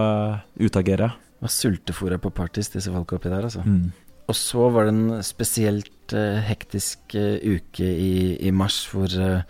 utagere. 0.59 1.13
Var 1.39 1.49
sultefòra 1.53 2.17
på 2.19 2.33
parties, 2.33 2.67
disse 2.73 2.91
folka 2.91 3.15
oppi 3.15 3.29
der, 3.29 3.43
altså. 3.47 3.63
Mm. 3.63 3.93
Og 4.27 4.35
så 4.35 4.69
var 4.73 4.87
det 4.87 4.93
en 4.93 5.23
spesielt 5.23 6.15
uh, 6.15 6.39
hektisk 6.43 7.15
uh, 7.15 7.37
uke 7.39 7.87
i, 7.87 8.35
i 8.43 8.51
mars 8.51 8.81
hvor 8.91 9.07
uh, 9.07 9.43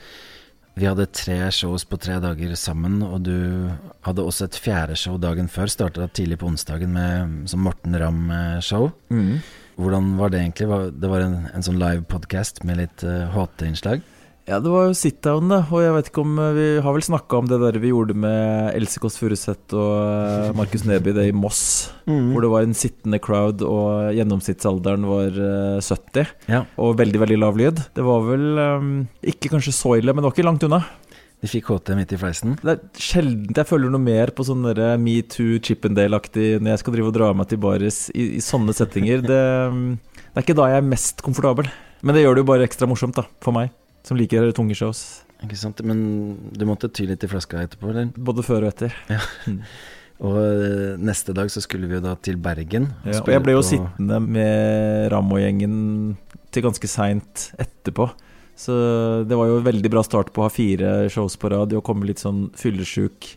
vi 0.78 0.86
hadde 0.86 1.08
tre 1.10 1.40
shows 1.50 1.88
på 1.90 1.98
tre 1.98 2.20
dager 2.22 2.54
sammen, 2.54 3.00
og 3.02 3.24
du 3.26 3.72
hadde 4.06 4.22
også 4.22 4.46
et 4.46 4.60
fjerde 4.62 4.98
show 5.00 5.16
dagen 5.18 5.50
før. 5.50 5.72
Starta 5.74 6.06
tidlig 6.06 6.38
på 6.38 6.52
onsdagen 6.52 6.94
med 6.94 7.48
som 7.50 7.64
Morten 7.66 7.98
Ramm-show. 7.98 8.92
Mm. 9.10 9.40
Hvordan 9.82 10.12
var 10.20 10.30
det 10.30 10.44
egentlig? 10.44 10.68
Det 11.02 11.10
var 11.10 11.26
en, 11.26 11.40
en 11.50 11.66
sånn 11.66 11.82
live 11.82 12.06
podcast 12.06 12.62
med 12.62 12.78
litt 12.84 13.02
HT-innslag? 13.34 14.06
Ja, 14.48 14.62
det 14.64 14.72
var 14.72 14.86
jo 14.88 14.96
sit-down, 14.96 15.50
da. 15.52 15.58
Og 15.76 15.82
jeg 15.84 15.92
vet 15.92 16.08
ikke 16.08 16.24
om 16.24 16.38
eh, 16.40 16.54
Vi 16.56 16.68
har 16.84 16.94
vel 16.96 17.04
snakka 17.04 17.42
om 17.42 17.50
det 17.50 17.58
der 17.60 17.78
vi 17.84 17.90
gjorde 17.92 18.16
med 18.16 18.70
Else 18.78 19.02
Kåss 19.04 19.18
Furuseth 19.20 19.76
og 19.76 19.96
eh, 20.00 20.54
Markus 20.56 20.86
Neby, 20.88 21.12
det 21.18 21.26
i 21.28 21.34
Moss. 21.36 21.64
Hvor 22.08 22.46
det 22.46 22.52
var 22.54 22.64
en 22.64 22.78
sittende 22.78 23.20
crowd, 23.20 23.60
og 23.68 24.14
gjennomsnittsalderen 24.16 25.04
var 25.10 25.36
eh, 25.36 25.82
70. 25.84 26.32
Ja. 26.48 26.62
Og 26.80 26.96
veldig, 27.02 27.20
veldig 27.26 27.40
lav 27.42 27.60
lyd. 27.60 27.82
Det 27.98 28.06
var 28.08 28.24
vel 28.24 28.46
um, 28.56 28.94
ikke 29.20 29.52
kanskje 29.52 29.76
så 29.76 29.98
ille, 29.98 30.16
men 30.16 30.24
det 30.24 30.30
var 30.30 30.38
ikke 30.38 30.48
langt 30.48 30.64
unna. 30.64 30.80
De 31.44 31.50
fikk 31.52 31.68
HT 31.74 31.92
midt 31.98 32.14
i 32.16 32.20
fleisen. 32.22 32.56
Det 32.62 32.72
er 32.72 33.04
sjelden 33.04 33.52
jeg 33.52 33.68
føler 33.68 33.92
noe 33.92 34.02
mer 34.02 34.32
på 34.34 34.46
sånn 34.48 34.64
metoo, 35.04 35.60
Chippendale-aktig 35.60 36.54
når 36.62 36.72
jeg 36.72 36.82
skal 36.86 36.96
drive 36.96 37.12
og 37.12 37.18
dra 37.20 37.34
meg 37.36 37.52
til 37.52 37.60
baris 37.62 38.00
i, 38.16 38.38
i 38.40 38.42
sånne 38.42 38.74
settinger. 38.74 39.28
Det, 39.28 39.44
mm, 39.76 39.92
det 40.24 40.40
er 40.40 40.48
ikke 40.48 40.58
da 40.58 40.72
jeg 40.72 40.82
er 40.82 40.88
mest 40.88 41.22
komfortabel. 41.26 41.68
Men 42.00 42.16
det 42.16 42.24
gjør 42.24 42.40
det 42.40 42.46
jo 42.46 42.50
bare 42.54 42.66
ekstra 42.66 42.90
morsomt, 42.90 43.20
da, 43.20 43.28
for 43.44 43.54
meg, 43.54 43.76
som 44.08 44.20
liker 44.20 44.50
tunge 44.56 44.78
shows. 44.78 45.04
Ikke 45.46 45.60
sant? 45.60 45.84
Men 45.86 46.00
du 46.56 46.66
måtte 46.66 46.90
ty 46.90 47.06
litt 47.10 47.24
i 47.24 47.30
flaska 47.30 47.62
etterpå, 47.66 47.92
eller? 47.92 48.10
Både 48.16 48.46
før 48.46 48.66
og 48.66 48.74
etter. 48.74 48.96
Og 50.18 50.38
eh, 50.42 50.96
neste 50.98 51.34
dag 51.38 51.52
så 51.54 51.62
skulle 51.62 51.90
vi 51.90 51.98
jo 52.00 52.02
da 52.02 52.16
til 52.26 52.40
Bergen. 52.42 52.90
Ja, 53.06 53.20
og 53.22 53.30
jeg 53.30 53.44
ble 53.46 53.54
jo 53.54 53.66
sittende 53.66 54.18
med 54.24 55.12
Rammo-gjengen 55.14 55.76
til 56.54 56.66
ganske 56.66 56.90
seint 56.90 57.52
etterpå. 57.62 58.10
Så 58.58 58.74
det 59.30 59.38
var 59.38 59.52
jo 59.52 59.60
en 59.60 59.68
veldig 59.68 59.92
bra 59.94 60.02
start 60.06 60.32
på 60.34 60.42
å 60.42 60.48
ha 60.48 60.54
fire 60.54 60.96
shows 61.14 61.38
på 61.38 61.52
rad 61.54 61.76
og 61.78 61.86
komme 61.86 62.10
litt 62.10 62.24
sånn 62.24 62.48
fyllesjuk 62.58 63.30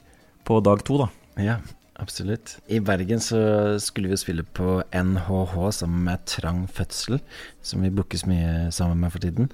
på 0.49 0.63
dag 0.65 0.81
to, 0.89 1.03
da. 1.03 1.11
Ja, 1.45 1.59
absolutt. 2.01 2.57
I 2.73 2.81
Bergen 2.81 3.21
så 3.21 3.77
skulle 3.85 4.09
vi 4.09 4.17
jo 4.17 4.23
spille 4.23 4.47
på 4.57 4.79
NHH 4.97 5.59
sammen 5.83 6.07
med 6.09 6.25
Trang 6.33 6.65
Fødsel, 6.73 7.21
som 7.61 7.85
vi 7.85 7.93
bookes 7.93 8.25
mye 8.25 8.71
sammen 8.73 9.05
med 9.05 9.13
for 9.13 9.21
tiden. 9.21 9.53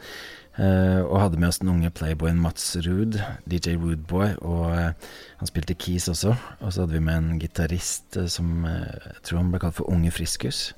Eh, 0.56 1.00
og 1.04 1.18
hadde 1.20 1.36
med 1.36 1.50
oss 1.50 1.58
den 1.60 1.68
unge 1.68 1.90
playboyen 1.92 2.38
Mats 2.40 2.70
Ruud, 2.80 3.18
DJ 3.44 3.74
Woodboy, 3.76 4.38
og 4.40 4.62
uh, 4.72 5.10
han 5.36 5.50
spilte 5.50 5.76
keys 5.76 6.08
også. 6.08 6.32
Og 6.62 6.72
så 6.72 6.84
hadde 6.84 6.96
vi 6.96 7.02
med 7.04 7.18
en 7.18 7.40
gitarist 7.42 8.16
uh, 8.16 8.24
som 8.32 8.64
jeg 8.64 9.20
tror 9.20 9.42
han 9.42 9.50
ble 9.52 9.60
kalt 9.60 9.76
for 9.76 9.92
Unge 9.92 10.12
Friskus. 10.16 10.70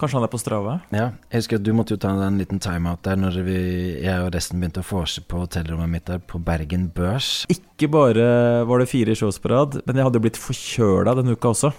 Kanskje 0.00 0.18
han 0.18 0.26
er 0.26 0.32
på 0.32 0.40
Strava? 0.42 0.80
Ja, 0.90 1.12
jeg 1.30 1.44
husker 1.44 1.60
at 1.60 1.66
du 1.66 1.70
måtte 1.78 1.94
jo 1.94 2.00
ta 2.02 2.10
en 2.26 2.40
liten 2.40 2.58
timeout 2.62 3.04
der 3.06 3.20
når 3.20 3.38
vi, 3.46 3.58
jeg 4.02 4.24
og 4.24 4.32
resten 4.34 4.58
begynte 4.58 4.82
å 4.82 4.88
vorse 4.88 5.22
på 5.22 5.44
hotellrommet 5.44 5.92
mitt 5.92 6.10
der 6.10 6.18
på 6.18 6.42
Bergen 6.42 6.88
Børs. 6.96 7.44
Ikke 7.54 7.92
bare 7.94 8.26
var 8.66 8.82
det 8.82 8.90
fire 8.90 9.14
shows 9.14 9.38
på 9.38 9.52
rad, 9.54 9.78
men 9.84 10.00
jeg 10.00 10.08
hadde 10.08 10.18
jo 10.18 10.26
blitt 10.26 10.42
forkjøla 10.42 11.14
denne 11.20 11.38
uka 11.38 11.54
også. 11.54 11.70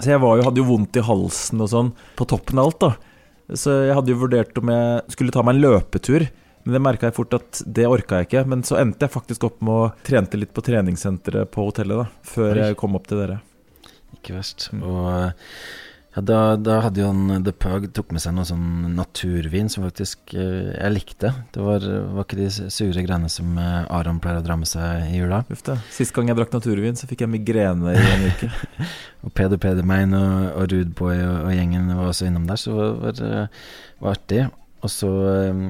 Så 0.00 0.08
jeg 0.08 0.18
var 0.22 0.38
jo, 0.40 0.48
hadde 0.48 0.62
jo 0.64 0.66
vondt 0.66 0.98
i 0.98 1.04
halsen 1.04 1.62
og 1.62 1.70
sånn 1.70 1.94
på 2.18 2.26
toppen 2.26 2.58
av 2.58 2.72
alt, 2.72 2.82
da. 2.82 3.56
Så 3.58 3.74
jeg 3.86 3.96
hadde 3.96 4.12
jo 4.14 4.20
vurdert 4.20 4.58
om 4.58 4.70
jeg 4.72 5.14
skulle 5.14 5.34
ta 5.34 5.42
meg 5.46 5.56
en 5.56 5.64
løpetur. 5.64 6.26
Men 6.64 6.76
det 6.76 6.82
merka 6.84 7.08
jeg 7.08 7.16
fort 7.16 7.36
at 7.38 7.62
det 7.66 7.86
orka 7.88 8.20
jeg 8.20 8.30
ikke. 8.30 8.46
Men 8.52 8.64
så 8.66 8.80
endte 8.80 9.06
jeg 9.06 9.14
faktisk 9.14 9.46
opp 9.48 9.60
med 9.64 9.74
å 9.74 9.92
trente 10.06 10.40
litt 10.40 10.54
på 10.56 10.64
treningssenteret 10.64 11.52
på 11.52 11.68
hotellet, 11.70 12.02
da. 12.02 12.26
Før 12.34 12.52
Oi. 12.52 12.64
jeg 12.64 12.80
kom 12.80 12.98
opp 12.98 13.08
til 13.10 13.22
dere. 13.22 13.38
Ikke 14.18 14.36
verst. 14.36 14.68
Mm. 14.74 14.82
Og 14.84 15.06
ja, 16.10 16.22
da, 16.26 16.38
da 16.58 16.80
hadde 16.82 16.98
jo 16.98 17.08
han 17.12 17.44
The 17.46 17.52
Pug 17.54 17.84
tok 17.94 18.08
med 18.10 18.22
seg 18.22 18.34
noe 18.34 18.46
sånn 18.48 18.96
naturvin 18.96 19.68
som 19.70 19.84
faktisk 19.86 20.34
eh, 20.34 20.72
jeg 20.74 20.94
likte. 20.96 21.30
Det 21.54 21.62
var, 21.62 21.86
var 22.16 22.26
ikke 22.26 22.40
de 22.40 22.48
sure 22.50 23.04
greiene 23.06 23.30
som 23.30 23.54
eh, 23.62 23.84
Aron 23.94 24.18
pleier 24.22 24.40
å 24.40 24.44
dra 24.44 24.56
med 24.58 24.66
seg 24.66 25.06
i 25.06 25.20
jula. 25.20 25.44
Uff 25.54 25.62
da. 25.68 25.78
Sist 25.94 26.14
gang 26.16 26.32
jeg 26.32 26.40
drakk 26.40 26.56
naturvin, 26.56 26.98
så 26.98 27.06
fikk 27.10 27.22
jeg 27.22 27.30
migrene 27.30 27.94
i 27.94 28.02
en 28.02 28.26
uke. 28.26 28.50
Og 29.24 29.30
Peder 29.36 29.60
Pedermein 29.60 30.16
og, 30.16 30.34
og 30.56 30.70
Rudboy 30.72 31.18
og, 31.20 31.34
og 31.44 31.50
gjengen 31.52 31.90
var 31.92 32.06
også 32.08 32.26
innom 32.26 32.46
der, 32.48 32.58
så 32.58 32.72
det 32.72 32.78
var, 32.80 32.94
var, 33.04 33.24
eh, 33.28 33.64
var 34.00 34.16
artig. 34.16 34.44
Og 34.82 34.90
så 34.92 35.10
um, 35.52 35.64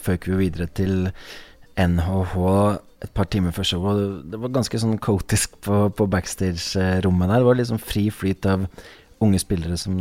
føk 0.00 0.26
vi 0.28 0.32
jo 0.34 0.40
videre 0.40 0.66
til 0.72 1.10
NHH 1.76 2.34
et 3.04 3.12
par 3.12 3.28
timer 3.28 3.52
før 3.52 3.66
showet. 3.68 4.02
og 4.02 4.26
Det, 4.32 4.40
var 4.40 4.52
ganske 4.54 4.80
sånn 4.80 4.98
kaotisk 5.02 5.58
på, 5.66 5.86
på 5.92 6.06
backstage-rommet 6.08 7.28
der. 7.28 7.42
Det 7.42 7.48
var 7.50 7.58
liksom 7.60 7.80
fri 7.82 8.06
flyt 8.14 8.46
av 8.48 8.68
unge 9.24 9.40
spillere 9.40 9.76
som 9.80 9.96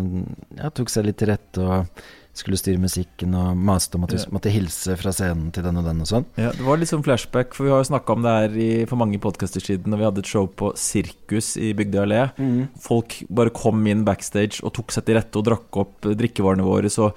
ja, 0.58 0.70
tok 0.74 0.90
seg 0.92 1.06
litt 1.08 1.20
til 1.22 1.30
rette 1.34 1.64
og 1.64 2.04
skulle 2.34 2.58
styre 2.58 2.82
musikken 2.82 3.36
og 3.38 3.60
maste 3.62 3.94
om 4.00 4.08
at 4.08 4.16
vi 4.16 4.18
Ja. 4.18 4.30
måtte 4.34 4.50
hilse 4.50 4.96
fra 4.98 5.12
scenen 5.14 5.52
til 5.54 5.62
den 5.68 5.78
og 5.78 5.86
den 5.86 6.00
og 6.02 6.08
sånn. 6.10 6.24
Ja, 6.40 6.50
det 6.56 6.64
var 6.66 6.80
litt 6.82 6.90
sånn 6.90 7.04
flashback, 7.06 7.54
for 7.54 7.68
vi 7.68 7.70
har 7.70 7.84
jo 7.84 7.92
snakka 7.92 8.16
om 8.16 8.24
det 8.26 8.34
her 8.34 8.56
i, 8.58 8.70
for 8.90 8.98
mange 8.98 9.20
podkaster 9.22 9.62
siden, 9.62 9.92
når 9.94 10.02
vi 10.02 10.08
hadde 10.08 10.24
et 10.24 10.32
show 10.32 10.48
på 10.50 10.72
Sirkus 10.80 11.52
i 11.62 11.74
Bygdøy 11.78 12.02
allé. 12.02 12.24
Folk 12.82 13.20
bare 13.30 13.54
kom 13.54 13.86
inn 13.86 14.02
backstage 14.08 14.64
og 14.66 14.74
tok 14.80 14.96
seg 14.96 15.06
til 15.06 15.20
rette 15.20 15.38
og 15.38 15.46
drakk 15.46 15.78
opp 15.84 16.10
drikkevarene 16.10 16.66
våre. 16.66 16.90
Så 16.90 17.12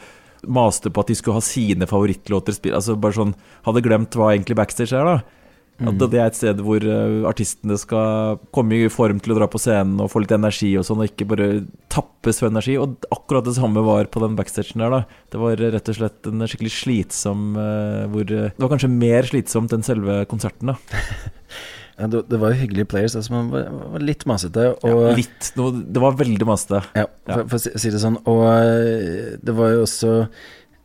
maste 0.47 0.93
på 0.93 1.03
at 1.03 1.11
de 1.11 1.17
skulle 1.19 1.39
ha 1.39 1.45
sine 1.45 1.89
favorittlåter 1.91 2.57
spilt. 2.57 2.77
Altså 2.79 2.99
bare 2.99 3.19
sånn 3.19 3.35
Hadde 3.67 3.83
glemt 3.85 4.15
hva 4.15 4.33
egentlig 4.33 4.57
backstage 4.59 4.95
er, 4.95 5.07
da. 5.07 5.37
At 5.77 5.99
det 6.01 6.17
er 6.17 6.31
et 6.31 6.37
sted 6.39 6.61
hvor 6.65 6.81
eh, 6.81 7.27
artistene 7.29 7.77
skal 7.77 8.39
komme 8.55 8.79
i 8.79 8.89
form 8.93 9.19
til 9.21 9.35
å 9.35 9.37
dra 9.37 9.49
på 9.51 9.61
scenen 9.61 10.01
og 10.01 10.09
få 10.09 10.23
litt 10.23 10.33
energi 10.33 10.71
og 10.81 10.87
sånn, 10.89 11.03
og 11.05 11.11
ikke 11.11 11.27
bare 11.29 11.49
tappes 11.93 12.41
for 12.41 12.49
energi. 12.49 12.79
Og 12.81 13.05
akkurat 13.13 13.45
det 13.45 13.57
samme 13.59 13.85
var 13.85 14.09
på 14.09 14.23
den 14.25 14.39
backstagen 14.39 14.81
der, 14.81 14.95
da. 14.95 15.03
Det 15.33 15.41
var 15.43 15.61
rett 15.61 15.91
og 15.93 15.99
slett 15.99 16.31
en 16.31 16.47
skikkelig 16.49 16.73
slitsom 16.79 17.49
eh, 17.61 18.05
hvor 18.13 18.25
eh, 18.25 18.53
Det 18.57 18.65
var 18.65 18.73
kanskje 18.73 18.93
mer 18.95 19.29
slitsomt 19.29 19.77
enn 19.77 19.85
selve 19.85 20.23
konserten, 20.31 20.73
da. 20.73 20.79
Ja, 21.97 22.07
det, 22.13 22.25
det 22.29 22.39
var 22.43 22.53
jo 22.53 22.61
hyggelige 22.61 22.89
players, 22.93 23.15
altså 23.17 23.33
men 23.33 23.47
var, 23.55 23.71
var 23.95 24.03
litt 24.05 24.27
masete. 24.29 24.67
Og, 24.85 25.07
Litt. 25.17 25.53
Noe, 25.57 25.73
det 25.81 26.03
var 26.03 26.19
veldig 26.19 26.47
masete. 26.49 26.83
Ja, 26.99 27.07
Ja. 27.27 27.39
for, 27.41 27.49
for 27.55 27.57
å 27.57 27.79
si, 27.81 27.91
det 27.95 28.03
sånn. 28.03 28.19
Og 28.29 28.45
eh, 28.53 29.37
det 29.41 29.55
var 29.57 29.73
jo 29.73 29.87
også 29.87 30.13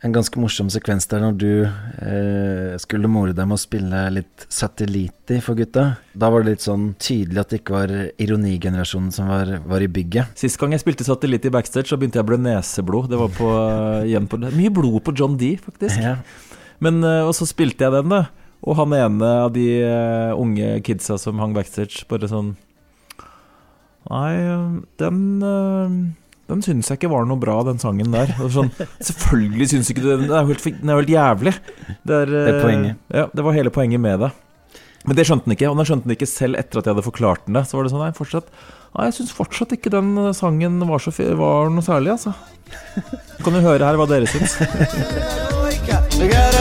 en 0.02 0.10
ganske 0.16 0.34
morsom 0.42 0.66
sekvens 0.72 1.04
der 1.06 1.20
når 1.22 1.36
du 1.38 1.50
eh, 1.62 2.72
skulle 2.82 3.06
more 3.12 3.30
deg 3.36 3.46
med 3.46 3.54
å 3.54 3.60
spille 3.62 4.00
litt 4.16 4.46
Satelliti 4.50 5.36
for 5.44 5.54
gutta. 5.60 5.84
Da 6.18 6.30
var 6.32 6.42
det 6.42 6.56
litt 6.56 6.64
sånn 6.64 6.88
tydelig 6.98 7.38
at 7.44 7.52
det 7.52 7.60
ikke 7.60 7.76
var 7.76 7.92
ironigenerasjonen 8.16 9.12
som 9.14 9.28
var, 9.30 9.52
var 9.68 9.84
i 9.84 9.90
bygget. 9.92 10.32
Sist 10.40 10.58
gang 10.58 10.74
jeg 10.74 10.82
spilte 10.82 11.06
satellitt 11.06 11.46
i 11.46 11.52
backstage, 11.54 11.86
så 11.92 12.00
begynte 12.00 12.18
jeg 12.18 12.26
å 12.26 12.30
blø 12.32 12.40
neseblod. 12.42 13.12
Det 13.12 13.20
var 13.20 13.30
på, 13.36 13.52
eh, 13.52 14.08
igjen 14.10 14.26
på 14.32 14.40
Mye 14.42 14.72
blod 14.74 15.04
på 15.06 15.14
John 15.18 15.36
D, 15.38 15.54
faktisk. 15.62 16.00
Ja. 16.02 16.16
Men, 16.82 16.98
eh, 17.06 17.22
og 17.28 17.36
så 17.38 17.46
spilte 17.46 17.86
jeg 17.86 17.94
den, 18.00 18.10
da. 18.10 18.24
Og 18.62 18.76
han 18.78 18.94
ene 18.94 19.30
av 19.44 19.52
de 19.54 19.66
eh, 19.82 20.32
unge 20.38 20.76
kidsa 20.86 21.18
som 21.18 21.40
hang 21.42 21.54
backstage, 21.56 22.04
bare 22.10 22.30
sånn 22.30 22.54
Nei, 24.10 24.34
eh, 24.34 24.68
den 24.98 25.18
eh, 25.46 25.96
Den 26.50 26.62
syns 26.64 26.90
jeg 26.90 27.00
ikke 27.00 27.10
var 27.12 27.26
noe 27.26 27.40
bra, 27.40 27.60
den 27.66 27.80
sangen 27.82 28.14
der. 28.14 28.30
Sånn, 28.52 28.70
Selvfølgelig 29.08 29.70
syns 29.72 29.90
ikke 29.92 30.04
du 30.04 30.08
den. 30.12 30.26
Den 30.28 30.36
er 30.36 30.46
jo 30.46 30.54
helt, 30.54 30.66
helt 30.92 31.12
jævlig. 31.14 31.54
Det 32.02 32.16
er, 32.24 32.32
eh, 32.32 32.46
Det 32.46 32.54
er 32.54 32.62
poenget. 32.62 33.04
Ja, 33.14 33.26
det 33.32 33.46
var 33.46 33.56
hele 33.56 33.74
poenget 33.74 34.02
med 34.02 34.26
det. 34.26 34.32
Men 35.02 35.18
det 35.18 35.24
skjønte 35.26 35.48
den 35.48 35.56
ikke, 35.56 35.70
og 35.70 35.78
den 35.80 35.88
skjønte 35.88 36.06
den 36.06 36.14
ikke 36.14 36.30
selv 36.30 36.58
etter 36.60 36.78
at 36.78 36.86
jeg 36.86 36.94
hadde 36.94 37.06
forklart 37.06 37.46
den 37.48 37.58
det. 37.58 37.64
Så 37.66 37.78
var 37.78 37.86
det 37.86 37.94
sånn, 37.94 38.04
nei, 38.04 38.14
fortsatt 38.18 38.52
Nei, 38.92 39.06
jeg 39.08 39.14
syns 39.16 39.32
fortsatt 39.32 39.70
ikke 39.72 39.88
den 39.94 40.12
eh, 40.20 40.34
sangen 40.36 40.76
var, 40.84 41.00
så, 41.00 41.14
var 41.40 41.72
noe 41.72 41.84
særlig, 41.86 42.12
altså. 42.18 42.34
Kan 43.42 43.56
du 43.56 43.62
høre 43.64 43.88
her 43.88 43.96
hva 43.96 44.06
dere 44.10 44.28
syns? 44.28 44.60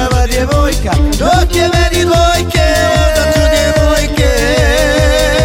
Djevojka, 0.29 0.93
dok 1.19 1.55
je 1.55 1.65
meni 1.73 2.01
dvojke, 2.05 2.67
da 3.15 3.23
su 3.33 3.43
djevojke 3.53 5.41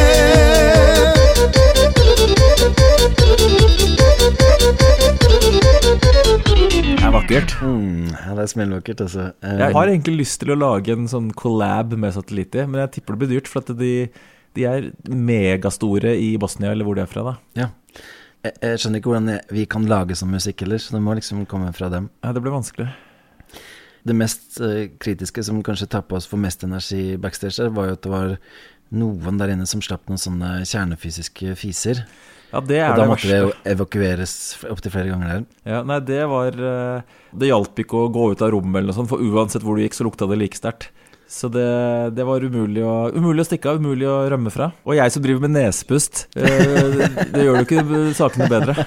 Det 6.86 7.04
er 7.04 7.12
vakkert. 7.14 7.54
Mm, 7.62 8.06
ja, 8.12 8.34
det 8.36 8.44
er 8.44 8.50
smellvakkert, 8.50 9.00
altså. 9.06 9.26
Eh, 9.42 9.58
Jeg 9.60 9.74
har 9.74 9.90
egentlig 9.90 10.16
lyst 10.22 10.40
til 10.42 10.52
å 10.54 10.58
lage 10.58 10.92
en 10.94 11.08
sånn 11.10 11.30
collab 11.36 11.94
med 11.98 12.14
satellitter, 12.16 12.66
men 12.68 12.82
jeg 12.84 12.96
tipper 12.98 13.16
det 13.16 13.22
blir 13.22 13.32
dyrt, 13.36 13.50
for 13.50 13.62
at 13.64 13.72
de, 13.78 13.92
de 14.56 14.66
er 14.68 14.90
megastore 15.08 16.16
i 16.20 16.34
Bosnia, 16.40 16.72
eller 16.72 16.84
hvor 16.88 16.98
de 16.98 17.04
er 17.04 17.10
fra, 17.10 17.24
da. 17.32 17.34
ja. 17.58 17.68
jeg, 18.44 18.52
jeg 18.62 18.82
skjønner 18.82 19.02
ikke 19.02 19.12
hvordan 19.12 19.32
jeg, 19.34 19.42
vi 19.58 19.66
kan 19.76 19.88
lage 19.90 20.18
sånn 20.18 20.32
musikk 20.34 20.62
ellers, 20.66 20.88
så 20.88 20.96
det 20.96 21.02
må 21.06 21.16
liksom 21.18 21.44
komme 21.50 21.72
fra 21.76 21.90
dem. 21.92 22.10
Ja, 22.24 22.32
det 22.36 22.44
blir 22.44 22.54
vanskelig. 22.56 22.90
Det 24.06 24.14
mest 24.16 24.60
eh, 24.62 24.86
kritiske 25.02 25.42
som 25.46 25.62
kanskje 25.66 25.90
tappa 25.90 26.18
oss 26.18 26.28
for 26.30 26.40
mest 26.40 26.62
energi 26.66 27.16
backstage, 27.20 27.58
der, 27.58 27.72
var 27.74 27.90
jo 27.90 27.98
at 27.98 28.04
det 28.06 28.12
var 28.12 28.36
noen 28.96 29.40
der 29.40 29.50
inne 29.56 29.66
som 29.66 29.82
slapp 29.82 30.06
noen 30.06 30.20
sånne 30.22 30.60
kjernefysiske 30.68 31.56
fiser. 31.58 32.04
Ja, 32.52 32.60
det 32.62 32.78
Og 32.78 32.84
er 32.84 32.92
da 32.94 33.00
det 33.02 33.08
måtte 33.10 33.30
det 33.30 33.38
jo 33.42 33.48
evakueres 33.66 34.34
opptil 34.70 34.92
flere 34.94 35.10
ganger 35.10 35.32
der. 35.32 35.46
Ja, 35.66 35.80
nei, 35.86 35.98
det 36.06 36.20
var 36.30 36.54
eh, 36.54 37.16
Det 37.34 37.50
hjalp 37.50 37.82
ikke 37.82 38.04
å 38.04 38.12
gå 38.14 38.28
ut 38.32 38.44
av 38.46 38.52
rommet 38.54 38.78
eller 38.78 38.92
noe 38.92 38.98
sånt, 39.00 39.10
for 39.10 39.22
uansett 39.22 39.66
hvor 39.66 39.76
du 39.76 39.82
gikk, 39.82 39.96
så 39.98 40.06
lukta 40.06 40.28
det 40.30 40.38
like 40.38 40.58
sterkt. 40.58 40.92
Så 41.26 41.50
det, 41.50 41.66
det 42.14 42.22
var 42.22 42.44
umulig 42.46 42.84
å, 42.86 43.08
umulig 43.10 43.42
å 43.42 43.48
stikke 43.48 43.72
av, 43.72 43.80
umulig 43.82 44.06
å 44.06 44.20
rømme 44.30 44.52
fra. 44.54 44.70
Og 44.86 44.94
jeg 44.94 45.10
som 45.10 45.24
driver 45.24 45.42
med 45.42 45.56
nesepust, 45.56 46.28
eh, 46.38 46.84
det, 46.94 47.08
det 47.34 47.42
gjør 47.48 47.58
jo 47.58 47.66
ikke 47.66 48.14
sakene 48.18 48.50
bedre. 48.52 48.78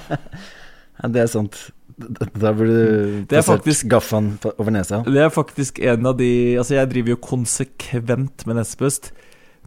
Ja, 1.00 1.08
det 1.08 1.22
er 1.22 1.30
sant. 1.32 1.56
Da 2.00 2.54
burde 2.56 2.72
du 2.72 3.26
Det 3.28 3.40
er 3.40 3.44
plassert 3.44 3.90
gaffaen 3.92 4.32
over 4.56 4.72
nesa. 4.74 5.02
Det 5.04 5.24
er 5.26 5.34
faktisk 5.34 5.82
en 5.84 6.08
av 6.08 6.18
de 6.20 6.32
Altså, 6.60 6.78
jeg 6.78 6.92
driver 6.94 7.16
jo 7.16 7.20
konsekvent 7.28 8.46
med 8.48 8.60
nesepust, 8.62 9.12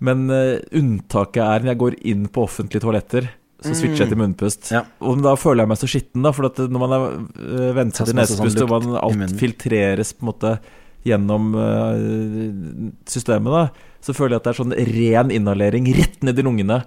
men 0.02 0.26
eh, 0.32 0.64
unntaket 0.78 1.42
er 1.44 1.62
når 1.62 1.72
jeg 1.74 1.80
går 1.84 1.96
inn 2.14 2.26
på 2.32 2.46
offentlige 2.48 2.84
toaletter. 2.84 3.28
Så 3.62 3.76
switcher 3.78 4.04
jeg 4.06 4.10
til 4.10 4.18
munnpust. 4.18 4.70
Ja. 4.74 4.82
Og 5.06 5.20
da 5.22 5.36
føler 5.38 5.62
jeg 5.62 5.70
meg 5.70 5.78
så 5.78 5.88
skitten, 5.90 6.24
da. 6.24 6.32
For 6.34 6.48
at 6.48 6.58
når 6.66 6.82
man 6.82 6.94
er 6.96 7.04
uh, 7.06 7.68
vent 7.76 7.94
til 7.94 8.16
nesepust, 8.18 8.58
sånn 8.58 8.66
og 8.66 8.72
man 8.88 8.96
alt 8.98 9.36
filtreres 9.38 10.10
på 10.16 10.26
en 10.26 10.30
måte 10.32 10.54
gjennom 11.06 11.48
eh, 11.58 12.90
systemet, 13.10 13.50
da, 13.50 13.94
så 14.02 14.14
føler 14.14 14.36
jeg 14.36 14.42
at 14.42 14.44
det 14.46 14.52
er 14.52 14.58
sånn 14.60 14.74
ren 14.92 15.32
inhalering 15.34 15.88
rett 15.96 16.20
ned 16.26 16.38
i 16.38 16.44
lungene. 16.46 16.78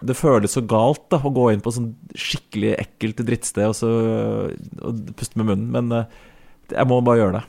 Det 0.00 0.16
føles 0.16 0.54
så 0.56 0.62
galt 0.64 1.06
da 1.12 1.20
å 1.20 1.32
gå 1.34 1.50
inn 1.52 1.62
på 1.64 1.72
sånn 1.74 1.90
skikkelig 2.16 2.72
ekkelt 2.80 3.20
drittsted 3.26 3.68
og 3.68 3.76
så 3.76 3.90
og 4.80 5.00
puste 5.18 5.40
med 5.40 5.50
munnen, 5.50 5.68
men 5.74 5.96
eh, 5.98 6.20
jeg 6.72 6.88
må 6.88 7.00
bare 7.04 7.20
gjøre 7.20 7.40
det. 7.40 7.42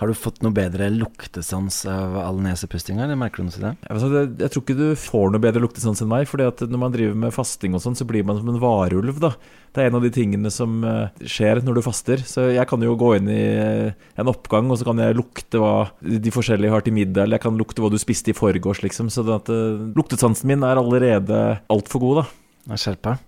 Har 0.00 0.08
du 0.08 0.16
fått 0.16 0.38
noe 0.40 0.54
bedre 0.56 0.86
luktesans 0.94 1.82
av 1.84 2.14
all 2.16 2.38
nesepustinga, 2.40 3.02
eller 3.04 3.18
merker 3.20 3.42
du 3.42 3.50
noe 3.50 3.52
til 3.52 3.66
det? 3.66 3.72
Jeg, 3.84 4.28
jeg, 4.40 4.48
tror 4.54 4.62
ikke 4.64 4.76
du 4.78 4.86
får 4.96 5.32
noe 5.34 5.42
bedre 5.44 5.60
luktesans 5.60 6.00
enn 6.00 6.08
meg. 6.08 6.24
Fordi 6.30 6.46
at 6.48 6.62
når 6.64 6.80
man 6.80 6.94
driver 6.94 7.18
med 7.26 7.34
fasting 7.36 7.76
og 7.76 7.82
sånn, 7.84 7.98
så 7.98 8.06
blir 8.08 8.24
man 8.24 8.38
som 8.38 8.48
en 8.48 8.56
varulv, 8.62 9.18
da. 9.20 9.34
Det 9.76 9.82
er 9.82 9.90
en 9.90 9.98
av 9.98 10.06
de 10.06 10.10
tingene 10.14 10.50
som 10.54 10.78
eh, 10.88 11.20
skjer 11.20 11.60
når 11.66 11.76
du 11.76 11.82
faster. 11.84 12.24
Så 12.24 12.46
jeg 12.48 12.64
kan 12.70 12.80
jo 12.86 12.96
gå 12.96 13.12
inn 13.18 13.28
i 13.28 13.42
eh, 13.44 14.08
en 14.16 14.30
oppgang, 14.32 14.72
og 14.72 14.80
så 14.80 14.88
kan 14.88 15.04
jeg 15.04 15.18
lukte 15.18 15.60
hva 15.60 15.74
de 16.00 16.32
forskjellige 16.32 16.72
har 16.72 16.86
til 16.86 16.96
middag, 16.96 17.26
eller 17.26 17.36
jeg 17.36 17.44
kan 17.44 17.60
lukte 17.60 17.84
hva 17.84 17.92
du 17.92 18.00
spiste 18.00 18.32
i 18.32 18.38
forgårs, 18.38 18.80
liksom. 18.86 19.12
Så 19.12 19.26
at, 19.36 19.52
eh, 19.52 19.82
luktesansen 20.00 20.48
min 20.48 20.64
er 20.64 20.80
allerede 20.80 21.42
altfor 21.68 22.06
god, 22.06 22.22
da. 22.22 22.72
Er 22.72 22.80
skjerpa? 22.80 23.18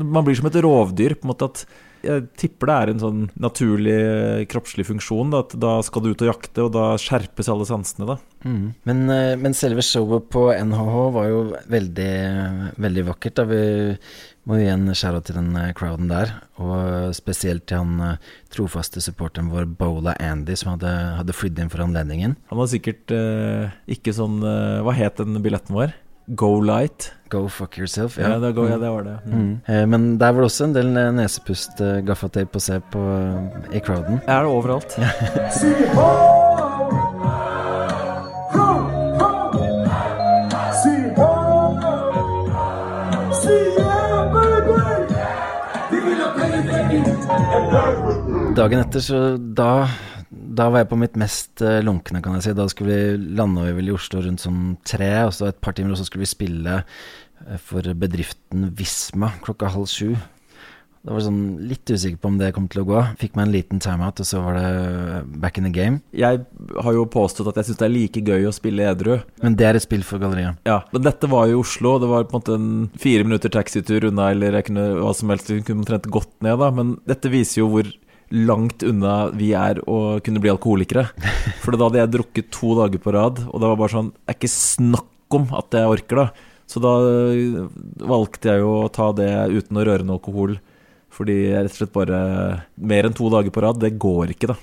Man 0.00 0.24
blir 0.24 0.40
som 0.40 0.48
et 0.48 0.58
rovdyr, 0.64 1.18
på 1.20 1.28
en 1.28 1.34
måte 1.34 1.52
at 1.52 1.66
jeg 2.06 2.26
tipper 2.38 2.70
det 2.70 2.76
er 2.76 2.92
en 2.92 3.02
sånn 3.02 3.24
naturlig 3.42 3.96
eh, 3.96 4.44
kroppslig 4.50 4.86
funksjon. 4.88 5.32
Da, 5.34 5.42
at 5.44 5.56
da 5.60 5.72
skal 5.86 6.04
du 6.04 6.12
ut 6.12 6.24
og 6.24 6.30
jakte, 6.30 6.64
og 6.64 6.72
da 6.76 6.86
skjerpes 7.00 7.50
alle 7.52 7.66
sansene, 7.68 8.08
da. 8.08 8.16
Mm. 8.46 8.64
Men, 8.88 9.02
eh, 9.10 9.34
men 9.40 9.56
selve 9.58 9.84
showet 9.84 10.30
på 10.32 10.46
NHH 10.54 10.96
var 11.16 11.28
jo 11.30 11.42
veldig, 11.72 12.14
veldig 12.82 13.04
vakkert. 13.10 13.40
Da. 13.40 13.46
Vi 13.50 13.60
må 14.46 14.60
igjen 14.62 14.86
skjære 14.94 15.24
til 15.26 15.40
den 15.40 15.50
eh, 15.58 15.74
crowden 15.76 16.08
der, 16.12 16.36
og 16.62 17.12
spesielt 17.18 17.66
til 17.66 17.82
han 17.82 18.16
trofaste 18.54 19.02
supporteren 19.04 19.50
vår, 19.52 19.68
Bola 19.78 20.16
Andy, 20.22 20.56
som 20.56 20.76
hadde, 20.76 20.94
hadde 21.20 21.36
flydd 21.36 21.60
inn 21.60 21.72
for 21.72 21.84
anledningen. 21.84 22.38
Han 22.52 22.62
var 22.62 22.72
sikkert 22.72 23.12
eh, 23.14 23.76
ikke 23.98 24.14
sånn 24.16 24.38
Hva 24.40 24.92
het 24.96 25.18
den 25.20 25.42
billetten 25.44 25.76
vår? 25.76 25.94
Go 26.34 26.60
Light? 26.60 27.12
Go 27.28 27.48
fuck 27.48 27.78
yourself. 27.78 28.18
Ja, 28.18 28.38
det, 28.38 28.52
go, 28.52 28.66
ja, 28.66 28.78
det 28.78 28.90
var 28.90 29.02
det. 29.02 29.18
Mm. 29.26 29.32
Mm. 29.38 29.60
Eh, 29.66 29.86
Men 29.86 30.18
der 30.18 30.32
var 30.32 30.40
det 30.40 30.44
også 30.50 30.64
en 30.64 30.74
del 30.74 30.86
nesepust, 31.14 31.80
eh, 31.80 32.00
gaffatape 32.06 32.58
å 32.58 32.62
se 32.62 32.80
på 32.92 32.98
eh, 32.98 33.76
i 33.78 33.80
crowden. 33.80 34.20
Er 34.26 34.42
det 34.42 34.50
overalt? 34.50 34.98
Dagen 48.56 48.80
etter, 48.80 49.00
så 49.04 49.18
da 49.36 49.86
da 50.56 50.68
var 50.72 50.82
jeg 50.82 50.90
på 50.90 50.98
mitt 51.00 51.18
mest 51.20 51.62
eh, 51.64 51.82
lunkne, 51.84 52.22
kan 52.24 52.36
jeg 52.38 52.48
si. 52.48 52.56
Da 52.56 52.68
skulle 52.72 52.94
vi 52.94 53.34
lande 53.38 53.66
vi 53.68 53.74
vel 53.78 53.90
i 53.90 53.96
Oslo 53.96 54.22
rundt 54.24 54.44
sånn 54.44 54.76
tre, 54.86 55.12
og 55.26 55.34
så 55.36 55.50
et 55.50 55.60
par 55.62 55.76
timer, 55.76 55.94
og 55.94 56.00
så 56.00 56.08
skulle 56.08 56.26
vi 56.26 56.32
spille 56.32 56.78
eh, 56.80 57.60
for 57.62 57.86
bedriften 57.98 58.70
Visma 58.76 59.34
klokka 59.44 59.74
halv 59.74 59.90
sju. 59.92 60.16
Da 61.06 61.14
var 61.14 61.20
jeg 61.20 61.28
sånn 61.28 61.42
litt 61.70 61.86
usikker 61.86 62.18
på 62.18 62.30
om 62.32 62.38
det 62.40 62.48
kom 62.56 62.64
til 62.66 62.80
å 62.82 62.86
gå. 62.88 63.00
Fikk 63.20 63.36
meg 63.38 63.44
en 63.46 63.52
liten 63.54 63.82
timeout, 63.82 64.18
og 64.18 64.26
så 64.26 64.40
var 64.42 64.56
det 64.58 64.70
back 65.38 65.60
in 65.60 65.68
the 65.68 65.70
game. 65.70 66.00
Jeg 66.10 66.40
har 66.82 66.96
jo 66.96 67.04
påstått 67.06 67.46
at 67.52 67.60
jeg 67.60 67.68
syns 67.68 67.78
det 67.78 67.86
er 67.86 67.92
like 67.94 68.22
gøy 68.26 68.48
å 68.48 68.54
spille 68.54 68.88
edru. 68.90 69.12
Men 69.44 69.54
det 69.54 69.68
er 69.68 69.78
et 69.78 69.84
spill 69.84 70.02
for 70.08 70.18
galleriet. 70.18 70.58
Ja, 70.66 70.80
men 70.90 71.04
dette 71.06 71.30
var 71.30 71.46
jo 71.52 71.60
Oslo. 71.62 71.92
Det 72.02 72.10
var 72.10 72.26
på 72.26 72.34
en 72.34 72.42
måte 72.42 72.58
en 72.58 72.72
fire 72.98 73.28
minutter 73.28 73.54
taxitur 73.54 74.08
unna, 74.10 74.32
eller 74.34 74.58
jeg 74.58 74.66
kunne 74.72 74.88
hva 74.98 75.14
som 75.14 75.30
helst, 75.30 75.52
jeg 75.54 75.62
kunne 75.68 75.84
omtrent 75.84 76.10
gått 76.10 76.32
ned, 76.42 76.58
da. 76.64 76.72
Men 76.74 76.96
dette 77.06 77.30
viser 77.30 77.62
jo 77.62 77.70
hvor 77.76 77.94
langt 78.34 78.82
unna 78.86 79.28
vi 79.36 79.52
er 79.56 79.80
å 79.86 80.18
kunne 80.24 80.42
bli 80.42 80.52
alkoholikere. 80.52 81.06
For 81.62 81.76
da 81.76 81.86
hadde 81.86 82.02
jeg 82.02 82.14
drukket 82.16 82.52
to 82.54 82.74
dager 82.78 83.02
på 83.02 83.14
rad, 83.14 83.42
og 83.46 83.62
det 83.62 83.70
var 83.70 83.80
bare 83.80 83.94
sånn 83.94 84.12
Det 84.14 84.32
er 84.32 84.38
ikke 84.38 84.52
snakk 84.52 85.36
om 85.36 85.48
at 85.58 85.74
jeg 85.74 85.90
orker, 85.96 86.22
da. 86.22 86.52
Så 86.66 86.82
da 86.82 86.92
øh, 87.06 87.66
valgte 88.02 88.50
jeg 88.50 88.64
jo 88.64 88.72
å 88.82 88.88
ta 88.90 89.12
det 89.14 89.30
uten 89.54 89.78
å 89.78 89.84
røre 89.86 90.06
noe 90.06 90.18
alkohol. 90.18 90.56
Fordi 91.16 91.36
jeg 91.46 91.64
rett 91.64 91.72
og 91.72 91.78
slett 91.78 91.94
bare 91.94 92.18
Mer 92.76 93.06
enn 93.08 93.14
to 93.16 93.28
dager 93.32 93.54
på 93.54 93.62
rad, 93.64 93.78
det 93.80 93.94
går 94.02 94.34
ikke, 94.34 94.50
da. 94.52 94.58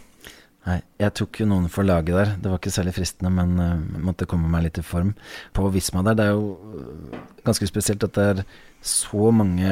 Nei, 0.64 0.78
jeg 1.02 1.12
tok 1.20 1.42
jo 1.42 1.48
noen 1.50 1.66
for 1.72 1.84
laget 1.84 2.16
der. 2.16 2.30
Det 2.40 2.52
var 2.52 2.60
ikke 2.62 2.72
særlig 2.72 2.94
fristende, 2.96 3.32
men 3.36 3.58
uh, 3.60 4.04
måtte 4.06 4.28
komme 4.30 4.48
meg 4.52 4.64
litt 4.68 4.80
i 4.80 4.86
form. 4.86 5.12
På 5.56 5.68
Visma 5.74 6.04
der, 6.08 6.16
det 6.16 6.28
er 6.30 6.38
jo 6.38 6.78
øh, 6.80 7.18
ganske 7.44 7.68
spesielt 7.68 8.06
at 8.08 8.16
det 8.16 8.28
er 8.30 8.44
så 8.84 9.32
mange 9.36 9.70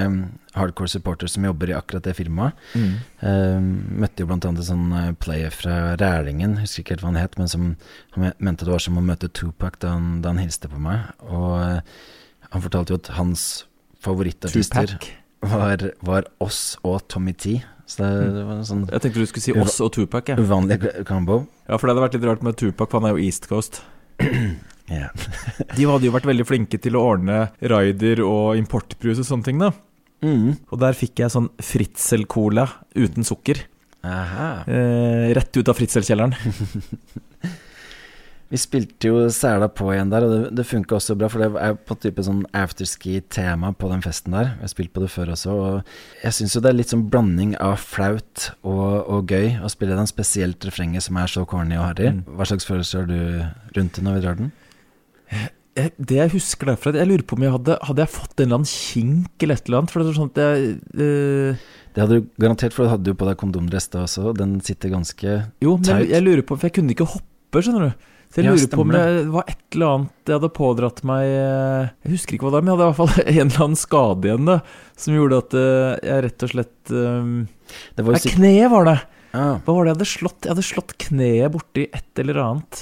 hardcore 0.56 0.92
supporters 0.92 1.36
som 1.36 1.46
jobber 1.46 1.72
i 1.72 1.76
akkurat 1.76 2.06
det 2.06 2.14
firmaet. 2.18 2.58
Eh, 2.76 3.60
møtte 3.60 4.24
jo 4.24 4.30
blant 4.30 4.48
annet 4.48 4.64
en 4.64 4.70
sånn 4.70 4.96
eh, 4.98 5.12
player 5.20 5.54
fra 5.56 5.96
Rælingen, 6.00 6.58
husker 6.64 6.84
ikke 6.84 6.96
helt 6.96 7.06
hva 7.06 7.12
han 7.12 7.22
het, 7.22 7.38
men 7.40 7.52
som 7.52 7.68
han 8.16 8.32
mente 8.40 8.68
det 8.68 8.74
var 8.74 8.84
som 8.84 9.00
å 9.00 9.06
møte 9.06 9.32
Tupac 9.32 9.80
da 9.84 9.96
han, 9.96 10.22
da 10.24 10.34
han 10.34 10.42
hilste 10.44 10.72
på 10.72 10.80
meg. 10.82 11.12
Og 11.28 11.52
uh, 11.60 12.08
han 12.52 12.64
fortalte 12.64 12.96
jo 12.96 13.02
at 13.02 13.12
hans 13.20 13.46
favorittartister 14.02 14.98
var, 15.42 15.86
var 16.02 16.28
oss 16.44 16.78
og 16.88 17.04
Tommy 17.12 17.34
T. 17.34 17.60
Så 17.92 18.04
det, 18.04 18.12
det 18.38 18.44
var 18.48 18.56
en 18.56 18.68
sånn 18.68 18.84
Jeg 18.88 19.04
tenkte 19.04 19.20
du 19.20 19.28
skulle 19.28 19.44
si 19.44 19.56
oss 19.60 19.82
og 19.84 19.92
Tupac, 19.96 20.30
jeg. 20.32 20.40
uvanlig 20.40 20.80
combo. 21.08 21.44
Ja, 21.68 21.76
for 21.76 21.88
det 21.88 21.96
hadde 21.96 22.06
vært 22.06 22.20
litt 22.20 22.28
rart 22.30 22.46
med 22.46 22.60
Tupac, 22.60 22.88
for 22.92 23.02
han 23.02 23.12
er 23.12 23.18
jo 23.18 23.26
East 23.28 23.50
Coast. 23.52 23.82
Ja. 24.90 25.12
De 25.78 25.88
hadde 25.88 26.08
jo 26.08 26.16
vært 26.16 26.30
veldig 26.30 26.48
flinke 26.48 26.80
til 26.82 26.98
å 26.98 27.06
ordne 27.14 27.50
raider 27.62 28.24
og 28.26 28.58
importbrus 28.60 29.22
og 29.22 29.28
sånne 29.28 29.48
ting, 29.48 29.62
da. 29.62 29.72
Mm. 30.22 30.58
Og 30.70 30.82
der 30.82 30.98
fikk 30.98 31.24
jeg 31.24 31.34
sånn 31.34 31.50
Fritzel-cola 31.66 32.68
uten 32.98 33.26
sukker. 33.26 33.64
Aha. 34.06 34.52
Eh, 34.70 35.34
rett 35.38 35.58
ut 35.58 35.70
av 35.70 35.78
Fritzel-kjelleren. 35.78 36.38
Vi 38.52 38.60
spilte 38.60 39.08
jo 39.08 39.20
sela 39.32 39.70
på 39.72 39.94
igjen 39.94 40.10
der, 40.12 40.26
og 40.28 40.32
det, 40.34 40.40
det 40.60 40.66
funka 40.68 40.98
også 40.98 41.16
bra, 41.16 41.30
for 41.32 41.40
det 41.40 41.62
er 41.64 41.78
på 41.88 41.96
type 42.04 42.24
sånn 42.28 42.42
afterski-tema 42.52 43.70
på 43.80 43.88
den 43.88 44.04
festen 44.04 44.36
der. 44.36 44.50
Jeg 44.58 44.66
har 44.66 44.72
spilt 44.74 44.92
på 44.92 45.04
det 45.06 45.08
før 45.14 45.32
også, 45.38 45.54
og 45.56 45.94
jeg 46.20 46.36
syns 46.36 46.58
jo 46.58 46.64
det 46.66 46.74
er 46.74 46.76
litt 46.76 46.92
sånn 46.92 47.06
blanding 47.14 47.54
av 47.64 47.78
flaut 47.80 48.50
og, 48.60 49.08
og 49.08 49.32
gøy 49.32 49.56
å 49.64 49.72
spille 49.72 49.96
den, 49.96 50.10
spesielt 50.12 50.68
refrenget 50.68 51.08
som 51.08 51.22
er 51.22 51.32
så 51.32 51.46
corny 51.48 51.80
og 51.80 51.86
harry. 51.94 52.12
Mm. 52.18 52.26
Hva 52.36 52.50
slags 52.52 52.68
følelser 52.68 53.06
har 53.06 53.08
du 53.08 53.78
rundt 53.78 53.96
det 53.96 54.04
når 54.04 54.20
vi 54.20 54.26
drar 54.28 54.42
den? 54.42 54.52
Det 55.72 56.18
jeg 56.18 56.32
husker 56.34 56.68
derfra 56.68 56.92
Jeg 57.00 57.08
lurer 57.08 57.22
på 57.24 57.38
om 57.38 57.44
jeg 57.46 57.54
hadde 57.54 57.78
Hadde 57.88 58.04
jeg 58.04 58.12
fått 58.12 58.34
en 58.42 58.44
eller 58.50 58.58
annen 58.60 58.68
kink 58.68 59.44
eller 59.46 59.56
et 59.56 59.70
eller 59.70 59.80
annet? 59.80 59.92
For 59.94 60.04
det 60.04 60.10
er 60.12 60.18
sånn 60.20 60.32
at 60.34 60.42
jeg 60.44 60.74
uh... 61.00 61.68
Det 61.96 62.04
hadde 62.04 62.18
du 62.20 62.28
garantert, 62.44 62.76
for 62.76 62.88
du 62.88 62.92
hadde 62.92 63.12
jo 63.14 63.18
på 63.20 63.28
deg 63.28 63.38
kondomdress 63.40 63.88
da 63.92 64.04
også, 64.06 64.34
den 64.38 64.58
sitter 64.64 64.92
ganske 64.94 65.38
Jo, 65.64 65.78
men 65.80 65.88
jeg, 65.94 66.10
jeg 66.12 66.26
lurer 66.26 66.44
på 66.48 66.58
For 66.60 66.68
jeg 66.70 66.76
kunne 66.80 66.96
ikke 66.96 67.08
hoppe, 67.14 67.64
skjønner 67.64 67.88
du. 67.90 68.06
Så 68.32 68.40
jeg 68.40 68.48
Ja, 68.48 68.54
lurer 68.56 68.70
på 68.72 68.84
om 68.84 68.92
stemmer 68.92 69.16
det 69.16 69.32
var 69.34 69.50
et 69.52 69.66
eller 69.76 69.90
annet 69.96 70.30
jeg 70.32 70.38
hadde 70.38 70.52
pådratt 70.60 71.02
meg 71.08 71.24
eh, 71.32 71.90
Jeg 72.06 72.14
husker 72.18 72.36
ikke 72.38 72.48
hva 72.48 72.52
det 72.54 72.60
var, 72.60 72.64
men 72.64 72.72
jeg 72.72 72.78
hadde 72.78 72.86
i 72.86 72.92
hvert 72.92 73.02
fall 73.02 73.26
en 73.34 73.42
eller 73.48 73.66
annen 73.66 73.80
skade 73.82 74.30
igjen, 74.30 74.48
da. 74.52 74.60
Som 75.04 75.18
gjorde 75.18 75.42
at 75.46 75.58
eh, 75.64 75.90
jeg 76.12 76.24
rett 76.28 76.46
og 76.48 76.54
slett 76.54 76.94
um... 76.96 77.34
Det 77.96 78.06
var 78.08 78.16
Nei, 78.20 78.24
kneet 78.36 78.72
var 78.76 78.88
det! 78.92 78.98
ja, 79.32 79.46
Hva 79.64 79.76
var 79.76 79.84
det 79.88 79.92
jeg 79.94 79.98
hadde 79.98 80.10
slått? 80.14 80.40
Jeg 80.48 80.52
hadde 80.56 80.68
slått 80.68 80.96
kneet 81.08 81.56
borti 81.56 81.88
et 81.96 82.24
eller 82.24 82.40
annet. 82.44 82.82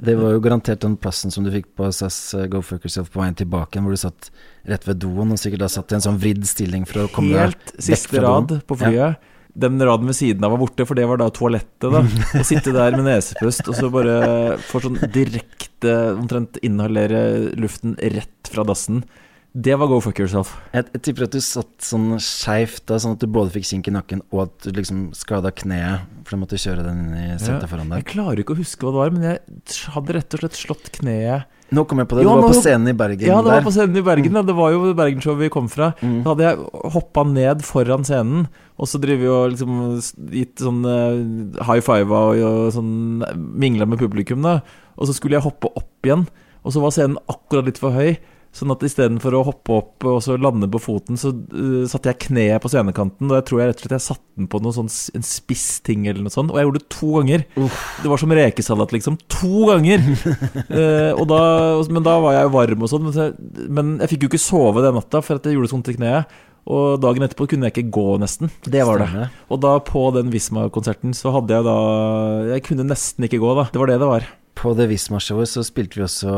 Det 0.00 0.14
var 0.16 0.32
jo 0.32 0.40
garantert 0.40 0.80
den 0.80 0.94
plassen 0.96 1.32
som 1.32 1.44
du 1.44 1.50
fikk 1.52 1.66
på 1.76 1.90
SAS 1.92 2.16
uh, 2.32 2.46
Go 2.48 2.62
Fuck 2.64 2.86
Yourself 2.86 3.10
på 3.12 3.20
veien 3.20 3.36
tilbake, 3.36 3.82
hvor 3.84 3.92
du 3.92 4.00
satt 4.00 4.30
rett 4.68 4.86
ved 4.88 5.02
doen, 5.02 5.34
og 5.34 5.40
sikkert 5.40 5.66
da 5.66 5.68
satt 5.72 5.92
i 5.92 5.98
en 5.98 6.04
sånn 6.06 6.20
vridd 6.20 6.46
stilling 6.48 6.86
for 6.88 7.04
å 7.04 7.10
komme 7.12 7.34
deg 7.34 7.50
Helt 7.50 7.74
siste 7.76 8.14
fra 8.14 8.24
rad 8.24 8.48
doen. 8.54 8.62
på 8.64 8.78
flyet. 8.80 9.28
Den 9.60 9.82
raden 9.82 10.08
ved 10.08 10.16
siden 10.16 10.46
av 10.46 10.54
var 10.54 10.62
borte, 10.62 10.86
for 10.88 10.96
det 10.96 11.04
var 11.10 11.20
da 11.20 11.26
toalettet. 11.34 11.88
da 11.90 12.00
Å 12.40 12.46
sitte 12.46 12.72
der 12.76 12.96
med 12.96 13.08
nesepust 13.10 13.68
og 13.68 13.76
så 13.76 13.90
bare 13.92 14.56
få 14.70 14.80
sånn 14.86 15.00
direkte 15.12 15.96
omtrent 16.14 16.60
inhalere 16.64 17.50
luften 17.60 17.98
rett 18.00 18.52
fra 18.52 18.64
dassen. 18.68 19.02
Det 19.52 19.74
var 19.74 19.88
go 19.90 19.96
fuck 19.98 20.20
yourself. 20.22 20.52
Jeg, 20.70 20.84
jeg 20.94 21.02
tipper 21.02 21.24
at 21.26 21.32
du 21.34 21.40
satt 21.42 21.82
sånn 21.82 22.12
skeivt 22.22 22.86
sånn 23.02 23.16
at 23.16 23.22
du 23.24 23.26
både 23.26 23.50
fikk 23.56 23.64
kink 23.66 23.88
i 23.90 23.94
nakken 23.96 24.20
og 24.30 24.44
at 24.44 24.68
du 24.68 24.76
liksom 24.78 25.08
skada 25.18 25.50
kneet, 25.50 26.04
for 26.22 26.36
du 26.36 26.42
måtte 26.44 26.60
kjøre 26.60 26.84
den 26.86 27.00
inn 27.08 27.16
i 27.34 27.38
setet 27.40 27.64
Ja. 27.64 27.70
foran 27.72 27.90
Jeg 27.98 28.06
klarer 28.12 28.38
ikke 28.44 28.54
å 28.54 28.60
huske 28.60 28.86
hva 28.86 28.92
det 28.94 29.00
var, 29.00 29.10
men 29.10 29.24
jeg 29.26 29.40
hadde 29.96 30.14
rett 30.14 30.36
og 30.38 30.44
slett 30.44 30.54
slått 30.60 30.92
kneet 31.00 31.48
Nå 31.74 31.82
kom 31.86 31.98
jeg 32.02 32.08
på 32.10 32.16
det, 32.18 32.22
Jo, 32.24 32.30
du 32.30 32.40
var 32.40 32.46
nå- 32.46 32.52
på 32.54 32.62
scenen 32.62 32.88
i 32.90 32.96
Bergen 32.98 33.26
Ja, 33.26 33.40
det 33.42 33.50
var 33.50 33.58
der. 33.60 33.66
på 33.66 33.72
scenen 33.74 33.96
i 33.98 34.02
Bergen. 34.06 34.32
Da. 34.38 34.42
Det 34.42 34.54
var 34.58 34.70
jo 34.74 34.94
Bergenshowet 34.94 35.38
vi 35.38 35.48
kom 35.54 35.68
fra. 35.70 35.92
Mm. 36.02 36.16
Da 36.24 36.30
hadde 36.34 36.46
jeg 36.48 36.56
hoppa 36.94 37.22
ned 37.26 37.62
foran 37.62 38.02
scenen, 38.06 38.48
og 38.78 38.86
så 38.90 38.98
driver 39.02 39.20
vi 39.22 39.28
og 39.30 39.52
liksom 39.52 40.30
gitt 40.34 40.56
sånn 40.62 40.80
eh, 40.86 41.62
high 41.66 41.78
five 41.82 42.10
og, 42.10 42.38
og 42.42 42.72
sånn 42.74 43.22
mingla 43.38 43.86
med 43.86 43.98
publikum, 44.02 44.42
da. 44.42 44.60
Og 44.98 45.06
så 45.06 45.14
skulle 45.14 45.38
jeg 45.38 45.46
hoppe 45.46 45.70
opp 45.74 46.02
igjen, 46.06 46.26
og 46.64 46.74
så 46.74 46.82
var 46.82 46.90
scenen 46.90 47.18
akkurat 47.30 47.66
litt 47.70 47.78
for 47.78 47.94
høy. 47.94 48.18
Sånn 48.50 48.72
at 48.74 48.82
istedenfor 48.82 49.34
å 49.38 49.44
hoppe 49.46 49.74
opp 49.76 50.04
og 50.10 50.16
så 50.24 50.34
lande 50.34 50.66
på 50.72 50.80
foten, 50.82 51.18
så 51.20 51.30
uh, 51.30 51.84
satte 51.86 52.10
jeg 52.10 52.18
kneet 52.26 52.62
på 52.62 52.70
scenekanten. 52.72 53.28
Og 53.30 53.36
jeg 53.38 53.46
tror 53.46 53.60
jeg 53.60 53.70
rett 53.70 53.78
og 53.78 53.84
slett 53.84 53.94
jeg 53.94 54.06
satte 54.08 54.40
den 54.40 54.48
på 54.50 54.58
noe 54.64 54.74
sånn, 54.74 54.90
en 54.90 55.26
spiss 55.26 55.66
ting 55.86 56.08
eller 56.10 56.24
noe 56.24 56.34
sånt. 56.34 56.50
Og 56.50 56.58
jeg 56.58 56.66
gjorde 56.66 56.82
det 56.82 56.90
to 56.90 57.12
ganger. 57.20 57.46
Det 57.54 58.10
var 58.10 58.22
som 58.22 58.34
rekesalat, 58.40 58.94
liksom. 58.96 59.20
To 59.38 59.70
ganger! 59.70 60.02
uh, 60.66 61.12
og 61.20 61.24
da, 61.30 61.40
men 61.94 62.06
da 62.06 62.16
var 62.26 62.36
jeg 62.36 62.48
jo 62.48 62.54
varm 62.56 62.86
og 62.86 62.90
sånn. 62.90 63.06
Men, 63.06 63.68
men 63.78 63.92
jeg 64.02 64.16
fikk 64.16 64.26
jo 64.26 64.32
ikke 64.32 64.42
sove 64.42 64.82
den 64.82 64.98
natta, 64.98 65.22
for 65.22 65.38
at 65.38 65.46
jeg 65.46 65.54
gjorde 65.54 65.70
så 65.70 65.78
vondt 65.78 65.92
i 65.94 65.98
kneet. 66.00 66.38
Og 66.70 66.98
dagen 67.02 67.24
etterpå 67.24 67.46
kunne 67.50 67.70
jeg 67.70 67.76
ikke 67.76 67.94
gå, 67.94 68.08
nesten. 68.20 68.50
Det 68.66 68.82
var 68.86 69.00
det. 69.00 69.28
Og 69.50 69.62
da 69.62 69.76
på 69.84 70.04
den 70.18 70.34
Visma-konserten 70.34 71.14
så 71.16 71.32
hadde 71.34 71.56
jeg 71.56 71.66
da 71.66 71.78
Jeg 72.52 72.66
kunne 72.66 72.86
nesten 72.90 73.26
ikke 73.26 73.40
gå, 73.42 73.54
da. 73.58 73.68
Det 73.72 73.80
var 73.80 73.94
det 73.94 74.02
det 74.02 74.10
var. 74.10 74.28
På 74.58 74.74
det 74.76 74.90
Visma-showet 74.90 75.54
så 75.54 75.64
spilte 75.66 76.00
vi 76.00 76.06
også 76.06 76.34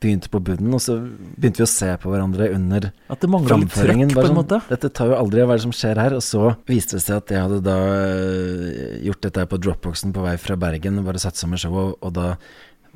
Begynte 0.00 0.30
på 0.32 0.40
bunnen, 0.40 0.72
og 0.72 0.80
så 0.80 0.94
begynte 1.00 1.60
vi 1.60 1.66
å 1.66 1.68
se 1.68 1.90
på 2.00 2.08
hverandre 2.08 2.46
under 2.54 2.86
At 3.12 3.20
det 3.20 3.28
mangla 3.28 3.58
litt 3.60 3.74
på 4.16 4.24
sånn. 4.24 4.62
Dette 4.70 4.88
tar 4.96 5.10
jo 5.12 5.18
aldri, 5.18 5.42
hva 5.44 5.52
er 5.52 5.60
det 5.60 5.66
som 5.66 5.74
skjer 5.76 6.00
her? 6.00 6.16
Og 6.16 6.24
så 6.24 6.54
viste 6.70 6.96
det 6.96 7.04
seg 7.04 7.18
at 7.20 7.34
jeg 7.34 7.44
hadde 7.44 7.60
da 7.66 7.76
øh, 7.98 8.96
gjort 9.10 9.28
dette 9.28 9.44
på 9.50 9.60
dropboxen 9.60 10.16
på 10.16 10.24
vei 10.24 10.38
fra 10.40 10.56
Bergen, 10.60 11.02
bare 11.04 11.20
satt 11.20 11.36
sammen 11.36 11.60
showet, 11.60 11.98
og, 12.00 12.00
og 12.00 12.16
da 12.16 12.30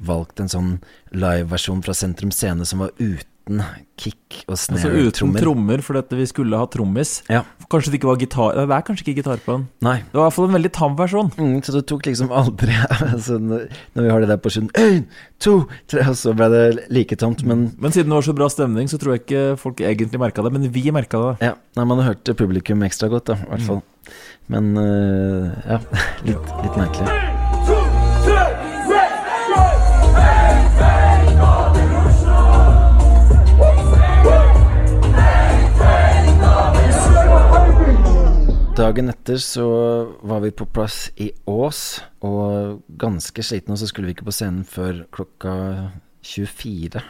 valgt 0.00 0.40
en 0.42 0.50
sånn 0.50 0.72
liveversjon 1.14 1.84
fra 1.84 1.94
Sentrum 1.94 2.32
Scene 2.34 2.66
som 2.66 2.82
var 2.82 2.96
uten 2.98 3.33
uten 3.44 3.60
kick 4.00 4.44
og 4.48 4.56
Altså 4.56 4.88
uten 4.88 5.34
trommer, 5.36 5.82
for 5.84 5.98
at 6.00 6.10
vi 6.12 6.24
skulle 6.26 6.56
ha 6.56 6.66
trommis. 6.66 7.22
Ja. 7.28 7.42
Kanskje 7.70 7.92
det 7.92 8.00
ikke 8.00 8.08
var 8.08 8.18
gitar 8.20 8.56
Det 8.56 8.64
er 8.64 8.84
kanskje 8.84 9.04
ikke 9.04 9.22
gitar 9.22 9.42
på 9.44 9.56
den. 9.56 9.66
Nei. 9.84 9.98
Det 10.00 10.16
var 10.16 10.24
i 10.24 10.26
hvert 10.28 10.36
fall 10.36 10.48
en 10.48 10.56
veldig 10.56 10.72
tam 10.72 10.96
versjon. 10.98 11.30
Mm, 11.38 11.62
så 11.64 11.76
det 11.76 11.84
tok 11.90 12.06
liksom 12.08 12.32
aldri 12.32 12.74
altså, 13.12 13.38
Når 13.38 14.00
vi 14.00 14.10
har 14.10 14.24
det 14.24 14.30
der 14.32 14.40
på 14.40 14.52
sjøen 14.52 14.70
Én, 14.80 15.04
to, 15.42 15.56
tre 15.90 16.06
Og 16.10 16.18
så 16.18 16.34
ble 16.36 16.48
det 16.52 16.64
like 16.92 17.18
tamt, 17.20 17.44
Men 17.44 17.70
Men 17.78 17.94
siden 17.94 18.10
det 18.10 18.18
var 18.18 18.28
så 18.28 18.36
bra 18.36 18.50
stemning, 18.52 18.90
så 18.90 19.00
tror 19.00 19.16
jeg 19.16 19.24
ikke 19.26 19.44
folk 19.60 19.84
egentlig 19.84 20.20
merka 20.20 20.44
det. 20.44 20.52
Men 20.54 20.68
vi 20.72 20.88
merka 20.94 21.20
det. 21.28 21.50
ja, 21.50 21.54
nei, 21.76 21.84
man 21.88 22.04
hørte 22.04 22.32
hørt 22.32 22.38
publikum 22.40 22.82
ekstra 22.86 23.08
godt, 23.12 23.32
da, 23.32 23.38
i 23.40 23.52
hvert 23.52 23.68
fall. 23.68 23.82
Men 24.52 24.74
uh, 24.76 25.54
ja, 25.64 25.80
litt, 26.28 26.52
litt 26.64 26.76
merkelig. 26.80 27.33
Dagen 38.74 39.06
etter 39.06 39.38
så 39.38 39.64
var 40.26 40.40
vi 40.42 40.48
på 40.50 40.66
plass 40.66 41.12
i 41.22 41.28
Ås, 41.46 42.00
og 42.26 42.80
ganske 42.98 43.44
slitne, 43.46 43.76
og 43.76 43.78
så 43.78 43.86
skulle 43.86 44.08
vi 44.08 44.16
ikke 44.16 44.26
på 44.26 44.34
scenen 44.34 44.64
før 44.66 45.04
klokka 45.14 45.52
24. 46.26 47.02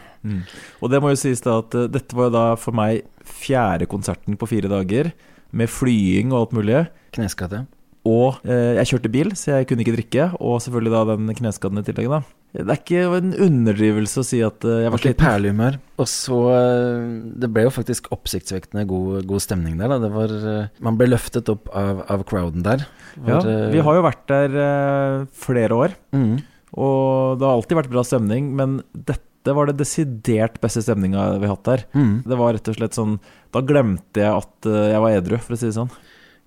Og 0.84 0.92
det 0.92 1.00
må 1.00 1.14
jo 1.14 1.20
sies 1.22 1.40
da 1.44 1.56
at 1.62 1.72
eh, 1.78 1.88
dette 1.88 2.16
var 2.18 2.28
jo 2.28 2.34
da 2.34 2.42
for 2.60 2.76
meg 2.76 3.06
fjerde 3.24 3.88
konserten 3.88 4.36
på 4.36 4.50
fire 4.50 4.68
dager, 4.68 5.08
med 5.56 5.72
flying 5.72 6.34
og 6.34 6.42
alt 6.42 6.54
mulig. 6.58 6.82
Kneskade. 7.16 7.62
Og 8.04 8.40
eh, 8.44 8.74
jeg 8.76 8.90
kjørte 8.90 9.10
bil, 9.14 9.30
så 9.38 9.54
jeg 9.58 9.68
kunne 9.70 9.80
ikke 9.84 9.94
drikke. 9.96 10.24
Og 10.44 10.58
selvfølgelig 10.60 10.92
da 10.92 11.04
den 11.14 11.30
kneskaden 11.38 11.80
i 11.80 11.84
tillegg, 11.86 12.10
da. 12.12 12.18
Det 12.54 12.62
er 12.70 12.76
ikke 12.78 13.00
en 13.16 13.30
underdrivelse 13.48 14.20
å 14.20 14.26
si 14.28 14.38
at 14.46 14.62
eh, 14.68 14.82
jeg 14.84 14.92
var 14.92 15.00
sliten. 15.02 15.18
perlehumør. 15.24 15.78
Og 15.98 16.06
så 16.12 16.36
øh, 16.52 17.06
Det 17.42 17.48
ble 17.50 17.64
jo 17.64 17.72
faktisk 17.74 18.10
oppsiktsvekkende 18.14 18.84
god, 18.90 19.24
god 19.30 19.42
stemning 19.42 19.80
der, 19.80 19.90
da. 19.90 19.98
Det 20.04 20.10
var 20.14 20.34
øh, 20.36 20.68
Man 20.84 21.00
ble 21.00 21.08
løftet 21.10 21.48
opp 21.50 21.72
av, 21.74 22.04
av 22.12 22.22
crowden 22.28 22.62
der. 22.66 22.84
Var, 23.16 23.40
Ja, 23.48 23.56
vi 23.72 23.82
har 23.88 23.98
jo 23.98 24.04
vært 24.06 24.24
der 24.30 24.58
eh, 24.68 25.24
flere 25.46 25.80
år, 25.86 25.96
mm, 26.14 26.34
og 26.74 27.38
det 27.40 27.46
har 27.48 27.54
alltid 27.56 27.78
vært 27.80 27.92
bra 27.92 28.02
stemning. 28.06 28.52
Men 28.58 28.80
dette 28.92 29.52
var 29.54 29.68
det 29.68 29.76
desidert 29.80 30.60
beste 30.62 30.82
stemninga 30.84 31.26
vi 31.40 31.46
har 31.48 31.56
hatt 31.56 31.66
der. 31.68 31.82
mm. 31.96 32.14
Det 32.28 32.38
var 32.40 32.54
rett 32.56 32.68
og 32.72 32.76
slett 32.78 32.96
sånn 32.96 33.18
Da 33.52 33.60
glemte 33.66 34.22
jeg 34.22 34.30
at 34.30 34.68
eh, 34.70 34.90
jeg 34.94 35.02
var 35.04 35.16
edru, 35.18 35.40
for 35.42 35.56
å 35.56 35.58
si 35.60 35.68
det 35.72 35.76
sånn. 35.80 35.90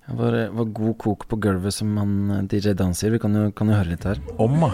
Det 0.08 0.16
var, 0.16 0.32
var 0.56 0.64
god 0.64 0.98
kok 0.98 1.28
på 1.28 1.36
gulvet, 1.36 1.74
som 1.74 1.96
han 2.00 2.30
øh, 2.30 2.42
DJ 2.48 2.72
Dan 2.72 2.94
sier. 2.96 3.12
Vi 3.12 3.18
kan 3.20 3.34
jo, 3.36 3.50
kan 3.52 3.68
jo 3.68 3.74
høre 3.76 3.92
litt 3.92 4.04
her. 4.08 4.16
Om, 4.40 4.56
da. 4.64 4.70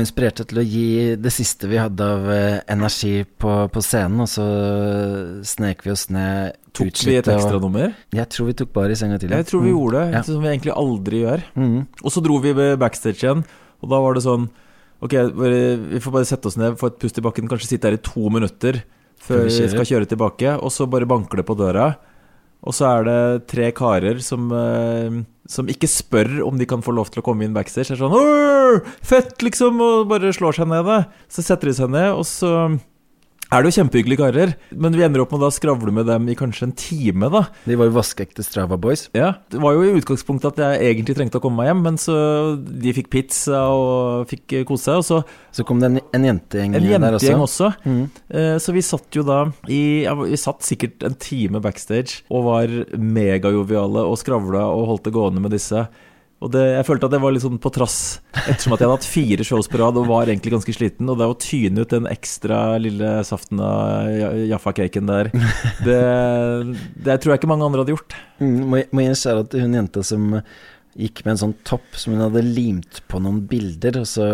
Jo 0.00 0.06
inspirert 0.06 0.40
til 0.48 0.58
å 0.60 0.64
gi 0.66 0.86
det 1.20 1.32
siste 1.34 1.68
vi 1.70 1.78
hadde 1.80 2.06
av 2.16 2.26
eh, 2.32 2.58
energi 2.72 3.22
på, 3.24 3.52
på 3.72 3.82
scenen, 3.84 4.24
og 4.24 4.28
så 4.32 4.46
snek 5.46 5.84
vi 5.86 5.92
oss 5.94 6.08
ned 6.12 6.56
Tok 6.76 7.00
vi 7.02 7.16
et 7.18 7.26
ekstranummer? 7.26 7.92
Jeg 8.14 8.30
tror 8.30 8.46
vi 8.46 8.54
tok 8.60 8.68
bare 8.76 8.94
i 8.94 8.98
senga 8.98 9.16
til. 9.18 9.32
Jeg 9.34 9.46
tror 9.48 9.64
vi 9.64 9.72
gjorde 9.72 10.04
det, 10.04 10.12
Ja. 10.14 10.22
som 10.22 10.42
vi 10.44 10.50
egentlig 10.52 10.74
aldri 10.78 11.22
gjør. 11.24 11.42
Mm. 11.58 11.80
Og 12.04 12.12
så 12.14 12.22
dro 12.22 12.36
vi 12.44 12.52
backstage 12.78 13.24
igjen, 13.24 13.42
og 13.82 13.90
da 13.90 13.98
var 14.02 14.14
det 14.18 14.24
sånn 14.26 14.48
Ok, 15.00 15.14
vi 15.16 15.96
får 16.04 16.12
bare 16.12 16.28
sette 16.28 16.44
oss 16.50 16.58
ned, 16.60 16.74
få 16.76 16.90
et 16.90 16.98
pust 17.00 17.16
i 17.16 17.22
bakken, 17.24 17.48
kanskje 17.48 17.70
sitte 17.70 17.88
her 17.88 17.96
i 17.96 18.02
to 18.04 18.28
minutter 18.28 18.82
Før 19.24 19.46
vi 19.46 19.68
skal 19.72 19.86
kjøre 19.88 20.08
tilbake, 20.10 20.52
og 20.60 20.68
så 20.74 20.84
bare 20.92 21.08
banker 21.08 21.40
det 21.40 21.46
på 21.48 21.56
døra. 21.56 21.94
Og 22.60 22.76
så 22.76 22.86
er 22.90 23.06
det 23.06 23.20
tre 23.48 23.70
karer 23.72 24.20
som, 24.20 24.50
eh, 24.52 25.22
som 25.48 25.70
ikke 25.72 25.88
spør 25.88 26.42
om 26.44 26.58
de 26.60 26.68
kan 26.68 26.82
få 26.84 26.92
lov 26.92 27.08
til 27.10 27.22
å 27.22 27.24
komme 27.24 27.46
inn 27.46 27.56
backstage. 27.56 27.88
Det 27.88 27.96
er 27.96 28.02
sånn 28.02 28.16
«Åh, 28.18 28.84
Fett, 29.02 29.38
liksom! 29.40 29.80
Og 29.80 30.08
bare 30.10 30.32
slår 30.36 30.58
seg 30.60 30.68
ned. 30.68 30.84
Da. 30.84 31.04
Så 31.32 31.42
setter 31.46 31.70
de 31.70 31.74
seg 31.78 31.90
ned, 31.90 32.12
og 32.12 32.26
så 32.28 32.52
er 33.50 33.62
det 33.64 33.70
jo 33.70 33.76
kjempehyggelige 33.80 34.20
karer. 34.20 34.52
Men 34.78 34.94
vi 34.94 35.02
ender 35.06 35.22
opp 35.24 35.32
med 35.34 35.42
å 35.46 35.50
skravle 35.54 35.92
med 35.94 36.06
dem 36.06 36.28
i 36.30 36.36
kanskje 36.38 36.68
en 36.68 36.74
time, 36.78 37.30
da. 37.32 37.42
De 37.66 37.76
var 37.78 37.88
jo 37.90 37.96
vaskeekte 37.96 38.44
Strava 38.46 38.78
Boys. 38.80 39.08
Ja, 39.16 39.32
Det 39.50 39.60
var 39.62 39.74
jo 39.74 39.82
i 39.88 39.94
utgangspunktet 39.98 40.52
at 40.54 40.62
jeg 40.62 40.94
egentlig 40.94 41.16
trengte 41.18 41.40
å 41.40 41.44
komme 41.44 41.60
meg 41.62 41.70
hjem, 41.70 41.82
men 41.82 41.98
så 42.00 42.14
de 42.60 42.94
fikk 42.96 43.10
pizza 43.10 43.64
og 43.74 44.28
fikk 44.30 44.52
eh, 44.60 44.64
kose 44.68 44.86
seg. 44.86 45.00
Og 45.00 45.04
så 45.08 45.20
Så 45.52 45.64
kom 45.66 45.80
det 45.82 45.90
en, 45.90 46.00
en 46.14 46.24
jentegjeng 46.30 46.76
en 46.78 47.02
der 47.02 47.18
også. 47.18 47.34
også. 47.42 47.72
Mm. 47.84 48.04
Eh, 48.30 48.56
Så 48.62 48.72
vi 48.76 48.82
satt 48.86 49.10
jo 49.18 49.22
da 49.26 49.40
i 49.68 50.04
ja, 50.04 50.14
Vi 50.14 50.36
satt 50.38 50.62
sikkert 50.62 51.02
en 51.06 51.14
time 51.18 51.60
backstage 51.60 52.22
og 52.30 52.44
var 52.46 52.68
megajoviale 52.96 54.04
og 54.06 54.18
skravla 54.20 54.62
og 54.70 54.86
holdt 54.92 55.08
det 55.08 55.14
gående 55.16 55.42
med 55.42 55.52
disse. 55.56 55.88
Og 56.40 56.48
det, 56.54 56.60
jeg 56.72 56.86
følte 56.88 57.04
at 57.04 57.12
det 57.12 57.18
var 57.20 57.34
litt 57.34 57.42
sånn 57.44 57.58
på 57.60 57.68
trass, 57.74 57.96
ettersom 58.48 58.72
at 58.72 58.80
jeg 58.80 58.88
hadde 58.88 58.94
hatt 58.96 59.08
fire 59.12 59.44
shows 59.44 59.66
på 59.68 59.76
rad 59.82 59.98
og 60.00 60.06
var 60.08 60.24
egentlig 60.30 60.54
ganske 60.54 60.72
sliten. 60.72 61.10
Og 61.12 61.18
det 61.20 61.26
å 61.28 61.34
tyne 61.36 61.82
ut 61.84 61.92
den 61.92 62.06
ekstra 62.08 62.78
lille 62.80 63.10
saften 63.28 63.60
av 63.60 64.08
Jaffa-caken 64.48 65.10
der, 65.10 65.28
det, 65.84 65.98
det 67.04 67.18
tror 67.20 67.34
jeg 67.34 67.42
ikke 67.42 67.50
mange 67.52 67.66
andre 67.68 67.82
hadde 67.84 67.92
gjort. 67.92 68.16
Mm, 68.40 68.54
må, 68.72 68.80
jeg- 68.80 68.88
må 68.96 69.04
jeg 69.04 69.18
skjære 69.20 69.42
at 69.44 69.56
hun 69.60 69.76
jenta 69.82 70.04
som 70.06 70.30
gikk 71.00 71.20
med 71.26 71.34
en 71.34 71.40
sånn 71.42 71.52
topp 71.68 71.92
som 72.00 72.16
hun 72.16 72.24
hadde 72.24 72.40
limt 72.42 73.02
på 73.12 73.20
noen 73.22 73.44
bilder, 73.46 74.00
og 74.00 74.08
så 74.10 74.24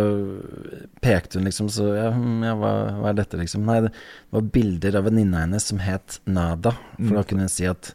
pekte 1.05 1.37
hun 1.41 1.45
liksom 1.51 1.69
så 1.75 1.91
Ja, 1.99 2.07
hm, 2.15 2.39
ja 2.47 2.55
hva, 2.59 2.71
hva 3.03 3.11
er 3.11 3.19
dette, 3.19 3.37
liksom? 3.43 3.67
Nei, 3.69 3.81
det 3.85 3.91
var 4.33 4.47
bilder 4.55 4.97
av 5.03 5.05
venninna 5.11 5.43
hennes 5.45 5.67
som 5.69 5.83
het 5.85 6.21
Nada. 6.27 6.73
For 6.97 7.19
da 7.19 7.27
kunne 7.29 7.45
hun 7.49 7.53
si 7.53 7.67
at 7.69 7.93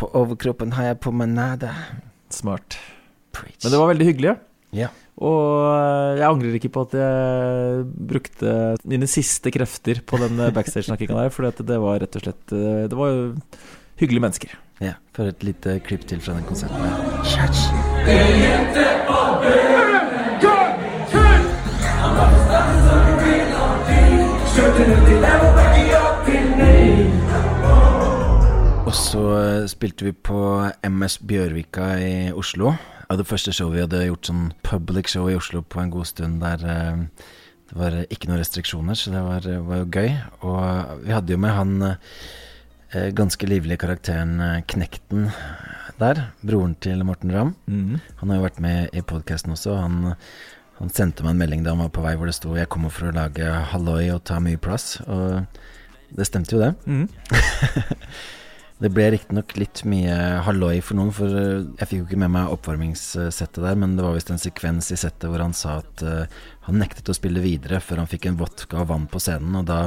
på 0.00 0.08
overkroppen 0.18 0.72
har 0.74 0.88
jeg 0.92 1.00
på 1.04 1.12
meg 1.14 1.30
Nada. 1.36 1.76
Smart. 2.32 2.80
Preach. 3.32 3.60
Men 3.64 3.72
det 3.74 3.80
var 3.80 3.90
veldig 3.92 4.08
hyggelig. 4.10 4.34
Ja. 4.76 4.88
Og 5.22 5.42
eh, 5.68 6.18
jeg 6.22 6.26
angrer 6.28 6.56
ikke 6.58 6.72
på 6.72 6.84
at 6.86 6.94
jeg 6.96 7.84
brukte 8.12 8.54
mine 8.88 9.08
siste 9.10 9.52
krefter 9.54 10.00
på 10.08 10.20
den 10.22 10.40
backstage-snakkinga 10.56 11.18
der, 11.24 11.32
for 11.34 11.50
det 11.52 11.78
var 11.84 12.00
rett 12.02 12.16
og 12.18 12.24
slett 12.26 12.56
eh, 12.56 12.84
Det 12.88 12.98
var 12.98 13.12
jo 13.12 13.24
hyggelige 14.00 14.24
mennesker. 14.28 14.56
ja. 14.82 14.96
For 15.12 15.28
et 15.28 15.44
lite 15.44 15.76
klipp 15.84 16.06
til 16.08 16.20
fra 16.24 16.32
den 16.38 16.48
konserten. 16.48 16.80
Church. 17.28 17.68
Og 28.86 28.94
så 28.98 29.22
eh, 29.38 29.66
spilte 29.70 30.08
vi 30.08 30.12
på 30.12 30.38
MS 30.88 31.18
Bjørvika 31.28 31.92
i 32.02 32.14
Oslo. 32.36 32.72
Var 33.12 33.18
det 33.20 33.28
første 33.28 33.52
showet 33.52 33.74
vi 33.74 33.80
hadde 33.82 33.98
gjort 34.06 34.28
sånn 34.30 34.44
public 34.64 35.10
show 35.12 35.26
i 35.28 35.34
Oslo 35.36 35.60
på 35.60 35.82
en 35.82 35.90
god 35.92 36.08
stund 36.08 36.38
der 36.40 36.62
eh, 36.64 37.02
det 37.68 37.74
var 37.76 37.96
ikke 38.06 38.30
noen 38.30 38.40
restriksjoner, 38.40 38.96
så 38.96 39.12
det 39.12 39.20
var, 39.26 39.48
var 39.66 39.82
jo 39.82 39.88
gøy. 39.92 40.14
Og 40.48 41.02
vi 41.02 41.12
hadde 41.12 41.34
jo 41.34 41.42
med 41.42 41.52
han 41.52 41.74
eh, 41.90 43.10
ganske 43.12 43.50
livlige 43.50 43.82
karakteren 43.84 44.40
eh, 44.40 44.64
Knekten 44.64 45.28
der, 46.00 46.22
broren 46.40 46.72
til 46.80 47.04
Morten 47.04 47.36
Ramm. 47.36 47.52
Han 48.22 48.32
har 48.32 48.40
jo 48.40 48.46
vært 48.46 48.64
med 48.64 48.96
i 48.96 49.04
podkasten 49.04 49.52
også. 49.58 49.76
Han, 49.76 50.14
han 50.80 50.96
sendte 50.96 51.28
meg 51.28 51.36
en 51.36 51.44
melding 51.44 51.68
da 51.68 51.76
han 51.76 51.84
var 51.84 51.92
på 51.92 52.08
vei 52.08 52.16
hvor 52.16 52.32
det 52.32 52.38
sto 52.40 52.56
'Jeg 52.56 52.72
kommer 52.72 52.88
for 52.88 53.12
å 53.12 53.16
lage 53.18 53.44
halloi 53.74 54.06
og 54.16 54.24
ta 54.24 54.40
mye 54.40 54.56
plass'. 54.56 55.02
Og 55.04 55.44
det 56.16 56.32
stemte 56.32 56.56
jo, 56.56 56.64
det. 56.64 56.72
Mhm. 56.88 57.12
Det 58.82 58.90
ble 58.90 59.04
riktignok 59.14 59.52
litt 59.60 59.84
mye 59.86 60.14
halloi 60.42 60.80
for 60.82 60.98
noen, 60.98 61.12
for 61.14 61.30
eh, 61.38 61.62
jeg 61.78 61.88
fikk 61.88 62.00
jo 62.00 62.06
ikke 62.08 62.18
med 62.24 62.32
meg 62.34 62.50
oppvarmingssettet 62.50 63.60
der, 63.62 63.76
men 63.78 63.94
det 63.94 64.02
var 64.02 64.16
visst 64.16 64.32
en 64.34 64.42
sekvens 64.42 64.90
i 64.90 64.98
settet 64.98 65.28
hvor 65.30 65.42
han 65.44 65.54
sa 65.54 65.76
at 65.84 66.02
eh, 66.02 66.40
han 66.66 66.80
nektet 66.82 67.10
å 67.12 67.14
spille 67.14 67.42
videre 67.44 67.78
før 67.84 68.02
han 68.02 68.10
fikk 68.10 68.26
en 68.26 68.40
vodka 68.40 68.80
og 68.82 68.88
vann 68.90 69.06
på 69.10 69.22
scenen, 69.22 69.54
og 69.60 69.68
da 69.70 69.84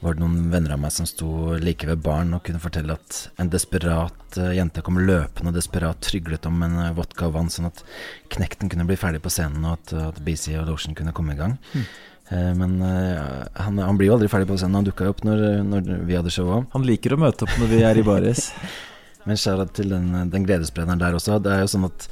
var 0.00 0.14
det 0.14 0.22
noen 0.22 0.46
venner 0.52 0.76
av 0.76 0.80
meg 0.80 0.94
som 0.94 1.08
sto 1.08 1.56
like 1.60 1.88
ved 1.88 2.04
baren 2.04 2.30
og 2.36 2.44
kunne 2.46 2.62
fortelle 2.62 2.94
at 2.94 3.18
en 3.42 3.50
desperat 3.50 4.38
eh, 4.38 4.54
jente 4.60 4.84
kom 4.86 5.00
løpende 5.02 5.50
og 5.50 5.58
desperat 5.58 5.98
tryglet 6.06 6.46
om 6.46 6.62
en 6.68 6.78
vodka 6.96 7.26
og 7.26 7.34
vann, 7.34 7.50
sånn 7.50 7.68
at 7.72 7.82
knekten 8.30 8.70
kunne 8.70 8.86
bli 8.86 9.00
ferdig 9.00 9.24
på 9.24 9.32
scenen, 9.34 9.66
og 9.66 9.80
at, 9.80 9.96
at 10.12 10.22
BC 10.22 10.54
og 10.60 10.70
Lotion 10.70 10.94
kunne 10.98 11.16
komme 11.16 11.34
i 11.34 11.40
gang. 11.40 11.58
Eh, 11.74 11.90
Men 12.30 12.76
eh, 12.86 13.46
han, 13.64 13.78
han 13.82 13.96
blir 13.98 14.06
jo 14.10 14.14
aldri 14.18 14.28
ferdig 14.30 14.46
på 14.50 14.56
scenen. 14.60 14.78
Han 14.80 14.86
dukka 14.86 15.08
jo 15.08 15.14
opp 15.16 15.24
når, 15.26 15.40
når 15.66 15.88
vi 16.06 16.14
hadde 16.14 16.30
show 16.30 16.46
òg. 16.60 16.68
Han 16.76 16.84
liker 16.86 17.16
å 17.16 17.18
møte 17.18 17.42
opp 17.46 17.56
når 17.58 17.72
vi 17.72 17.80
er 17.82 17.98
i 17.98 18.04
baris. 18.06 18.52
Men 19.26 19.36
skjæra 19.36 19.66
til 19.76 19.90
den, 19.92 20.06
den 20.32 20.46
gledessprederen 20.48 21.00
der 21.02 21.12
også. 21.18 21.40
Det 21.44 21.50
er 21.52 21.64
jo 21.66 21.72
sånn 21.74 21.88
at 21.90 22.06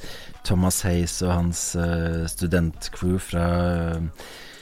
Thomas 0.45 0.81
Hayes 0.85 1.15
og 1.25 1.31
hans 1.33 1.63
eh, 1.79 2.25
studentcrew 2.29 3.15
fra 3.23 3.47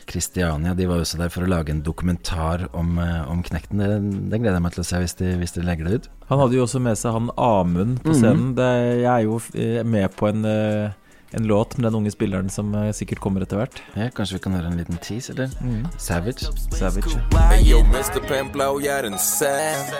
Kristiania 0.08 0.72
De 0.78 0.86
var 0.88 1.02
også 1.04 1.18
der 1.20 1.32
for 1.34 1.44
å 1.44 1.50
lage 1.52 1.74
en 1.74 1.82
dokumentar 1.84 2.68
om, 2.78 2.94
eh, 3.04 3.26
om 3.30 3.42
Knekten. 3.44 3.82
Det, 3.82 3.98
det 4.32 4.40
gleder 4.40 4.56
jeg 4.56 4.64
meg 4.64 4.78
til 4.78 4.86
å 4.86 4.88
se 4.88 5.02
hvis 5.04 5.18
de, 5.20 5.34
hvis 5.42 5.56
de 5.58 5.66
legger 5.68 5.90
det 5.90 5.98
ut. 6.00 6.08
Han 6.30 6.40
hadde 6.40 6.56
jo 6.56 6.64
også 6.64 6.80
med 6.84 6.96
seg 7.00 7.18
han 7.18 7.28
Amund 7.36 8.00
på 8.06 8.14
Mhm. 8.14 8.22
scenen. 8.22 8.54
Det, 8.56 8.70
jeg 9.02 9.12
er 9.12 9.26
jo 9.28 9.42
eh, 9.60 9.84
med 9.84 10.16
på 10.16 10.30
en, 10.30 10.46
eh, 10.48 10.96
en 11.32 11.48
låt 11.48 11.78
med 11.78 11.86
den 11.86 11.96
unge 11.96 12.12
spilleren 12.12 12.50
som 12.50 12.76
eh, 12.76 12.92
sikkert 12.92 13.20
kommer 13.20 13.42
etter 13.42 13.60
hvert. 13.60 13.82
Ja, 13.96 14.10
kanskje 14.16 14.38
vi 14.38 14.44
kan 14.46 14.56
høre 14.56 14.72
en 14.72 14.78
liten 14.80 14.98
tease, 15.04 15.34
eller? 15.34 15.52
Savage. 15.98 16.48
Savage. 16.72 17.20
Hey 17.52 17.64
yo, 17.72 17.84
Mr. 17.84 18.22
Pemplo, 18.28 18.80
jeg 18.80 18.94
er 19.00 19.10
en 19.10 19.20
Sam. 19.20 19.92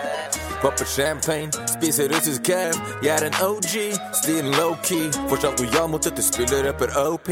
Popper 0.62 0.84
champagne, 0.84 1.52
spiser 1.76 2.08
russisk 2.14 2.42
cav. 2.42 2.74
Jeg 3.04 3.14
er 3.14 3.28
en 3.28 3.36
OG, 3.46 3.74
stilen 4.22 4.50
low-key. 4.58 5.12
Fortsatt 5.28 5.60
lojal 5.62 5.88
mot 5.92 6.04
dette 6.04 6.24
spillet, 6.24 6.64
rapper 6.66 6.90
OP. 6.98 7.28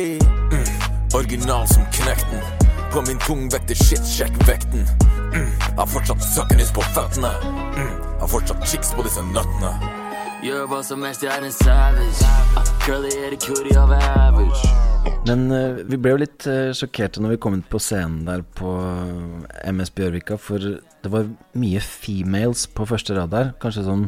Mm. 0.52 0.68
Original 1.14 1.66
som 1.68 1.82
knekten. 1.92 2.40
På 2.92 3.02
min 3.08 3.18
tungvekter, 3.18 3.74
shit, 3.74 4.06
sjekk 4.06 4.38
vekten. 4.46 4.86
Mm. 5.34 5.50
Har 5.78 5.86
fortsatt 5.90 6.22
søkkenis 6.22 6.70
på 6.72 6.86
føttene. 6.94 7.32
Mm. 7.76 7.94
Har 8.20 8.30
fortsatt 8.30 8.68
chicks 8.68 8.94
på 8.94 9.02
disse 9.08 9.24
nøttene. 9.34 10.05
Gjør 10.46 10.68
hva 10.70 10.76
som 10.86 11.02
helst, 11.02 11.24
jeg 11.24 11.32
er 11.32 11.42
en 11.42 11.50
savage. 11.50 12.26
Curly 12.84 13.08
er 13.18 13.32
det 13.34 13.38
cutie 13.42 13.74
of 13.80 13.90
average. 13.90 14.68
Men 15.26 15.40
uh, 15.50 15.80
vi 15.88 15.96
ble 15.98 16.12
jo 16.12 16.18
litt 16.22 16.44
uh, 16.46 16.68
sjokkerte 16.76 17.18
når 17.18 17.32
vi 17.32 17.38
kom 17.42 17.56
inn 17.56 17.64
på 17.66 17.80
scenen 17.82 18.20
der 18.28 18.44
på 18.54 18.76
eh, 18.78 19.72
MS 19.72 19.90
Bjørvika, 19.96 20.36
for 20.38 20.62
det 20.62 21.10
var 21.10 21.26
mye 21.58 21.80
females 21.82 22.62
på 22.70 22.86
første 22.86 23.16
rad 23.16 23.32
der. 23.32 23.50
Kanskje 23.58 23.82
sånn 23.88 24.04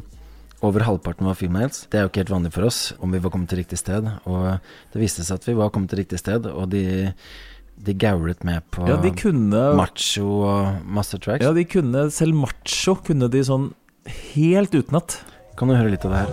over 0.62 0.84
halvparten 0.86 1.26
var 1.26 1.34
females. 1.41 1.80
Det 1.91 1.99
er 1.99 2.07
jo 2.07 2.12
ikke 2.12 2.22
helt 2.22 2.34
vanlig 2.36 2.53
for 2.55 2.68
oss 2.68 2.78
om 3.03 3.16
vi 3.16 3.22
var 3.24 3.34
kommet 3.34 3.51
til 3.51 3.59
riktig 3.64 3.80
sted. 3.82 4.07
Og 4.30 4.45
det 4.93 5.03
viste 5.03 5.26
seg 5.26 5.41
at 5.41 5.49
vi 5.49 5.57
var 5.59 5.72
kommet 5.74 5.91
til 5.91 6.05
riktig 6.05 6.20
sted, 6.22 6.47
og 6.53 6.68
de, 6.70 6.84
de 7.82 7.97
gaulet 7.99 8.47
med 8.47 8.62
på 8.76 8.86
Ja, 8.86 9.01
de 9.03 9.11
kunne 9.24 9.64
macho 9.80 10.28
og 10.53 10.86
master 10.86 11.18
tracks. 11.18 11.43
Ja, 11.43 11.51
de 11.57 11.66
kunne 11.66 12.07
Selv 12.14 12.39
macho 12.39 12.95
kunne 13.11 13.26
de 13.34 13.43
sånn 13.51 13.72
helt 14.36 14.78
utenat. 14.78 15.18
Kan 15.59 15.67
du 15.67 15.75
høre 15.75 15.91
litt 15.91 16.05
av 16.07 16.13
det 16.15 16.19
her? 16.23 16.31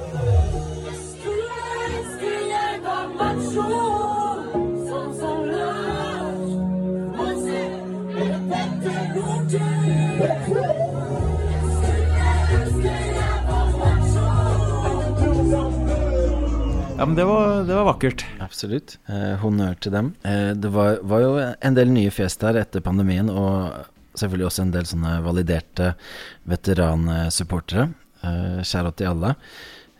Ja, 16.95 17.05
men 17.05 17.15
det 17.15 17.25
var, 17.25 17.63
det 17.65 17.73
var 17.73 17.83
vakkert. 17.89 18.21
Absolutt. 18.39 18.99
Eh, 19.09 19.33
honnør 19.41 19.73
til 19.81 19.91
dem. 19.97 20.13
Eh, 20.21 20.53
det 20.53 20.69
var, 20.69 21.01
var 21.01 21.25
jo 21.25 21.33
en 21.41 21.75
del 21.81 21.89
nye 21.97 22.13
fjes 22.13 22.37
der 22.45 22.61
etter 22.61 22.85
pandemien, 22.85 23.33
og 23.33 23.73
selvfølgelig 24.13 24.51
også 24.53 24.63
en 24.69 24.77
del 24.77 24.87
sånne 24.93 25.17
validerte 25.25 25.95
veteransupportere. 26.45 27.89
Eh, 28.25 28.61
Skjæra 28.65 28.91
til 28.95 29.11
alle. 29.13 29.35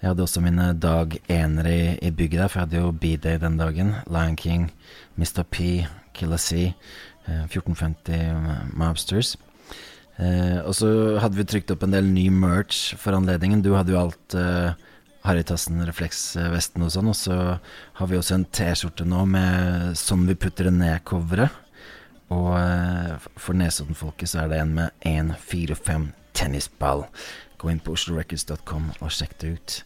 Jeg 0.02 0.12
hadde 0.12 0.26
også 0.26 0.42
mine 0.44 0.68
dag 0.78 1.16
enere 1.32 1.72
i, 1.74 1.86
i 2.08 2.12
bygget 2.12 2.42
der, 2.42 2.50
for 2.52 2.60
jeg 2.60 2.68
hadde 2.68 2.82
jo 2.84 2.92
B-day 2.92 3.40
den 3.42 3.58
dagen. 3.58 3.94
Lion 4.12 4.36
King, 4.36 4.72
Mr. 5.18 5.44
P, 5.44 5.86
Killer 6.14 6.42
C, 6.42 6.74
eh, 7.28 7.46
1450 7.48 8.74
Mobsters. 8.74 9.36
Eh, 10.18 10.60
og 10.64 10.76
så 10.78 10.90
hadde 11.20 11.40
vi 11.40 11.48
trykt 11.48 11.72
opp 11.74 11.84
en 11.84 11.96
del 11.96 12.08
ny 12.08 12.28
merch 12.32 12.94
for 13.00 13.18
anledningen. 13.18 13.64
Du 13.64 13.74
hadde 13.76 13.96
jo 13.96 14.02
alt 14.04 14.38
eh, 14.38 14.76
Harrytassen, 15.26 15.82
refleksvesten 15.88 16.86
og 16.86 16.94
sånn. 16.94 17.12
Og 17.12 17.18
så 17.18 17.38
har 18.00 18.12
vi 18.12 18.20
også 18.20 18.38
en 18.38 18.50
T-skjorte 18.54 19.08
nå 19.10 19.26
med 19.28 19.96
'Sånn 19.98 20.28
vi 20.30 20.38
putter 20.38 20.70
det 20.70 20.76
ned'-coveret. 20.78 21.62
Og 22.34 22.54
eh, 22.58 23.18
for 23.38 23.58
Nesodden-folket 23.58 24.32
så 24.32 24.44
er 24.44 24.54
det 24.54 24.62
en 24.62 24.76
med 24.80 24.92
1-4-5 25.06 26.12
tennisball. 26.36 27.06
Gå 27.62 27.72
inn 27.72 27.84
på 27.84 27.96
oslorecords.com 27.96 28.90
og 29.00 29.14
sjekk 29.14 29.38
det 29.42 29.54
ut. 29.56 29.78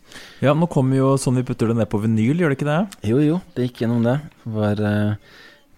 Ja, 0.46 0.56
nå 0.58 0.70
kommer 0.72 1.00
jo 1.00 1.14
sånn 1.22 1.40
vi 1.40 1.46
putter 1.48 1.72
det 1.72 1.78
ned 1.80 1.92
på 1.92 2.02
vinyl, 2.04 2.42
gjør 2.42 2.54
det 2.54 2.60
ikke 2.60 2.72
det? 2.72 2.82
Jo, 3.12 3.22
jo, 3.24 3.38
det 3.56 3.70
gikk 3.70 3.84
gjennom 3.86 4.04
det. 4.08 4.18
Det 4.44 4.56
var 4.58 4.84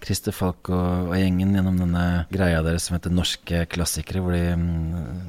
Christer 0.02 0.34
Falk 0.34 0.70
og, 0.72 1.10
og 1.10 1.14
gjengen 1.14 1.54
gjennom 1.56 1.78
denne 1.78 2.04
greia 2.32 2.62
deres 2.64 2.88
som 2.88 2.96
heter 2.96 3.14
Norske 3.14 3.64
klassikere, 3.70 4.22
hvor 4.22 4.34
de 4.34 4.56
um, 4.58 4.64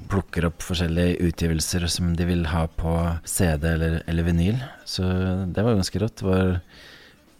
plukker 0.09 0.47
opp 0.49 0.65
forskjellige 0.65 1.19
utgivelser 1.29 1.85
som 1.91 2.15
de 2.17 2.27
vil 2.29 2.47
ha 2.49 2.65
på 2.79 2.95
CD 3.29 3.67
eller, 3.75 3.99
eller 4.09 4.27
vinyl. 4.27 4.57
Så 4.89 5.05
det 5.53 5.65
var 5.65 5.77
ganske 5.77 6.01
rått. 6.01 6.17
Det 6.21 6.29
var 6.29 6.57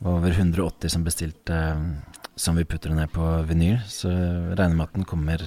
over 0.04 0.36
180 0.36 0.91
som 0.91 1.06
bestilte 1.06 1.56
eh, 1.56 1.86
som 2.36 2.58
vi 2.58 2.66
putter 2.66 2.93
ned 2.95 3.12
på 3.14 3.24
vinyl. 3.47 3.78
Så 3.88 4.10
regner 4.10 4.76
med 4.76 4.88
at 4.88 4.97
den 4.97 5.08
kommer 5.08 5.41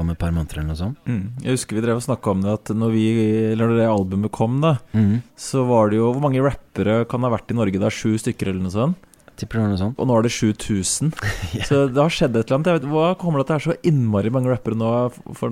om 0.00 0.10
et 0.10 0.18
par 0.18 0.34
måneder 0.34 0.60
eller 0.60 0.72
noe 0.72 0.80
sånt. 0.80 0.98
Mm. 1.06 1.44
Jeg 1.44 1.56
husker 1.56 1.78
vi 1.78 1.84
drev 1.84 2.00
og 2.00 2.06
snakka 2.06 2.32
om 2.32 2.42
det, 2.44 2.54
at 2.58 2.74
når, 2.74 2.94
vi, 2.94 3.06
eller 3.52 3.70
når 3.70 3.80
det 3.80 3.88
albumet 3.90 4.34
kom, 4.34 4.58
da, 4.64 4.76
mm. 4.96 5.16
så 5.38 5.64
var 5.68 5.90
det 5.90 6.00
jo 6.00 6.12
Hvor 6.12 6.24
mange 6.26 6.42
rappere 6.42 7.02
kan 7.10 7.22
det 7.22 7.30
ha 7.30 7.36
vært 7.36 7.54
i 7.54 7.58
Norge 7.58 7.82
da? 7.82 7.92
Sju 7.92 8.16
stykker, 8.20 8.50
eller 8.50 8.66
noe 8.66 8.74
sånt? 8.74 9.10
Tipper 9.34 9.58
det 9.58 9.64
var 9.64 9.70
noe 9.72 9.80
sånt. 9.80 9.98
Og 9.98 10.06
nå 10.06 10.16
er 10.16 10.26
det 10.26 10.32
7000. 10.34 11.10
Så 11.68 11.80
det 11.90 11.98
har 11.98 12.12
skjedd 12.12 12.36
et 12.38 12.44
eller 12.46 12.58
annet. 12.58 12.70
Jeg 12.70 12.80
vet, 12.80 12.88
hva 12.92 13.06
kommer 13.18 13.40
det 13.40 13.48
til 13.48 13.54
at 13.54 13.54
det 13.54 13.56
er 13.56 13.64
så 13.64 13.90
innmari 13.90 14.32
mange 14.34 14.52
rappere 14.52 14.78
nå 14.78 14.90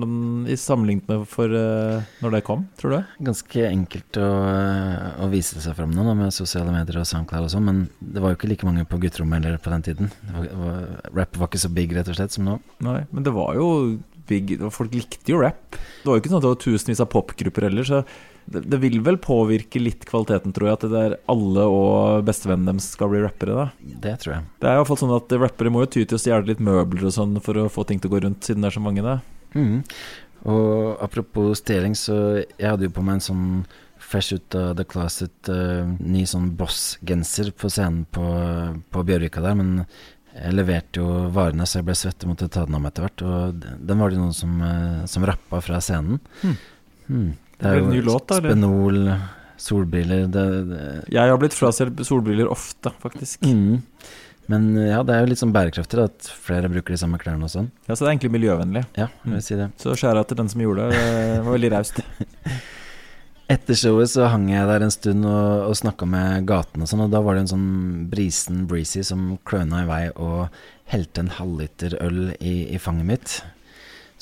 den, 0.03 0.15
i 0.47 0.57
sammenlignet 0.59 1.09
med 1.11 1.25
for 1.29 1.51
uh, 1.51 2.05
når 2.23 2.37
det 2.37 2.43
kom, 2.47 2.65
tror 2.79 2.95
du? 2.95 3.11
Ganske 3.27 3.67
enkelt 3.67 4.19
å, 4.23 4.29
å 5.25 5.29
vise 5.33 5.59
seg 5.63 5.75
fram 5.77 5.91
nå 5.95 6.07
da, 6.07 6.15
med 6.17 6.35
sosiale 6.35 6.71
medier 6.73 7.01
og 7.01 7.09
SoundCloud 7.09 7.49
og 7.49 7.53
sånn, 7.53 7.67
men 7.67 7.83
det 7.99 8.23
var 8.23 8.33
jo 8.33 8.39
ikke 8.39 8.51
like 8.53 8.69
mange 8.69 8.87
på 8.87 9.01
gutterommet 9.03 9.43
heller 9.43 9.61
på 9.61 9.73
den 9.75 9.85
tiden. 9.89 10.11
Var, 10.31 10.49
var, 10.63 10.81
rap 11.11 11.39
var 11.41 11.51
ikke 11.51 11.63
så 11.65 11.71
big, 11.73 11.95
rett 11.97 12.11
og 12.11 12.19
slett, 12.19 12.35
som 12.35 12.47
nå. 12.47 12.57
Nei, 12.85 13.01
men 13.11 13.27
det 13.27 13.35
var 13.35 13.55
jo 13.59 13.69
big 14.29 14.53
Folk 14.71 14.93
likte 14.95 15.33
jo 15.33 15.41
rap. 15.41 15.75
Det 15.75 16.07
var 16.07 16.15
jo 16.15 16.21
ikke 16.21 16.31
sånn 16.31 16.39
at 16.39 16.45
det 16.45 16.51
var 16.53 16.61
tusenvis 16.63 17.01
av 17.03 17.09
popgrupper 17.11 17.67
heller, 17.67 17.83
så 17.87 18.03
det, 18.45 18.63
det 18.69 18.79
vil 18.83 18.99
vel 19.05 19.17
påvirke 19.21 19.81
litt 19.81 20.05
kvaliteten, 20.09 20.53
tror 20.55 20.69
jeg, 20.69 20.77
at 20.77 20.85
det 20.85 20.91
der 20.93 21.15
alle 21.31 21.67
og 21.69 22.25
bestevennen 22.27 22.67
deres 22.69 22.89
skal 22.95 23.11
bli 23.13 23.21
rappere, 23.23 23.55
da. 23.57 23.93
Det 24.07 24.17
tror 24.23 24.35
jeg. 24.35 24.49
Det 24.59 24.69
er 24.69 24.75
i 24.75 24.81
hvert 24.81 24.91
fall 24.91 25.01
sånn 25.03 25.15
at 25.15 25.37
rappere 25.43 25.73
må 25.73 25.85
jo 25.85 25.91
ty 25.95 26.03
til 26.03 26.19
å 26.19 26.23
stjele 26.23 26.49
litt 26.51 26.63
møbler 26.63 27.07
og 27.09 27.15
sånn 27.15 27.39
for 27.43 27.61
å 27.61 27.69
få 27.71 27.87
ting 27.87 28.01
til 28.03 28.11
å 28.11 28.15
gå 28.15 28.23
rundt, 28.25 28.43
siden 28.45 28.65
det 28.65 28.71
er 28.71 28.77
så 28.77 28.83
mange, 28.83 29.05
da. 29.05 29.19
Mm. 29.55 29.83
Og 30.51 31.03
apropos 31.03 31.61
stjeling, 31.61 31.95
så 31.95 32.17
jeg 32.43 32.67
hadde 32.67 32.89
jo 32.89 32.95
på 32.95 33.05
meg 33.05 33.19
en 33.19 33.27
sånn 33.29 33.45
fresh 34.03 34.35
ut 34.35 34.57
av 34.59 34.73
the 34.75 34.83
closet, 34.83 35.35
uh, 35.47 35.87
ny 36.03 36.25
sånn 36.27 36.51
Boss-genser 36.59 37.53
på 37.55 37.71
scenen 37.71 38.03
på, 38.11 38.25
på 38.91 39.05
Bjørvika 39.07 39.41
der, 39.45 39.55
men 39.57 39.85
jeg 40.33 40.55
leverte 40.57 41.01
jo 41.01 41.07
varene, 41.33 41.65
så 41.69 41.79
jeg 41.79 41.87
ble 41.87 41.95
svett 41.97 42.25
og 42.25 42.33
måtte 42.33 42.49
ta 42.51 42.65
den 42.65 42.77
om 42.77 42.87
etter 42.89 43.05
hvert. 43.05 43.23
Og 43.23 43.65
den 43.85 43.99
var 44.01 44.09
det 44.09 44.17
noen 44.17 44.33
som, 44.33 44.55
eh, 44.65 45.03
som 45.09 45.25
rappa 45.29 45.59
fra 45.61 45.81
scenen. 45.83 46.19
Mm. 46.41 46.55
Hmm. 47.05 47.31
Det 47.63 47.71
er 47.71 47.79
en 47.81 47.93
ny 47.93 48.01
låt, 48.03 48.27
da. 48.29 48.41
Spenol, 48.41 48.99
solbriller 49.63 50.27
det, 50.27 50.43
det, 50.67 50.83
Jeg 51.13 51.31
har 51.31 51.39
blitt 51.39 51.55
frastjålet 51.55 52.03
solbriller 52.07 52.51
ofte, 52.51 52.91
faktisk. 53.03 53.47
Mm. 53.47 53.81
Men 54.51 54.69
ja, 54.75 54.99
det 55.07 55.15
er 55.15 55.23
jo 55.23 55.31
litt 55.31 55.39
sånn 55.39 55.53
bærekraftig 55.55 55.99
da, 56.01 56.09
at 56.11 56.29
flere 56.43 56.67
bruker 56.71 56.95
de 56.95 56.99
samme 56.99 57.19
klærne 57.21 57.47
og 57.47 57.53
sånn. 57.53 57.69
Ja, 57.87 57.95
Så 57.95 58.03
det 58.03 58.09
er 58.09 58.13
egentlig 58.17 58.33
miljøvennlig. 58.35 58.83
Ja, 58.99 59.07
jeg 59.23 59.35
vil 59.37 59.43
si 59.45 59.59
det. 59.59 59.69
Så 59.79 59.95
skjæra 59.95 60.25
til 60.27 60.41
den 60.41 60.51
som 60.51 60.63
gjorde 60.65 60.89
det. 60.91 60.99
Det 60.99 61.43
var 61.45 61.55
veldig 61.55 61.71
raust. 61.77 62.03
Etter 63.53 63.75
showet 63.77 64.11
så 64.11 64.27
hang 64.31 64.47
jeg 64.51 64.67
der 64.69 64.85
en 64.85 64.93
stund 64.93 65.25
og, 65.27 65.69
og 65.69 65.75
snakka 65.77 66.07
med 66.09 66.45
gaten 66.47 66.83
og 66.83 66.89
sånn, 66.89 67.05
og 67.05 67.11
da 67.11 67.19
var 67.23 67.35
det 67.35 67.43
en 67.43 67.51
sånn 67.51 67.71
brisen 68.11 68.63
breezy 68.69 69.03
som 69.05 69.33
kløna 69.47 69.83
i 69.83 69.89
vei 69.89 70.03
og 70.15 70.55
helte 70.91 71.23
en 71.23 71.33
halvliter 71.37 71.97
øl 72.03 72.21
i, 72.39 72.55
i 72.71 72.79
fanget 72.81 73.09
mitt. 73.09 73.35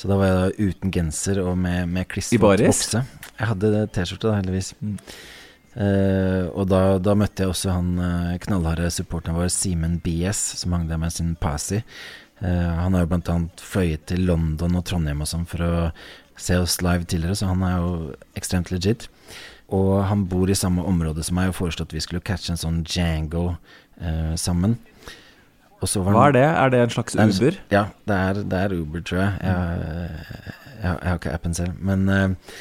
Så 0.01 0.09
da 0.09 0.17
var 0.17 0.31
jeg 0.31 0.37
da 0.39 0.69
uten 0.71 0.93
genser 0.95 1.43
og 1.43 1.53
med, 1.61 1.85
med 1.93 2.07
klistret 2.09 2.41
bokse. 2.41 3.03
Jeg 3.37 3.49
hadde 3.51 3.83
T-skjorte 3.93 4.31
da, 4.31 4.39
heldigvis. 4.39 4.71
Mm. 4.81 4.95
Uh, 5.71 6.47
og 6.57 6.65
da, 6.71 6.79
da 6.99 7.13
møtte 7.15 7.45
jeg 7.45 7.53
også 7.53 7.75
han 7.75 7.91
uh, 8.01 8.39
knallharde 8.41 8.89
supporteren 8.91 9.37
vår, 9.37 9.51
Simen 9.53 9.99
BS, 10.03 10.41
som 10.63 10.73
hang 10.73 10.89
der 10.89 10.97
med 10.99 11.13
sin 11.13 11.35
Pasi. 11.39 11.83
Uh, 12.41 12.49
han 12.49 12.97
har 12.97 13.05
jo 13.05 13.11
blant 13.13 13.29
annet 13.29 13.61
fløyet 13.61 14.07
til 14.09 14.25
London 14.25 14.79
og 14.81 14.87
Trondheim 14.89 15.21
og 15.21 15.29
sånn 15.29 15.45
for 15.47 15.67
å 15.67 15.71
se 16.41 16.57
oss 16.57 16.79
live 16.81 17.05
tidligere, 17.05 17.37
så 17.37 17.51
han 17.51 17.61
er 17.67 17.77
jo 17.77 17.93
ekstremt 18.41 18.73
legit. 18.73 19.05
Og 19.71 20.01
han 20.09 20.25
bor 20.27 20.49
i 20.49 20.57
samme 20.57 20.83
område 20.83 21.23
som 21.23 21.37
meg 21.37 21.53
og 21.53 21.59
foreslo 21.61 21.85
at 21.85 21.93
vi 21.93 22.01
skulle 22.03 22.25
catche 22.25 22.55
en 22.55 22.59
sånn 22.59 22.81
Django 22.83 23.51
eh, 24.01 24.33
sammen. 24.39 24.79
Var 25.81 26.13
Hva 26.13 26.27
er 26.29 26.35
det? 26.35 26.43
Er 26.45 26.73
det 26.73 26.81
en 26.85 26.93
slags 26.93 27.15
Det 27.17 27.23
er 27.23 27.31
Uber? 27.33 27.55
Ja, 27.73 27.85
det 28.05 28.17
er, 28.17 28.41
det 28.51 28.59
er 28.59 28.75
Uber, 28.77 29.01
tror 29.01 29.19
jeg. 29.23 29.31
Jeg, 29.41 30.11
jeg, 30.11 30.83
jeg, 30.83 31.07
har 31.09 31.17
ikke 31.17 31.33
appen 31.33 31.55
selv. 31.57 31.79
Men 31.81 32.05
uh, 32.09 32.59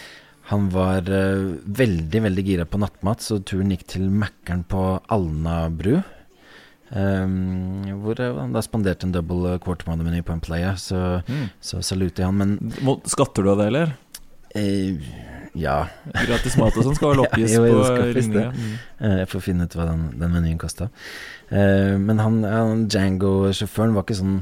han 0.50 0.70
var 0.72 1.04
uh, 1.10 1.50
veldig, 1.82 2.22
veldig 2.26 2.44
gira 2.46 2.64
på 2.66 2.80
nattmat, 2.80 3.20
så 3.22 3.38
turen 3.44 3.74
gikk 3.74 3.84
til 3.92 4.08
Mækkern 4.10 4.64
på 4.72 4.86
Alnabru. 5.12 6.00
Um, 6.90 7.84
hvor 8.02 8.18
eh, 8.18 8.34
han 8.34 8.50
da 8.50 8.58
spanderte 8.66 9.06
en 9.06 9.12
double 9.14 9.52
quarter 9.62 9.86
pounder-meny 9.86 10.24
på 10.26 10.34
en 10.34 10.40
player, 10.42 10.74
så, 10.74 11.20
Mm. 11.28 11.44
så 11.62 11.82
saluter 11.86 12.24
jeg 12.24 12.32
han. 12.32 12.40
Men 12.40 12.72
Må, 12.82 12.96
skatter 13.06 13.46
du 13.46 13.52
av 13.52 13.60
det, 13.60 13.66
eller? 13.70 13.92
Uh, 14.56 14.98
ja, 15.54 15.84
Gratis 16.10 16.56
mat 16.58 16.74
og 16.78 16.88
sånn 16.88 16.96
skal 16.98 17.10
vel 17.12 17.22
oppgis 17.24 17.54
Jo, 17.54 17.62
jo, 17.66 17.78
på 17.84 18.08
ringlinja. 18.16 18.50
Mm. 18.50 18.74
Jeg 19.20 19.28
får 19.30 19.44
finne 19.44 19.66
ut 19.66 19.76
hva 19.78 19.86
den, 19.86 20.02
den 20.18 20.34
menyen 20.34 20.58
kosta. 20.58 20.90
Eh, 21.50 21.96
men 21.98 22.20
han, 22.22 22.42
han 22.46 22.84
Django-sjåføren 22.90 23.94
var 23.96 24.06
ikke 24.06 24.18
sånn 24.20 24.36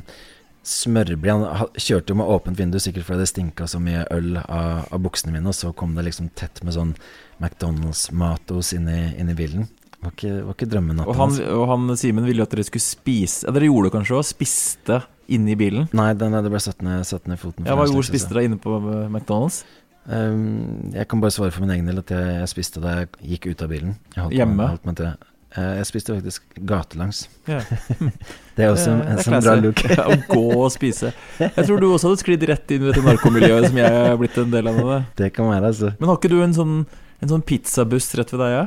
smørblid. 0.69 1.25
Han 1.33 1.71
kjørte 1.81 2.13
jo 2.13 2.19
med 2.21 2.29
åpent 2.29 2.59
vindu, 2.61 2.77
sikkert 2.83 3.07
fordi 3.09 3.25
det 3.25 3.31
stinka 3.31 3.69
så 3.71 3.81
mye 3.81 4.05
øl 4.13 4.37
av, 4.43 4.85
av 4.93 5.01
buksene 5.05 5.33
mine, 5.33 5.49
og 5.49 5.57
så 5.57 5.73
kom 5.77 5.95
det 5.97 6.05
liksom 6.11 6.29
tett 6.37 6.61
med 6.67 6.77
sånn 6.77 6.95
McDonald's-matos 7.41 8.75
inn, 8.77 8.89
i- 8.89 9.35
bilen. 9.39 9.69
Var 10.03 10.13
ikke, 10.15 10.33
var 10.47 10.55
ikke 10.55 10.67
drømmenatten 10.71 11.11
Og 11.11 11.17
han, 11.19 11.33
og 11.59 11.65
han 11.73 11.97
Simen 11.99 12.23
ville 12.23 12.39
jo 12.39 12.45
at 12.47 12.53
dere 12.55 12.63
skulle 12.63 12.85
spise 12.85 13.49
ja, 13.49 13.51
Dere 13.51 13.67
gjorde 13.67 13.89
det 13.89 13.95
kanskje 13.97 14.15
òg? 14.15 14.27
Spiste 14.29 14.99
inne 15.35 15.51
i 15.51 15.57
bilen? 15.59 15.89
Nei, 15.91 16.13
det, 16.15 16.29
nei, 16.31 16.43
det 16.45 16.53
ble 16.53 16.61
satt 16.63 16.85
ned, 16.87 17.03
satt 17.09 17.27
ned 17.27 17.41
foten. 17.41 17.67
Ja, 17.67 17.75
Hva 17.75 17.89
den 17.89 18.07
spiste 18.07 18.31
dere 18.31 18.45
inne 18.47 18.61
på 18.63 18.77
eh, 18.79 19.09
McDonald's? 19.11 19.65
Um, 20.07 20.93
jeg 20.95 21.05
kan 21.11 21.21
bare 21.21 21.35
svare 21.35 21.51
for 21.53 21.67
min 21.67 21.75
egen 21.75 21.91
del 21.91 21.99
at 22.01 22.13
jeg, 22.15 22.31
jeg 22.45 22.53
spiste 22.55 22.81
da 22.85 22.95
jeg 23.01 23.11
gikk 23.35 23.51
ut 23.51 23.65
av 23.67 23.73
bilen. 23.75 23.97
Hjemme? 24.15 24.71
Meg, 24.87 25.11
Eh, 25.57 25.75
jeg 25.79 25.87
spiste 25.89 26.15
faktisk 26.17 26.59
gatelangs. 26.69 27.23
Ja. 27.49 27.63
Det 28.59 28.67
er 28.67 28.73
også 28.75 28.91
en, 28.93 29.03
en 29.15 29.21
sånn 29.23 29.39
bra 29.41 29.55
look. 29.61 29.81
Ja, 29.89 30.05
Å 30.11 30.17
gå 30.29 30.43
og 30.59 30.67
spise. 30.75 31.13
Jeg 31.39 31.63
tror 31.63 31.81
du 31.81 31.87
også 31.89 32.11
hadde 32.11 32.21
sklidd 32.25 32.45
rett 32.51 32.75
inn 32.75 32.83
i 32.85 32.91
dette 32.91 33.05
narkomiljøet 33.07 33.69
som 33.71 33.79
jeg 33.81 34.01
er 34.01 34.19
blitt 34.21 34.41
en 34.43 34.51
del 34.53 34.69
av. 34.73 34.81
det. 34.83 34.99
Det 35.23 35.31
kan 35.37 35.49
være, 35.49 35.71
altså. 35.71 35.93
Men 36.01 36.11
har 36.11 36.19
ikke 36.21 36.33
du 36.33 36.41
en 36.45 36.57
sånn, 36.57 36.75
en 37.23 37.33
sånn 37.33 37.45
pizzabuss 37.49 38.11
rett 38.19 38.35
ved 38.35 38.45
deg? 38.45 38.57
Ja? 38.57 38.67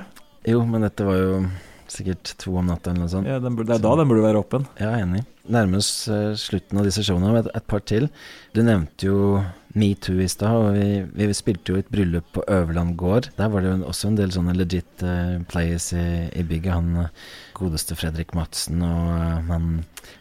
Jo, 0.55 0.63
men 0.65 0.87
dette 0.87 1.05
var 1.05 1.19
jo 1.19 1.35
sikkert 1.91 2.33
to 2.39 2.55
om 2.55 2.71
natta 2.71 2.93
eller 2.93 3.03
noe 3.03 3.11
sånt. 3.11 3.27
Ja, 3.29 3.37
den 3.43 3.57
burde, 3.59 3.73
det 3.73 3.77
er 3.77 3.83
da 3.83 3.93
den 3.99 4.09
burde 4.09 4.23
være 4.25 4.41
åpen. 4.41 4.65
Ja, 4.79 4.95
enig. 5.03 5.25
Nærmest 5.51 6.07
eh, 6.09 6.31
slutten 6.39 6.79
av 6.79 6.87
disse 6.87 7.03
showene 7.05 7.33
med 7.35 7.43
et, 7.45 7.51
et 7.59 7.67
par 7.69 7.83
til. 7.83 8.07
Du 8.55 8.63
nevnte 8.63 9.09
jo 9.11 9.17
Metoo 9.77 10.19
i 10.19 10.27
stad, 10.27 10.51
og 10.51 10.75
vi, 10.75 11.27
vi 11.29 11.35
spilte 11.35 11.71
jo 11.71 11.79
et 11.79 11.89
bryllup 11.91 12.27
på 12.35 12.43
Øverland 12.51 12.97
gård. 12.99 13.29
Der 13.37 13.51
var 13.51 13.63
det 13.63 13.71
jo 13.71 13.87
også 13.87 14.09
en 14.09 14.17
del 14.17 14.33
sånne 14.33 14.55
legit 14.57 15.03
eh, 15.05 15.37
players 15.47 15.91
i, 15.95 16.27
i 16.35 16.43
bygget. 16.47 16.73
Han 16.75 17.05
eh, 17.05 17.29
godeste 17.55 17.95
Fredrik 17.95 18.33
Madsen 18.35 18.83
og 18.83 19.13
eh, 19.15 19.37
han, 19.47 19.69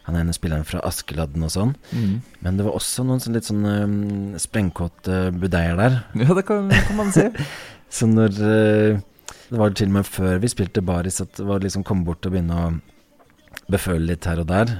han 0.07 0.21
ene 0.21 0.37
spilleren 0.37 0.67
fra 0.69 0.85
Askeladden 0.87 1.47
og 1.47 1.55
sånn. 1.57 1.75
Mm. 1.91 2.15
Men 2.47 2.61
det 2.61 2.69
var 2.69 2.79
også 2.79 3.07
noen 3.09 3.23
sånn 3.25 3.39
litt 3.39 3.49
sånn 3.49 3.67
um, 3.67 3.99
sprengkåte 4.39 5.23
budeier 5.35 5.79
der. 5.81 6.01
Ja, 6.21 6.31
det 6.37 6.47
kan, 6.47 6.71
kan 6.71 7.01
man 7.01 7.15
si. 7.17 7.27
Så 7.91 8.07
når 8.07 8.37
Det 8.39 9.59
var 9.59 9.73
til 9.75 9.91
og 9.91 9.97
med 9.97 10.07
før 10.07 10.39
vi 10.39 10.51
spilte 10.53 10.85
baris 10.87 11.19
at 11.25 11.33
det 11.41 11.47
var 11.49 11.65
liksom 11.65 11.83
komme 11.83 12.07
bort 12.07 12.23
og 12.29 12.37
begynne 12.37 12.55
å 12.55 12.69
beføle 13.71 14.13
litt 14.13 14.29
her 14.31 14.43
og 14.43 14.47
der 14.47 14.71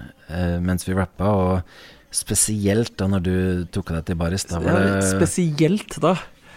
mens 0.63 0.87
vi 0.87 0.95
rappa, 0.95 1.27
og 1.27 1.99
spesielt 2.11 2.97
da 2.99 3.07
når 3.11 3.23
du 3.25 3.35
tok 3.75 3.95
deg 3.95 4.11
til 4.11 4.19
baris, 4.19 4.45
da 4.51 4.59
var 4.63 4.79
det, 4.83 5.07
spesielt 5.07 5.95
da. 6.03 6.17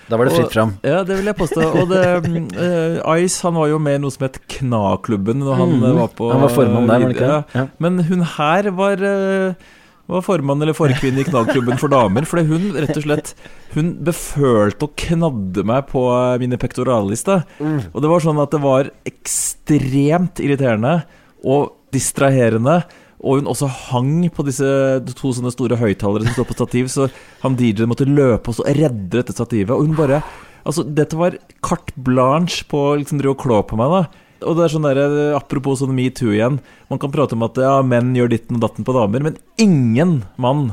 da 0.10 0.18
var 0.18 0.28
det 0.30 0.34
fritt 0.36 0.56
fram. 0.56 0.74
Ja, 0.86 1.04
det 1.06 1.20
vil 1.20 1.30
jeg 1.30 1.38
påstå. 1.38 1.68
Og 1.84 1.92
det, 1.92 2.02
mm, 2.26 2.50
eh, 2.58 2.98
Ice 3.22 3.46
han 3.46 3.60
var 3.60 3.70
jo 3.70 3.78
med 3.82 4.00
i 4.00 4.02
noe 4.02 4.16
som 4.16 4.26
het 4.26 4.42
Kna-klubben 4.56 5.44
når 5.44 5.62
han 5.62 5.78
eh, 5.78 5.96
var 6.02 6.12
på 6.18 6.32
Han 6.34 6.44
var 6.46 6.56
formann 6.56 6.90
der, 6.90 7.06
var 7.06 7.14
det 7.14 7.18
ikke 7.18 7.62
Ja. 7.62 7.66
Men 7.86 8.02
hun 8.10 8.26
her 8.34 8.70
var, 8.80 9.06
eh, 9.10 9.70
var 10.10 10.26
formann 10.26 10.66
eller 10.66 10.78
forkvinne 10.78 11.22
i 11.22 11.28
Knagklubben 11.30 11.78
for 11.82 11.94
damer. 11.94 12.26
Fordi 12.30 12.48
hun 12.50 12.74
rett 12.74 12.98
og 12.98 13.06
slett 13.06 13.36
Hun 13.78 13.94
befølte 14.06 14.90
og 14.90 14.98
knadde 15.06 15.64
meg 15.70 15.86
på 15.94 16.02
mine 16.42 16.58
pectoralis. 16.62 17.26
Mm. 17.30 17.94
Og 17.94 18.02
det 18.02 18.10
var 18.10 18.26
sånn 18.26 18.42
at 18.42 18.54
det 18.54 18.62
var 18.62 18.90
ekstremt 19.10 20.42
irriterende 20.42 21.00
og 21.46 21.74
distraherende. 21.94 22.82
Og 23.24 23.40
hun 23.40 23.48
også 23.48 23.70
hang 23.90 24.26
på 24.36 24.44
disse 24.48 24.68
to 25.16 25.32
sånne 25.32 25.54
store 25.54 25.80
høyttalere 25.80 26.28
som 26.28 26.36
står 26.36 26.50
på 26.50 26.58
stativ, 26.58 26.90
så 26.92 27.08
han 27.44 27.56
DJ-en 27.60 27.92
måtte 27.92 28.08
løpe 28.10 28.52
og 28.52 28.58
så 28.58 28.66
redde 28.68 29.16
dette 29.16 29.36
stativet. 29.36 29.76
Og 29.76 29.88
hun 29.88 29.96
bare 30.00 30.24
Altså, 30.64 30.86
dette 30.88 31.18
var 31.20 31.34
carte 31.60 31.92
blanche 32.00 32.64
på 32.72 32.80
å 32.80 32.92
liksom 32.96 33.18
drive 33.20 33.34
og 33.34 33.42
klå 33.42 33.58
på 33.68 33.76
meg, 33.76 33.92
da. 33.92 34.24
Og 34.48 34.56
det 34.56 34.64
er 34.64 34.72
sånn 34.72 34.88
der, 34.88 35.02
Apropos 35.36 35.82
sånn 35.82 35.92
metoo 35.96 36.32
igjen. 36.32 36.62
Man 36.88 37.02
kan 37.02 37.12
prate 37.12 37.36
om 37.36 37.44
at 37.44 37.60
ja, 37.60 37.74
menn 37.84 38.14
gjør 38.16 38.32
ditten 38.32 38.56
og 38.56 38.64
datten 38.64 38.88
på 38.88 38.96
damer, 38.96 39.26
men 39.28 39.40
ingen 39.60 40.22
mann 40.40 40.70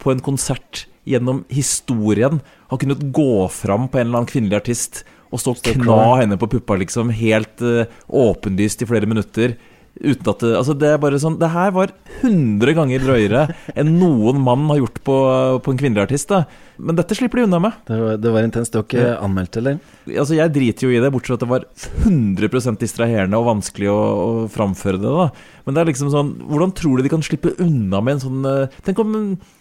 på 0.00 0.12
en 0.12 0.24
konsert 0.24 0.86
gjennom 1.06 1.44
historien 1.52 2.40
har 2.70 2.80
kunnet 2.80 3.04
gå 3.14 3.46
fram 3.52 3.90
på 3.90 4.00
en 4.00 4.08
eller 4.08 4.22
annen 4.22 4.30
kvinnelig 4.30 4.58
artist 4.58 5.04
og 5.28 5.42
stå 5.42 5.54
og 5.54 5.68
kna 5.82 6.00
henne 6.22 6.38
på 6.40 6.48
puppa, 6.50 6.76
liksom, 6.80 7.10
helt 7.14 7.62
uh, 7.62 7.86
åpenlyst 8.08 8.82
i 8.82 8.88
flere 8.88 9.08
minutter. 9.10 9.56
Uten 9.96 10.28
at 10.28 10.42
det, 10.44 10.52
altså 10.58 10.74
det 10.76 10.88
er 10.92 10.98
bare 11.00 11.16
sånn 11.20 11.38
Det 11.40 11.48
her 11.54 11.70
var 11.72 11.92
100 12.20 12.74
ganger 12.76 13.00
drøyere 13.00 13.44
enn 13.72 13.94
noen 13.96 14.42
mann 14.44 14.66
har 14.68 14.82
gjort 14.82 14.98
på, 15.06 15.16
på 15.64 15.72
en 15.72 15.78
kvinnelig 15.80 16.04
artist. 16.04 16.28
Da. 16.28 16.44
Men 16.76 16.98
dette 16.98 17.16
slipper 17.16 17.40
de 17.40 17.46
unna 17.46 17.60
med. 17.62 17.76
Det 17.88 17.96
var, 18.00 18.18
det 18.20 18.32
var 18.34 18.44
intenst. 18.44 18.74
Du 18.74 18.80
har 18.80 18.84
ikke 18.84 19.14
anmeldt, 19.24 19.56
eller? 19.60 19.78
Altså 20.12 20.36
Jeg 20.36 20.52
driter 20.54 20.86
jo 20.86 20.92
i 20.92 21.00
det, 21.02 21.10
bortsett 21.14 21.32
fra 21.32 21.38
at 21.38 21.44
det 21.44 21.50
var 21.50 21.64
100 22.04 22.76
distraherende 22.82 23.40
og 23.40 23.48
vanskelig 23.48 23.88
å, 23.92 23.96
å 23.96 24.28
framføre 24.52 25.00
det. 25.00 25.12
da 25.16 25.28
Men 25.64 25.76
det 25.76 25.82
er 25.82 25.90
liksom 25.90 26.12
sånn 26.12 26.34
Hvordan 26.44 26.74
tror 26.76 26.98
du 26.98 27.06
de 27.06 27.12
kan 27.12 27.24
slippe 27.24 27.54
unna 27.62 28.02
med 28.04 28.18
en 28.18 28.24
sånn 28.26 28.50
eh, 28.50 28.76
Tenk 28.86 29.00
om 29.02 29.16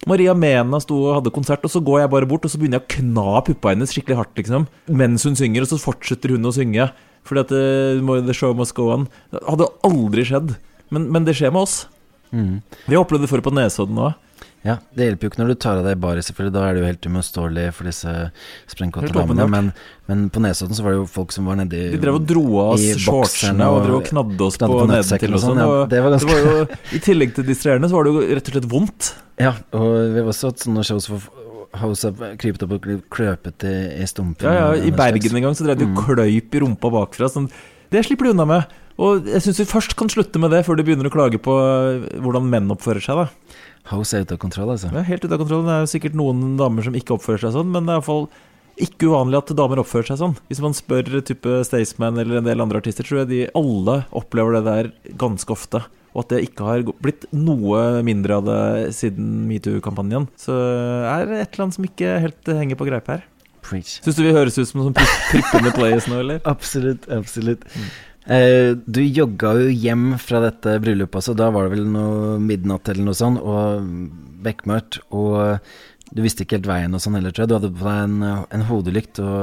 Maria 0.10 0.36
Mena 0.38 0.82
sto 0.84 1.00
og 1.08 1.20
hadde 1.20 1.34
konsert, 1.36 1.64
og 1.66 1.72
så 1.72 1.82
går 1.84 2.04
jeg 2.04 2.14
bare 2.14 2.30
bort 2.30 2.46
og 2.46 2.52
så 2.52 2.60
begynner 2.62 2.82
jeg 2.82 2.86
å 2.86 2.94
kna 3.00 3.42
puppa 3.48 3.72
hennes 3.74 3.94
skikkelig 3.96 4.20
hardt, 4.20 4.36
liksom. 4.38 4.68
Mens 4.92 5.26
hun 5.26 5.38
synger, 5.40 5.66
og 5.66 5.72
så 5.72 5.82
fortsetter 5.82 6.36
hun 6.36 6.46
å 6.46 6.54
synge. 6.56 6.90
Fordi 7.26 7.42
at 7.46 7.52
uh, 7.56 8.22
the 8.28 8.34
show 8.38 8.54
must 8.58 8.76
go 8.78 8.92
on. 8.94 9.08
Det 9.34 9.42
hadde 9.48 9.70
aldri 9.88 10.26
skjedd. 10.30 10.56
Men, 10.94 11.10
men 11.12 11.26
det 11.26 11.34
skjer 11.38 11.52
med 11.56 11.66
oss. 11.66 11.80
Mm. 12.32 12.60
Vi 12.86 12.94
har 12.96 13.02
opplevd 13.06 13.26
det 13.26 13.32
før 13.32 13.42
på 13.46 13.54
Nesodden 13.56 13.98
òg. 14.10 14.22
Ja, 14.66 14.80
Det 14.98 15.06
hjelper 15.06 15.28
jo 15.28 15.30
ikke 15.30 15.40
når 15.44 15.50
du 15.52 15.56
tar 15.62 15.78
av 15.78 15.86
deg 15.86 16.00
baret, 16.02 16.26
selvfølgelig. 16.26 16.54
Da 16.56 16.62
er 16.66 16.74
det 16.74 16.80
jo 16.82 16.88
helt 16.90 17.04
uimotståelig 17.06 17.66
for 17.78 17.86
disse 17.86 18.14
sprengkåte 18.72 19.12
damene. 19.14 19.46
Men, 19.54 19.68
men 20.10 20.24
på 20.34 20.42
Nesodden 20.42 20.74
så 20.78 20.82
var 20.86 20.96
det 20.96 21.04
jo 21.04 21.06
folk 21.10 21.36
som 21.36 21.46
var 21.46 21.60
nedi 21.60 21.84
De 21.94 22.00
drev 22.02 22.18
og 22.18 22.26
dro 22.30 22.42
av 22.64 22.72
oss 22.74 22.86
shortsene 23.04 23.68
og, 23.70 23.78
og 23.78 23.86
drev 23.86 23.98
og 24.00 24.08
knadde 24.10 24.48
oss 24.48 24.58
på, 24.58 24.70
på 24.74 24.88
nedentil 24.90 25.36
og 25.36 25.38
og 25.38 25.44
sånn, 25.44 25.62
sånn. 25.62 25.76
ja. 25.78 25.86
Det 25.94 26.02
var 26.02 26.16
ganske- 26.16 26.34
det 26.34 26.48
var 26.50 26.58
jo, 26.64 26.80
I 26.98 27.04
tillegg 27.06 27.36
til 27.38 27.46
distraherende, 27.52 27.92
så 27.94 28.00
var 28.00 28.10
det 28.10 28.16
jo 28.16 28.26
rett 28.40 28.50
og 28.52 28.58
slett 28.58 28.70
vondt. 28.74 29.12
Ja, 29.46 29.52
og 29.76 29.90
vi 30.16 30.22
har 30.24 30.30
også 30.32 30.48
hatt 30.54 30.62
sånne 30.64 30.84
shows 30.88 31.10
hvor 31.12 31.24
House 31.82 32.12
krypet 32.42 32.64
opp 32.66 32.74
og 32.78 32.88
kløpet 33.14 33.66
i, 33.68 33.76
i 34.02 34.08
stumpen. 34.10 34.46
Ja, 34.48 34.72
ja, 34.74 34.88
I 34.88 34.92
Bergen 34.96 35.36
en 35.38 35.46
gang 35.50 35.56
så 35.58 35.66
drev 35.68 35.78
de 35.80 35.86
og 35.90 35.94
Mm. 35.96 36.02
kløyp 36.06 36.56
i 36.56 36.62
rumpa 36.64 36.92
bakfra. 36.94 37.30
Sånn. 37.32 37.50
Det 37.92 38.06
slipper 38.06 38.26
du 38.30 38.34
unna 38.34 38.46
med. 38.50 38.74
Og 38.98 39.26
jeg 39.28 39.42
syns 39.44 39.60
vi 39.60 39.66
først 39.68 39.96
kan 40.00 40.08
slutte 40.08 40.40
med 40.40 40.52
det, 40.56 40.64
før 40.66 40.78
du 40.80 40.84
begynner 40.88 41.10
å 41.10 41.12
klage 41.12 41.40
på 41.44 41.52
øh, 41.52 42.06
hvordan 42.24 42.48
menn 42.48 42.72
oppfører 42.72 43.04
seg. 43.04 43.16
da 43.26 43.92
House 43.92 44.16
er 44.16 44.24
ute 44.24 44.34
av 44.38 44.40
kontroll, 44.42 44.72
altså. 44.72 44.88
Er 44.96 45.04
helt 45.06 45.26
ute 45.26 45.36
av 45.36 45.42
kontroll. 45.44 45.66
Det 45.68 45.74
er 45.76 45.84
jo 45.84 45.92
sikkert 45.92 46.16
noen 46.18 46.56
damer 46.58 46.82
som 46.88 46.96
ikke 46.96 47.18
oppfører 47.20 47.44
seg 47.44 47.52
sånn, 47.58 47.70
men 47.74 47.86
det 47.86 47.92
er 47.94 48.00
iallfall 48.00 48.30
ikke 48.82 49.08
uvanlig 49.12 49.38
at 49.38 49.52
damer 49.56 49.80
oppfører 49.84 50.10
seg 50.10 50.18
sånn. 50.24 50.34
Hvis 50.50 50.60
man 50.64 50.74
spør 50.76 51.12
type 51.28 51.60
Staysman 51.68 52.18
eller 52.20 52.40
en 52.40 52.48
del 52.48 52.64
andre 52.64 52.82
artister, 52.82 53.06
tror 53.08 53.22
jeg 53.24 53.30
de 53.30 53.42
alle 53.56 54.00
opplever 54.16 54.58
det 54.58 54.64
der 54.66 54.90
ganske 55.22 55.54
ofte. 55.54 55.84
Og 56.16 56.24
at 56.24 56.30
det 56.32 56.46
ikke 56.48 56.64
har 56.64 56.84
blitt 57.04 57.26
noe 57.36 58.02
mindre 58.08 58.38
av 58.40 58.46
det 58.48 58.60
siden 58.96 59.44
metoo-kampanjen. 59.50 60.30
Så 60.40 60.56
er 60.56 61.26
det 61.28 61.42
et 61.44 61.54
eller 61.58 61.66
annet 61.66 61.76
som 61.76 61.88
ikke 61.90 62.14
helt 62.24 62.52
henger 62.56 62.80
på 62.80 62.88
greip 62.88 63.10
her. 63.12 63.26
Preach. 63.66 63.98
Syns 64.06 64.16
du 64.16 64.24
vi 64.24 64.32
høres 64.36 64.56
ut 64.62 64.70
som 64.70 64.84
sånn 64.86 64.96
pri- 64.96 65.16
prippende 65.34 65.74
players 65.76 66.08
nå, 66.08 66.20
eller? 66.24 66.40
Absolutt, 66.56 67.08
absolutt. 67.12 67.66
Eh, 68.32 68.72
du 68.88 69.02
jogga 69.04 69.52
jo 69.60 69.68
hjem 69.74 70.06
fra 70.22 70.40
dette 70.48 70.78
bryllupet, 70.82 71.22
så 71.28 71.36
Da 71.38 71.50
var 71.54 71.68
det 71.68 71.76
vel 71.76 71.90
noe 71.94 72.38
midnatt 72.42 72.88
eller 72.94 73.06
noe 73.10 73.18
sånt, 73.18 73.42
og 73.42 73.84
bekmørkt. 74.46 75.00
Og 75.14 75.60
du 76.16 76.22
visste 76.24 76.46
ikke 76.46 76.60
helt 76.60 76.70
veien 76.70 76.94
og 76.96 77.02
sånn 77.04 77.18
heller, 77.18 77.34
tror 77.36 77.44
jeg. 77.46 77.52
Du 77.52 77.58
hadde 77.58 77.74
på 77.76 77.86
deg 77.90 78.00
en, 78.06 78.16
en 78.56 78.66
hodelykt. 78.70 79.20
Og, 79.20 79.36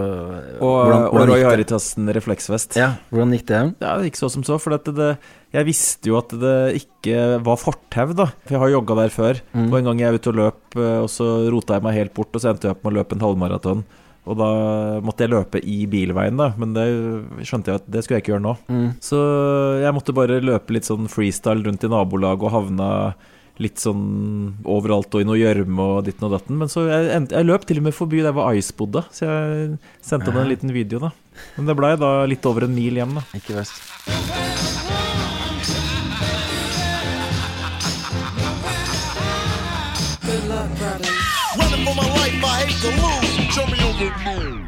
Og, 0.63 0.73
hvordan- 0.87 1.05
og 1.05 1.13
hvordan 1.13 1.29
Roy 1.29 1.37
gikk 1.37 1.45
det? 1.45 1.53
Haritassen 1.53 2.13
refleksvest. 2.17 2.79
Ja, 2.81 2.93
hvordan 3.13 3.35
gikk 3.37 3.47
det? 3.51 3.63
Ja, 3.83 3.97
det 3.99 4.09
gikk 4.11 4.23
så 4.23 4.31
som 4.33 4.47
så. 4.47 4.59
For 4.63 4.79
at 4.79 4.87
det, 4.87 5.13
jeg 5.53 5.69
visste 5.69 6.09
jo 6.09 6.19
at 6.21 6.33
det 6.41 6.57
ikke 6.81 7.41
var 7.45 7.59
fortau, 7.61 8.15
da. 8.17 8.31
For 8.47 8.57
jeg 8.57 8.63
har 8.63 8.73
jogga 8.73 8.97
der 9.03 9.13
før. 9.13 9.43
Mm. 9.53 9.67
Og 9.69 9.75
en 9.79 9.91
gang 9.91 10.01
jeg 10.01 10.09
er 10.09 10.21
ute 10.21 10.33
og 10.33 10.39
løp, 10.39 10.63
eh, 10.79 11.01
og 11.03 11.11
så 11.13 11.27
rota 11.53 11.77
jeg 11.77 11.85
meg 11.85 11.99
helt 11.99 12.15
bort, 12.17 12.33
og 12.33 12.41
så 12.43 12.53
endte 12.53 12.71
jeg 12.71 12.77
opp 12.77 12.87
med 12.87 12.95
å 12.95 12.99
løpe 13.01 13.19
en 13.19 13.27
halvmaraton. 13.27 13.85
Og 14.23 14.39
da 14.39 14.49
måtte 15.03 15.27
jeg 15.27 15.33
løpe 15.33 15.61
i 15.67 15.83
bilveien, 15.91 16.39
da. 16.39 16.53
Men 16.61 16.73
det 16.77 16.87
skjønte 17.49 17.73
jeg 17.73 17.83
at 17.83 17.91
det 17.91 18.05
skulle 18.05 18.21
jeg 18.21 18.25
ikke 18.25 18.35
gjøre 18.37 18.47
nå. 18.47 18.57
Mm. 18.71 18.89
Så 19.03 19.21
jeg 19.83 19.97
måtte 19.97 20.17
bare 20.17 20.41
løpe 20.45 20.77
litt 20.77 20.89
sånn 20.89 21.11
freestyle 21.11 21.67
rundt 21.67 21.85
i 21.85 21.91
nabolaget 21.91 22.47
og 22.47 22.55
havna 22.55 22.91
litt 23.61 23.83
sånn 23.83 24.05
overalt 24.65 25.13
og 25.13 25.23
i 25.23 25.27
noe 25.29 25.37
gjørme 25.37 25.89
og 25.97 26.07
ditten 26.07 26.29
og 26.29 26.37
datten. 26.37 26.61
Men 26.63 26.71
så 26.73 26.87
jeg, 26.89 27.27
jeg 27.35 27.49
løp 27.49 27.67
til 27.69 27.83
og 27.83 27.89
med 27.89 27.99
forbi 27.99 28.23
der 28.25 28.35
hvor 28.37 28.55
Ice 28.57 28.73
bodde, 28.79 29.05
så 29.13 29.27
jeg 29.29 29.75
sendte 30.01 30.33
han 30.33 30.47
en 30.47 30.55
liten 30.55 30.73
video, 30.75 31.03
da. 31.03 31.13
Men 31.59 31.69
det 31.69 31.77
blei 31.79 31.93
da 32.01 32.15
litt 32.31 32.47
over 32.49 32.69
en 32.69 32.79
mil 32.79 33.03
hjem, 33.03 33.19
da. 33.21 33.27
Ikke 33.39 33.61
verst. 33.61 34.82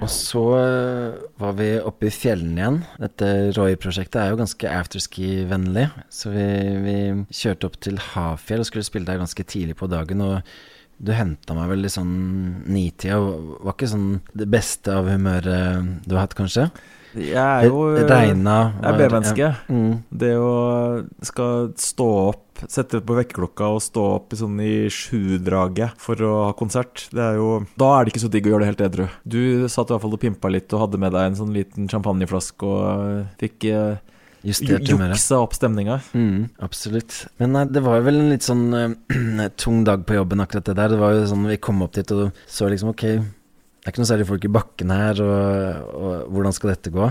Og 0.04 0.10
så 0.12 0.42
eh, 0.58 1.14
var 1.40 1.54
vi 1.58 1.68
oppe 1.80 2.06
i 2.06 2.12
fjellene 2.12 2.60
igjen. 2.60 2.76
Dette 3.00 3.30
Roy-prosjektet 3.56 4.20
er 4.20 4.30
jo 4.30 4.38
ganske 4.38 4.70
afterski-vennlig. 4.70 5.86
Så 6.12 6.30
vi, 6.34 6.44
vi 6.84 6.96
kjørte 7.34 7.70
opp 7.70 7.78
til 7.82 7.98
Hafjell 8.12 8.62
og 8.62 8.68
skulle 8.68 8.86
spille 8.86 9.08
der 9.08 9.22
ganske 9.22 9.46
tidlig 9.48 9.78
på 9.80 9.88
dagen. 9.90 10.22
Og 10.22 10.34
du 11.02 11.10
henta 11.16 11.56
meg 11.56 11.72
vel 11.72 11.88
i 11.88 11.92
sånn 11.92 12.14
nitida. 12.70 13.18
Var 13.18 13.74
ikke 13.74 13.90
sånn 13.94 14.10
det 14.36 14.48
beste 14.52 14.94
av 14.94 15.10
humøret 15.10 16.04
du 16.04 16.14
har 16.14 16.26
hatt, 16.26 16.36
kanskje? 16.38 16.68
Jeg 17.14 17.40
er 17.40 17.68
jo 17.68 17.84
Det 17.94 18.06
regna. 18.10 18.56
Jeg 18.80 18.88
er 18.90 18.98
B-menneske. 18.98 19.50
Ja. 19.50 19.52
Mm. 19.68 20.00
Det 20.10 20.32
å 20.38 20.54
skal 21.24 21.70
stå 21.80 22.08
opp, 22.30 22.64
sette 22.70 23.00
på 23.04 23.16
vekkerklokka 23.18 23.68
og 23.74 23.82
stå 23.82 24.06
opp 24.16 24.34
i 24.34 24.38
sånn 24.38 24.56
i 24.62 24.74
sjudraget 24.92 25.98
for 26.00 26.20
å 26.22 26.32
ha 26.46 26.54
konsert, 26.56 27.08
det 27.14 27.22
er 27.22 27.38
jo 27.40 27.64
Da 27.80 27.90
er 27.96 28.04
det 28.04 28.14
ikke 28.14 28.24
så 28.24 28.32
digg 28.32 28.48
å 28.48 28.54
gjøre 28.54 28.64
det 28.64 28.72
helt 28.72 28.86
edru. 28.88 29.06
Du 29.22 29.68
satt 29.68 29.90
i 29.90 29.94
hvert 29.94 30.04
fall 30.06 30.16
og 30.16 30.22
pimpa 30.22 30.50
litt 30.52 30.72
og 30.74 30.86
hadde 30.86 31.00
med 31.02 31.14
deg 31.14 31.30
en 31.30 31.38
sånn 31.42 31.54
liten 31.54 31.90
champagneflaske 31.90 32.70
og 32.70 33.38
fikk 33.42 33.70
eh, 33.70 34.02
Juksa 34.44 35.38
opp 35.40 35.54
stemninga. 35.56 36.02
Mm, 36.12 36.50
absolutt. 36.60 37.22
Men 37.40 37.54
nei, 37.56 37.62
det 37.72 37.80
var 37.84 37.96
jo 37.96 38.04
vel 38.04 38.18
en 38.20 38.32
litt 38.34 38.44
sånn 38.44 38.66
uh, 38.76 39.46
tung 39.62 39.80
dag 39.88 40.04
på 40.04 40.18
jobben, 40.18 40.42
akkurat 40.44 40.68
det 40.68 40.76
der. 40.76 40.92
Det 40.92 41.00
var 41.00 41.14
jo 41.16 41.22
sånn 41.30 41.48
vi 41.48 41.56
kom 41.56 41.80
opp 41.86 41.94
dit 41.96 42.12
og 42.12 42.28
så 42.44 42.68
liksom 42.68 42.92
ok, 42.92 43.06
det 43.84 43.90
er 43.90 43.92
ikke 43.92 44.00
noe 44.00 44.08
særlig 44.08 44.26
folk 44.30 44.44
i 44.48 44.48
bakken 44.48 44.90
her, 44.94 45.18
og, 45.20 45.90
og 45.94 46.30
hvordan 46.32 46.54
skal 46.56 46.70
dette 46.72 46.90
gå? 46.94 47.10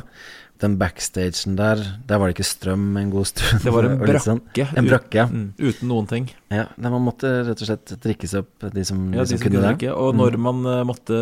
Den 0.64 0.78
backstagen 0.80 1.58
der, 1.60 1.82
der 2.08 2.18
var 2.22 2.30
det 2.30 2.38
ikke 2.38 2.46
strøm 2.48 2.86
en 2.98 3.10
god 3.12 3.26
stund. 3.30 3.62
Det 3.66 3.72
var 3.74 3.86
en 3.90 3.98
brakke. 4.02 4.22
sånn- 4.24 4.40
brakke. 4.46 4.68
En 4.80 4.88
brakke, 4.90 5.18
ja. 5.20 5.26
Mm, 5.30 5.48
uten 5.60 5.90
noen 5.92 6.08
ting. 6.10 6.30
ja. 6.54 6.66
Man 6.82 7.04
måtte 7.04 7.30
rett 7.50 7.62
og 7.62 7.68
slett 7.70 7.94
drikkes 8.06 8.34
opp, 8.40 8.70
de 8.74 8.86
som, 8.88 9.02
Ja, 9.14 9.22
de 9.26 9.34
de 9.34 9.38
som 9.38 9.44
kunne 9.44 9.60
det. 9.60 9.74
drikke. 9.74 9.92
Og 9.98 10.16
når 10.18 10.38
man 10.42 10.64
eh, 10.66 10.84
måtte 10.88 11.20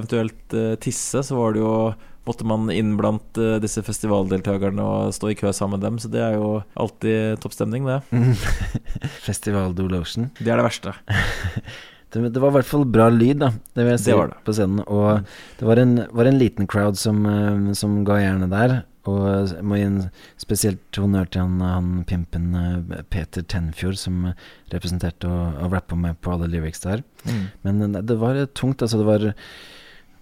eventuelt 0.00 0.56
eh, 0.58 0.74
tisse, 0.82 1.22
så 1.24 1.38
var 1.38 1.54
det 1.56 1.64
jo 1.64 1.76
Måtte 2.24 2.40
man 2.48 2.70
inn 2.72 2.94
blant 2.96 3.36
eh, 3.36 3.58
disse 3.60 3.82
festivaldeltakerne 3.84 4.80
og 4.80 5.10
stå 5.12 5.28
i 5.28 5.34
kø 5.36 5.50
sammen 5.52 5.76
med 5.76 5.82
dem. 5.84 5.98
Så 6.00 6.08
det 6.08 6.22
er 6.24 6.38
jo 6.38 6.62
alltid 6.80 7.36
toppstemning, 7.44 7.84
det. 7.84 7.98
Festival 9.26 9.74
Det 9.76 10.48
er 10.48 10.56
det 10.56 10.64
verste. 10.64 10.94
Det, 12.14 12.30
det 12.30 12.40
var 12.42 12.52
i 12.52 12.58
hvert 12.60 12.68
fall 12.68 12.84
bra 12.86 13.08
lyd, 13.10 13.40
da. 13.42 13.50
Det 13.74 13.82
vil 13.82 13.94
jeg 13.96 14.02
si 14.04 14.12
Det 14.12 14.26
det. 14.30 14.40
på 14.46 14.54
scenen. 14.54 14.82
Og 14.86 15.24
det 15.58 15.66
var 15.66 15.80
en, 15.82 15.94
var 16.14 16.30
en 16.30 16.38
liten 16.38 16.68
crowd 16.70 16.98
som, 17.00 17.24
eh, 17.26 17.72
som 17.74 18.02
ga 18.06 18.20
jernet 18.22 18.52
der. 18.52 18.74
Og 19.10 19.24
jeg 19.50 19.64
må 19.66 19.76
gi 19.76 19.84
en 19.88 19.98
spesielt 20.40 20.96
honnør 20.96 21.26
til 21.28 21.42
han, 21.42 21.58
han 21.60 21.88
pimpen 22.08 22.54
eh, 22.54 23.02
Peter 23.10 23.42
Tenfjord, 23.42 23.98
som 24.00 24.30
representerte 24.72 25.28
og, 25.28 25.58
og 25.64 25.74
rappa 25.74 25.98
med 25.98 26.20
på 26.22 26.36
alle 26.36 26.48
lyrics 26.52 26.86
der. 26.86 27.02
Mm. 27.26 27.44
Men 27.66 27.82
eh, 27.90 28.00
det 28.06 28.20
var 28.22 28.38
tungt, 28.54 28.84
altså. 28.84 29.02
Det 29.02 29.10
var, 29.10 29.32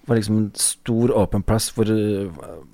var 0.09 0.19
liksom 0.19 0.41
en 0.41 0.51
stor, 0.59 1.13
åpen 1.21 1.45
plass 1.45 1.71
hvor 1.77 1.93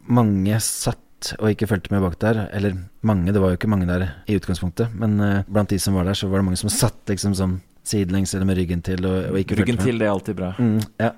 mange 0.07 0.63
satt 0.63 1.35
og 1.43 1.51
ikke 1.51 1.67
fulgte 1.67 1.91
med 1.91 2.05
bak 2.07 2.15
der. 2.23 2.45
Eller 2.55 2.79
mange, 3.03 3.35
det 3.35 3.43
var 3.43 3.51
jo 3.51 3.59
ikke 3.59 3.71
mange 3.75 3.91
der 3.91 4.13
i 4.31 4.39
utgangspunktet, 4.39 4.95
men 4.95 5.19
blant 5.51 5.75
de 5.75 5.81
som 5.83 5.99
var 5.99 6.07
der, 6.07 6.15
så 6.15 6.31
var 6.31 6.39
det 6.39 6.47
mange 6.47 6.61
som 6.61 6.71
satt 6.71 7.11
liksom 7.11 7.35
sånn 7.35 7.59
sidelengs 7.89 8.35
eller 8.37 8.49
med 8.49 8.59
ryggen 8.61 8.83
til 8.85 9.07
og, 9.09 9.31
og 9.33 9.39
ikke 9.41 9.59
Ryggen 9.59 9.81
til, 9.81 9.99
det 10.01 10.07
er 10.07 10.13
alltid 10.13 10.37
bra. 10.39 10.53
Mm, 10.61 10.79
ja. 11.01 11.15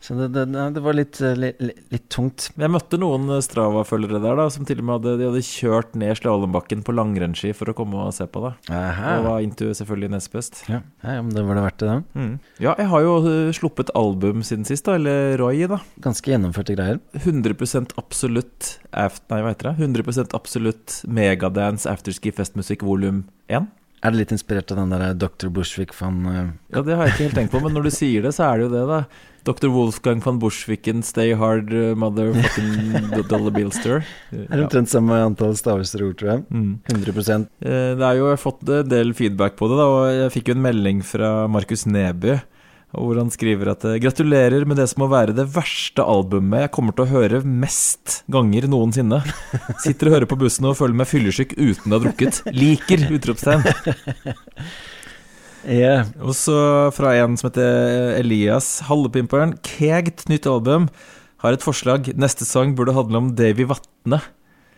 Så 0.00 0.14
det, 0.16 0.30
det, 0.32 0.44
det 0.74 0.80
var 0.80 0.96
litt, 0.96 1.18
eh, 1.20 1.36
litt, 1.36 1.58
litt, 1.60 1.80
litt 1.92 2.06
tungt. 2.12 2.46
Jeg 2.56 2.72
møtte 2.72 2.96
noen 3.00 3.28
eh, 3.34 3.42
Strava-følgere 3.44 4.20
der 4.22 4.38
da 4.38 4.46
som 4.52 4.64
til 4.68 4.80
og 4.80 4.86
med 4.88 4.96
hadde, 4.96 5.16
de 5.20 5.26
hadde 5.28 5.42
kjørt 5.44 5.96
ned 6.00 6.16
slalåmbakken 6.16 6.84
på 6.86 6.94
langrennsski 6.96 7.52
for 7.56 7.72
å 7.72 7.74
komme 7.76 8.00
og 8.06 8.14
se 8.16 8.24
på 8.24 8.42
det. 8.46 8.54
Aha. 8.72 9.18
Og 9.18 9.26
var 9.28 9.44
into 9.44 9.68
selvfølgelig 9.76 10.12
nest 10.14 10.32
best. 10.32 10.62
Ja, 10.72 10.80
ja, 11.04 11.18
men 11.20 11.34
det 11.36 11.44
var 11.44 11.58
det 11.60 11.66
verdt 11.66 11.82
det, 11.82 11.90
da. 11.90 12.22
Mm. 12.22 12.32
Ja, 12.64 12.76
jeg 12.80 12.88
har 12.94 13.04
jo 13.04 13.16
eh, 13.28 13.52
sluppet 13.56 13.92
album 13.98 14.44
siden 14.46 14.64
sist, 14.68 14.88
da. 14.88 14.96
Eller 14.96 15.36
Roy, 15.40 15.66
da. 15.68 15.82
Ganske 16.00 16.32
gjennomførte 16.32 16.78
greier. 16.78 17.02
100 17.20 17.92
absolutt 18.00 18.76
Nei, 18.90 19.40
hva 19.42 19.52
heter 19.52 19.70
det? 19.70 19.76
100 19.84 20.32
absolutt 20.36 21.00
Megadance 21.08 21.88
afterski 21.90 22.32
festmusikk 22.34 22.82
volum 22.86 23.24
1. 23.52 23.68
Er 24.00 24.14
det 24.14 24.22
litt 24.22 24.30
inspirert 24.32 24.70
av 24.72 24.78
den 24.80 24.92
der 24.94 25.10
Dr. 25.14 25.50
Bushwick 25.52 25.92
van 25.98 26.22
uh... 26.24 26.38
Ja, 26.72 26.80
det 26.86 26.94
har 26.96 27.04
jeg 27.08 27.14
ikke 27.14 27.26
helt 27.28 27.36
tenkt 27.36 27.52
på, 27.52 27.60
men 27.60 27.74
når 27.76 27.88
du 27.88 27.90
sier 27.92 28.24
det, 28.24 28.32
så 28.32 28.46
er 28.46 28.60
det 28.60 28.68
jo 28.68 28.72
det, 28.72 28.84
da. 28.88 29.00
Dr. 29.44 29.68
Wolfgang 29.72 30.20
van 30.24 30.38
Bushwicken, 30.40 31.02
Stay 31.04 31.34
Hard, 31.36 31.72
uh, 31.72 31.92
Motherfucking 32.00 33.10
Dollar 33.30 33.52
Billster. 33.52 34.04
Er 34.32 34.46
det 34.54 34.64
omtrent 34.66 34.92
samme 34.92 35.20
antall 35.24 35.56
stavelser 35.56 36.04
og 36.04 36.12
ord, 36.12 36.18
tror 36.20 36.32
jeg. 36.32 36.44
Mm. 36.48 36.72
100 36.92 37.36
Eh, 37.60 37.92
Det 38.00 38.06
er 38.08 38.16
jo, 38.20 38.28
jeg 38.30 38.36
har 38.36 38.40
fått 38.40 38.64
en 38.68 38.88
del 38.88 39.12
feedback 39.16 39.56
på 39.60 39.68
det, 39.68 39.78
da, 39.80 39.88
og 39.92 40.08
jeg 40.16 40.34
fikk 40.36 40.48
jo 40.52 40.56
en 40.56 40.64
melding 40.64 41.04
fra 41.04 41.32
Markus 41.52 41.84
Neby. 41.88 42.38
Hvor 42.90 43.18
han 43.20 43.30
skriver 43.30 43.70
at 43.70 43.84
eh, 43.86 43.98
gratulerer 44.02 44.64
med 44.66 44.80
det 44.80 44.88
som 44.90 45.04
må 45.04 45.10
være 45.12 45.34
det 45.36 45.46
verste 45.54 46.02
albumet 46.02 46.64
jeg 46.64 46.72
kommer 46.74 46.96
til 46.96 47.06
å 47.06 47.12
høre 47.12 47.42
mest 47.46 48.20
ganger 48.32 48.66
noensinne. 48.70 49.20
Sitter 49.84 50.10
og 50.10 50.16
hører 50.16 50.30
på 50.30 50.38
bussen 50.40 50.66
og 50.66 50.78
føler 50.80 50.98
meg 50.98 51.10
fyllesyk 51.10 51.54
uten 51.54 51.92
å 51.92 52.00
ha 52.00 52.04
drukket. 52.06 52.42
Liker! 52.56 53.06
Utropstegn. 53.18 53.66
Yeah. 55.60 56.06
Og 56.24 56.32
så 56.32 56.54
fra 56.96 57.10
en 57.20 57.34
som 57.36 57.50
heter 57.50 58.14
Elias 58.16 58.78
Hallepimperen. 58.88 59.58
Kegt 59.60 60.24
nytt 60.32 60.48
album. 60.48 60.86
Har 61.44 61.52
et 61.52 61.64
forslag. 61.64 62.08
Neste 62.16 62.46
sang 62.48 62.72
burde 62.78 62.94
handle 62.96 63.20
om 63.20 63.30
Davy 63.36 63.66
Vatne. 63.68 64.22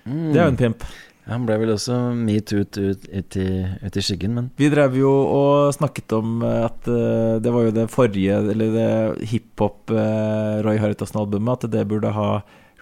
Det 0.02 0.34
er 0.34 0.48
jo 0.48 0.50
en 0.50 0.58
pimp. 0.58 0.86
Han 1.30 1.44
ble 1.46 1.54
vel 1.62 1.70
også 1.76 1.96
metoo-ut 2.18 2.78
ut, 2.82 3.04
ut, 3.06 3.36
ut 3.38 3.98
i 3.98 4.02
skyggen, 4.02 4.34
men 4.34 4.48
Vi 4.58 4.70
drev 4.72 4.96
jo 4.98 5.10
og 5.10 5.74
snakket 5.76 6.14
om 6.16 6.42
eh, 6.42 6.64
at 6.66 6.88
uh, 6.90 7.38
det 7.42 7.52
var 7.54 7.68
jo 7.68 7.74
det 7.76 7.86
forrige, 7.92 8.40
eller 8.54 8.74
det 8.74 9.28
hiphop 9.30 9.92
eh, 9.94 10.58
Roy 10.66 10.80
Haritasen 10.82 11.20
albumet 11.22 11.68
at 11.68 11.74
det 11.74 11.86
burde 11.90 12.10
ha 12.16 12.30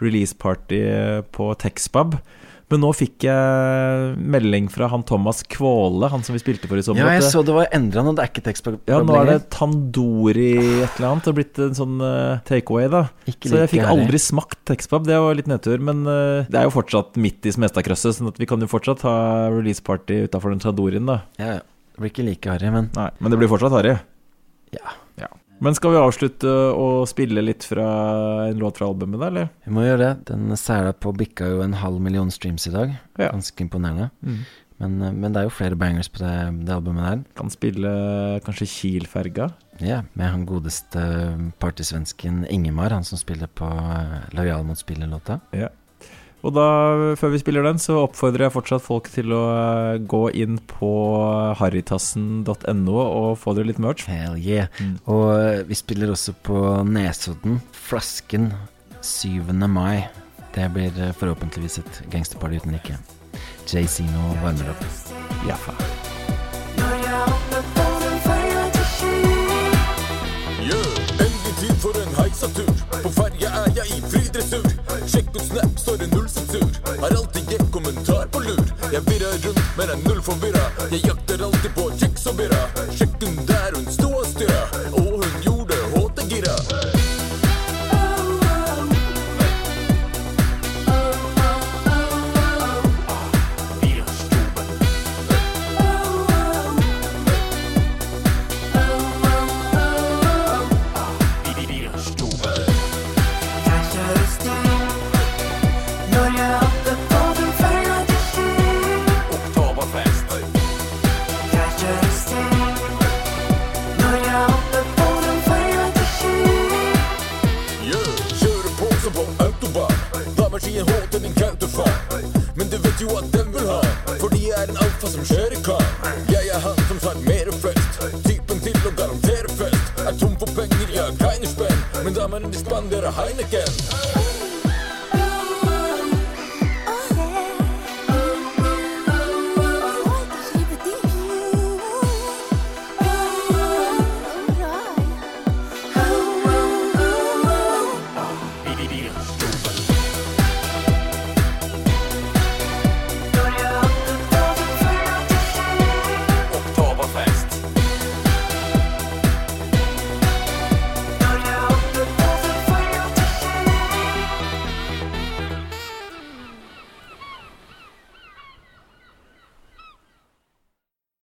release-party 0.01 0.81
på 1.37 1.51
Texpub. 1.61 2.17
Men 2.71 2.85
nå 2.85 2.91
fikk 2.95 3.25
jeg 3.27 4.13
melding 4.31 4.69
fra 4.71 4.87
han 4.93 5.03
Thomas 5.07 5.43
Kvåle, 5.51 6.07
han 6.13 6.23
som 6.27 6.37
vi 6.37 6.43
spilte 6.43 6.69
for 6.71 6.79
i 6.79 6.85
sommer. 6.87 7.03
Ja, 7.03 7.17
jeg 7.19 7.27
så 7.27 7.43
det 7.47 7.57
var 7.57 7.67
endra 7.75 8.05
nå, 8.07 8.13
det 8.15 8.23
er 8.23 8.31
ikke 8.31 8.45
tekstpub 8.47 8.77
ja, 8.87 9.01
nå 9.03 9.17
er 9.19 9.31
det 9.33 9.39
Tandori 9.51 10.53
et 10.55 11.01
eller 11.01 11.09
annet. 11.09 11.25
Det 11.25 11.33
har 11.33 11.39
blitt 11.41 11.61
en 11.67 11.77
sånn 11.79 11.97
uh, 12.05 12.39
takeaway, 12.47 12.87
da. 12.93 13.03
Ikke 13.31 13.51
Så 13.51 13.63
jeg 13.65 13.73
fikk 13.75 13.91
aldri 13.91 14.21
smakt 14.23 14.61
Texpub, 14.71 15.09
det 15.09 15.19
var 15.19 15.35
litt 15.39 15.51
nedtur. 15.51 15.83
Men 15.83 16.05
uh, 16.07 16.47
det 16.47 16.63
er 16.63 16.69
jo 16.69 16.75
fortsatt 16.77 17.19
midt 17.21 17.51
i 17.51 17.55
Smestadkrøsset, 17.57 18.21
sånn 18.21 18.31
at 18.31 18.39
vi 18.41 18.49
kan 18.51 18.63
jo 18.63 18.71
fortsatt 18.71 19.03
ha 19.09 19.17
release-party 19.51 20.23
utafor 20.31 20.55
den 20.55 20.63
Tandorien, 20.63 21.11
da. 21.11 21.23
Ja, 21.43 21.59
ja. 21.59 21.67
Det 21.91 22.05
blir 22.05 22.15
ikke 22.15 22.29
like 22.31 22.55
harry, 22.55 22.71
men 22.73 22.93
Nei, 22.97 23.11
men 23.19 23.35
det 23.35 23.43
blir 23.43 23.51
fortsatt 23.51 23.75
harry. 23.77 23.99
Ja. 24.77 24.95
Men 25.61 25.77
skal 25.77 25.93
vi 25.93 26.01
avslutte 26.01 26.49
å 26.73 27.05
spille 27.09 27.43
litt 27.45 27.67
fra 27.69 27.87
en 28.49 28.61
låt 28.61 28.81
fra 28.81 28.89
albumet, 28.89 29.21
da, 29.21 29.29
eller? 29.29 29.51
vi 29.67 29.75
må 29.77 29.85
gjøre 29.85 30.01
det. 30.07 30.13
Den 30.33 30.57
sæla 30.57 30.95
på 30.97 31.13
bikka 31.17 31.51
jo 31.53 31.61
en 31.65 31.77
halv 31.83 32.01
million 32.01 32.33
streams 32.33 32.65
i 32.71 32.75
dag. 32.75 32.97
Ja. 33.21 33.29
Ganske 33.29 33.67
imponerende. 33.67 34.09
Mm. 34.25 34.41
Men, 34.81 35.03
eh, 35.05 35.13
men 35.13 35.35
det 35.35 35.43
er 35.43 35.49
jo 35.49 35.53
flere 35.53 35.77
bangers 35.77 36.09
på 36.09 36.23
det, 36.23 36.33
det 36.65 36.73
albumet 36.75 37.05
der. 37.05 37.25
Kan 37.37 37.53
spille 37.53 37.91
kanskje 38.47 38.71
Kiel-ferga. 38.73 39.51
Ja, 39.85 40.03
med 40.17 40.33
han 40.33 40.47
godeste 40.49 41.03
partysvensken 41.61 42.47
Ingemar, 42.53 42.93
han 42.97 43.05
som 43.05 43.21
spiller 43.21 43.49
på 43.53 43.69
eh, 43.69 44.17
Lojal 44.37 44.65
mot 44.69 44.81
spillet-låta. 44.81 45.41
Og 46.41 46.55
da, 46.57 46.67
før 47.21 47.35
vi 47.35 47.41
spiller 47.43 47.67
den, 47.67 47.81
så 47.83 47.99
oppfordrer 48.05 48.47
jeg 48.47 48.55
fortsatt 48.55 48.85
folk 48.85 49.11
til 49.13 49.35
å 49.37 49.43
eh, 49.53 50.01
gå 50.01 50.23
inn 50.41 50.57
på 50.71 50.91
harrytassen.no 51.61 52.97
og 52.97 53.31
få 53.41 53.55
dere 53.57 53.73
litt 53.73 53.83
merch. 53.83 54.07
Hell 54.09 54.39
yeah. 54.41 54.73
Mm. 54.81 54.97
Og 55.13 55.27
eh, 55.37 55.63
vi 55.69 55.79
spiller 55.79 56.15
også 56.15 56.37
på 56.47 56.63
Nesodden, 56.89 57.61
Flasken, 57.77 58.51
7. 59.05 59.53
mai. 59.69 60.07
Det 60.57 60.67
blir 60.75 60.97
eh, 60.97 61.15
forhåpentligvis 61.21 61.83
et 61.85 62.03
gangsterparty 62.13 62.63
uten 62.65 62.77
like. 62.79 63.01
JC 63.71 64.09
nå 64.09 64.35
varmer 64.43 64.73
opp. 64.73 64.87
Ja, 65.47 65.61
faen. 65.61 65.90
Jeg 79.01 79.47
rundt, 79.47 79.61
men 79.77 79.89
er 79.89 79.99
null 80.09 80.23
forvirra. 80.23 80.65
Jeg 80.91 81.01
jakter 81.07 81.45
alltid 81.47 81.73
på 81.77 81.91
kjeks 82.01 82.27
og 82.27 82.37
birra. 82.37 82.80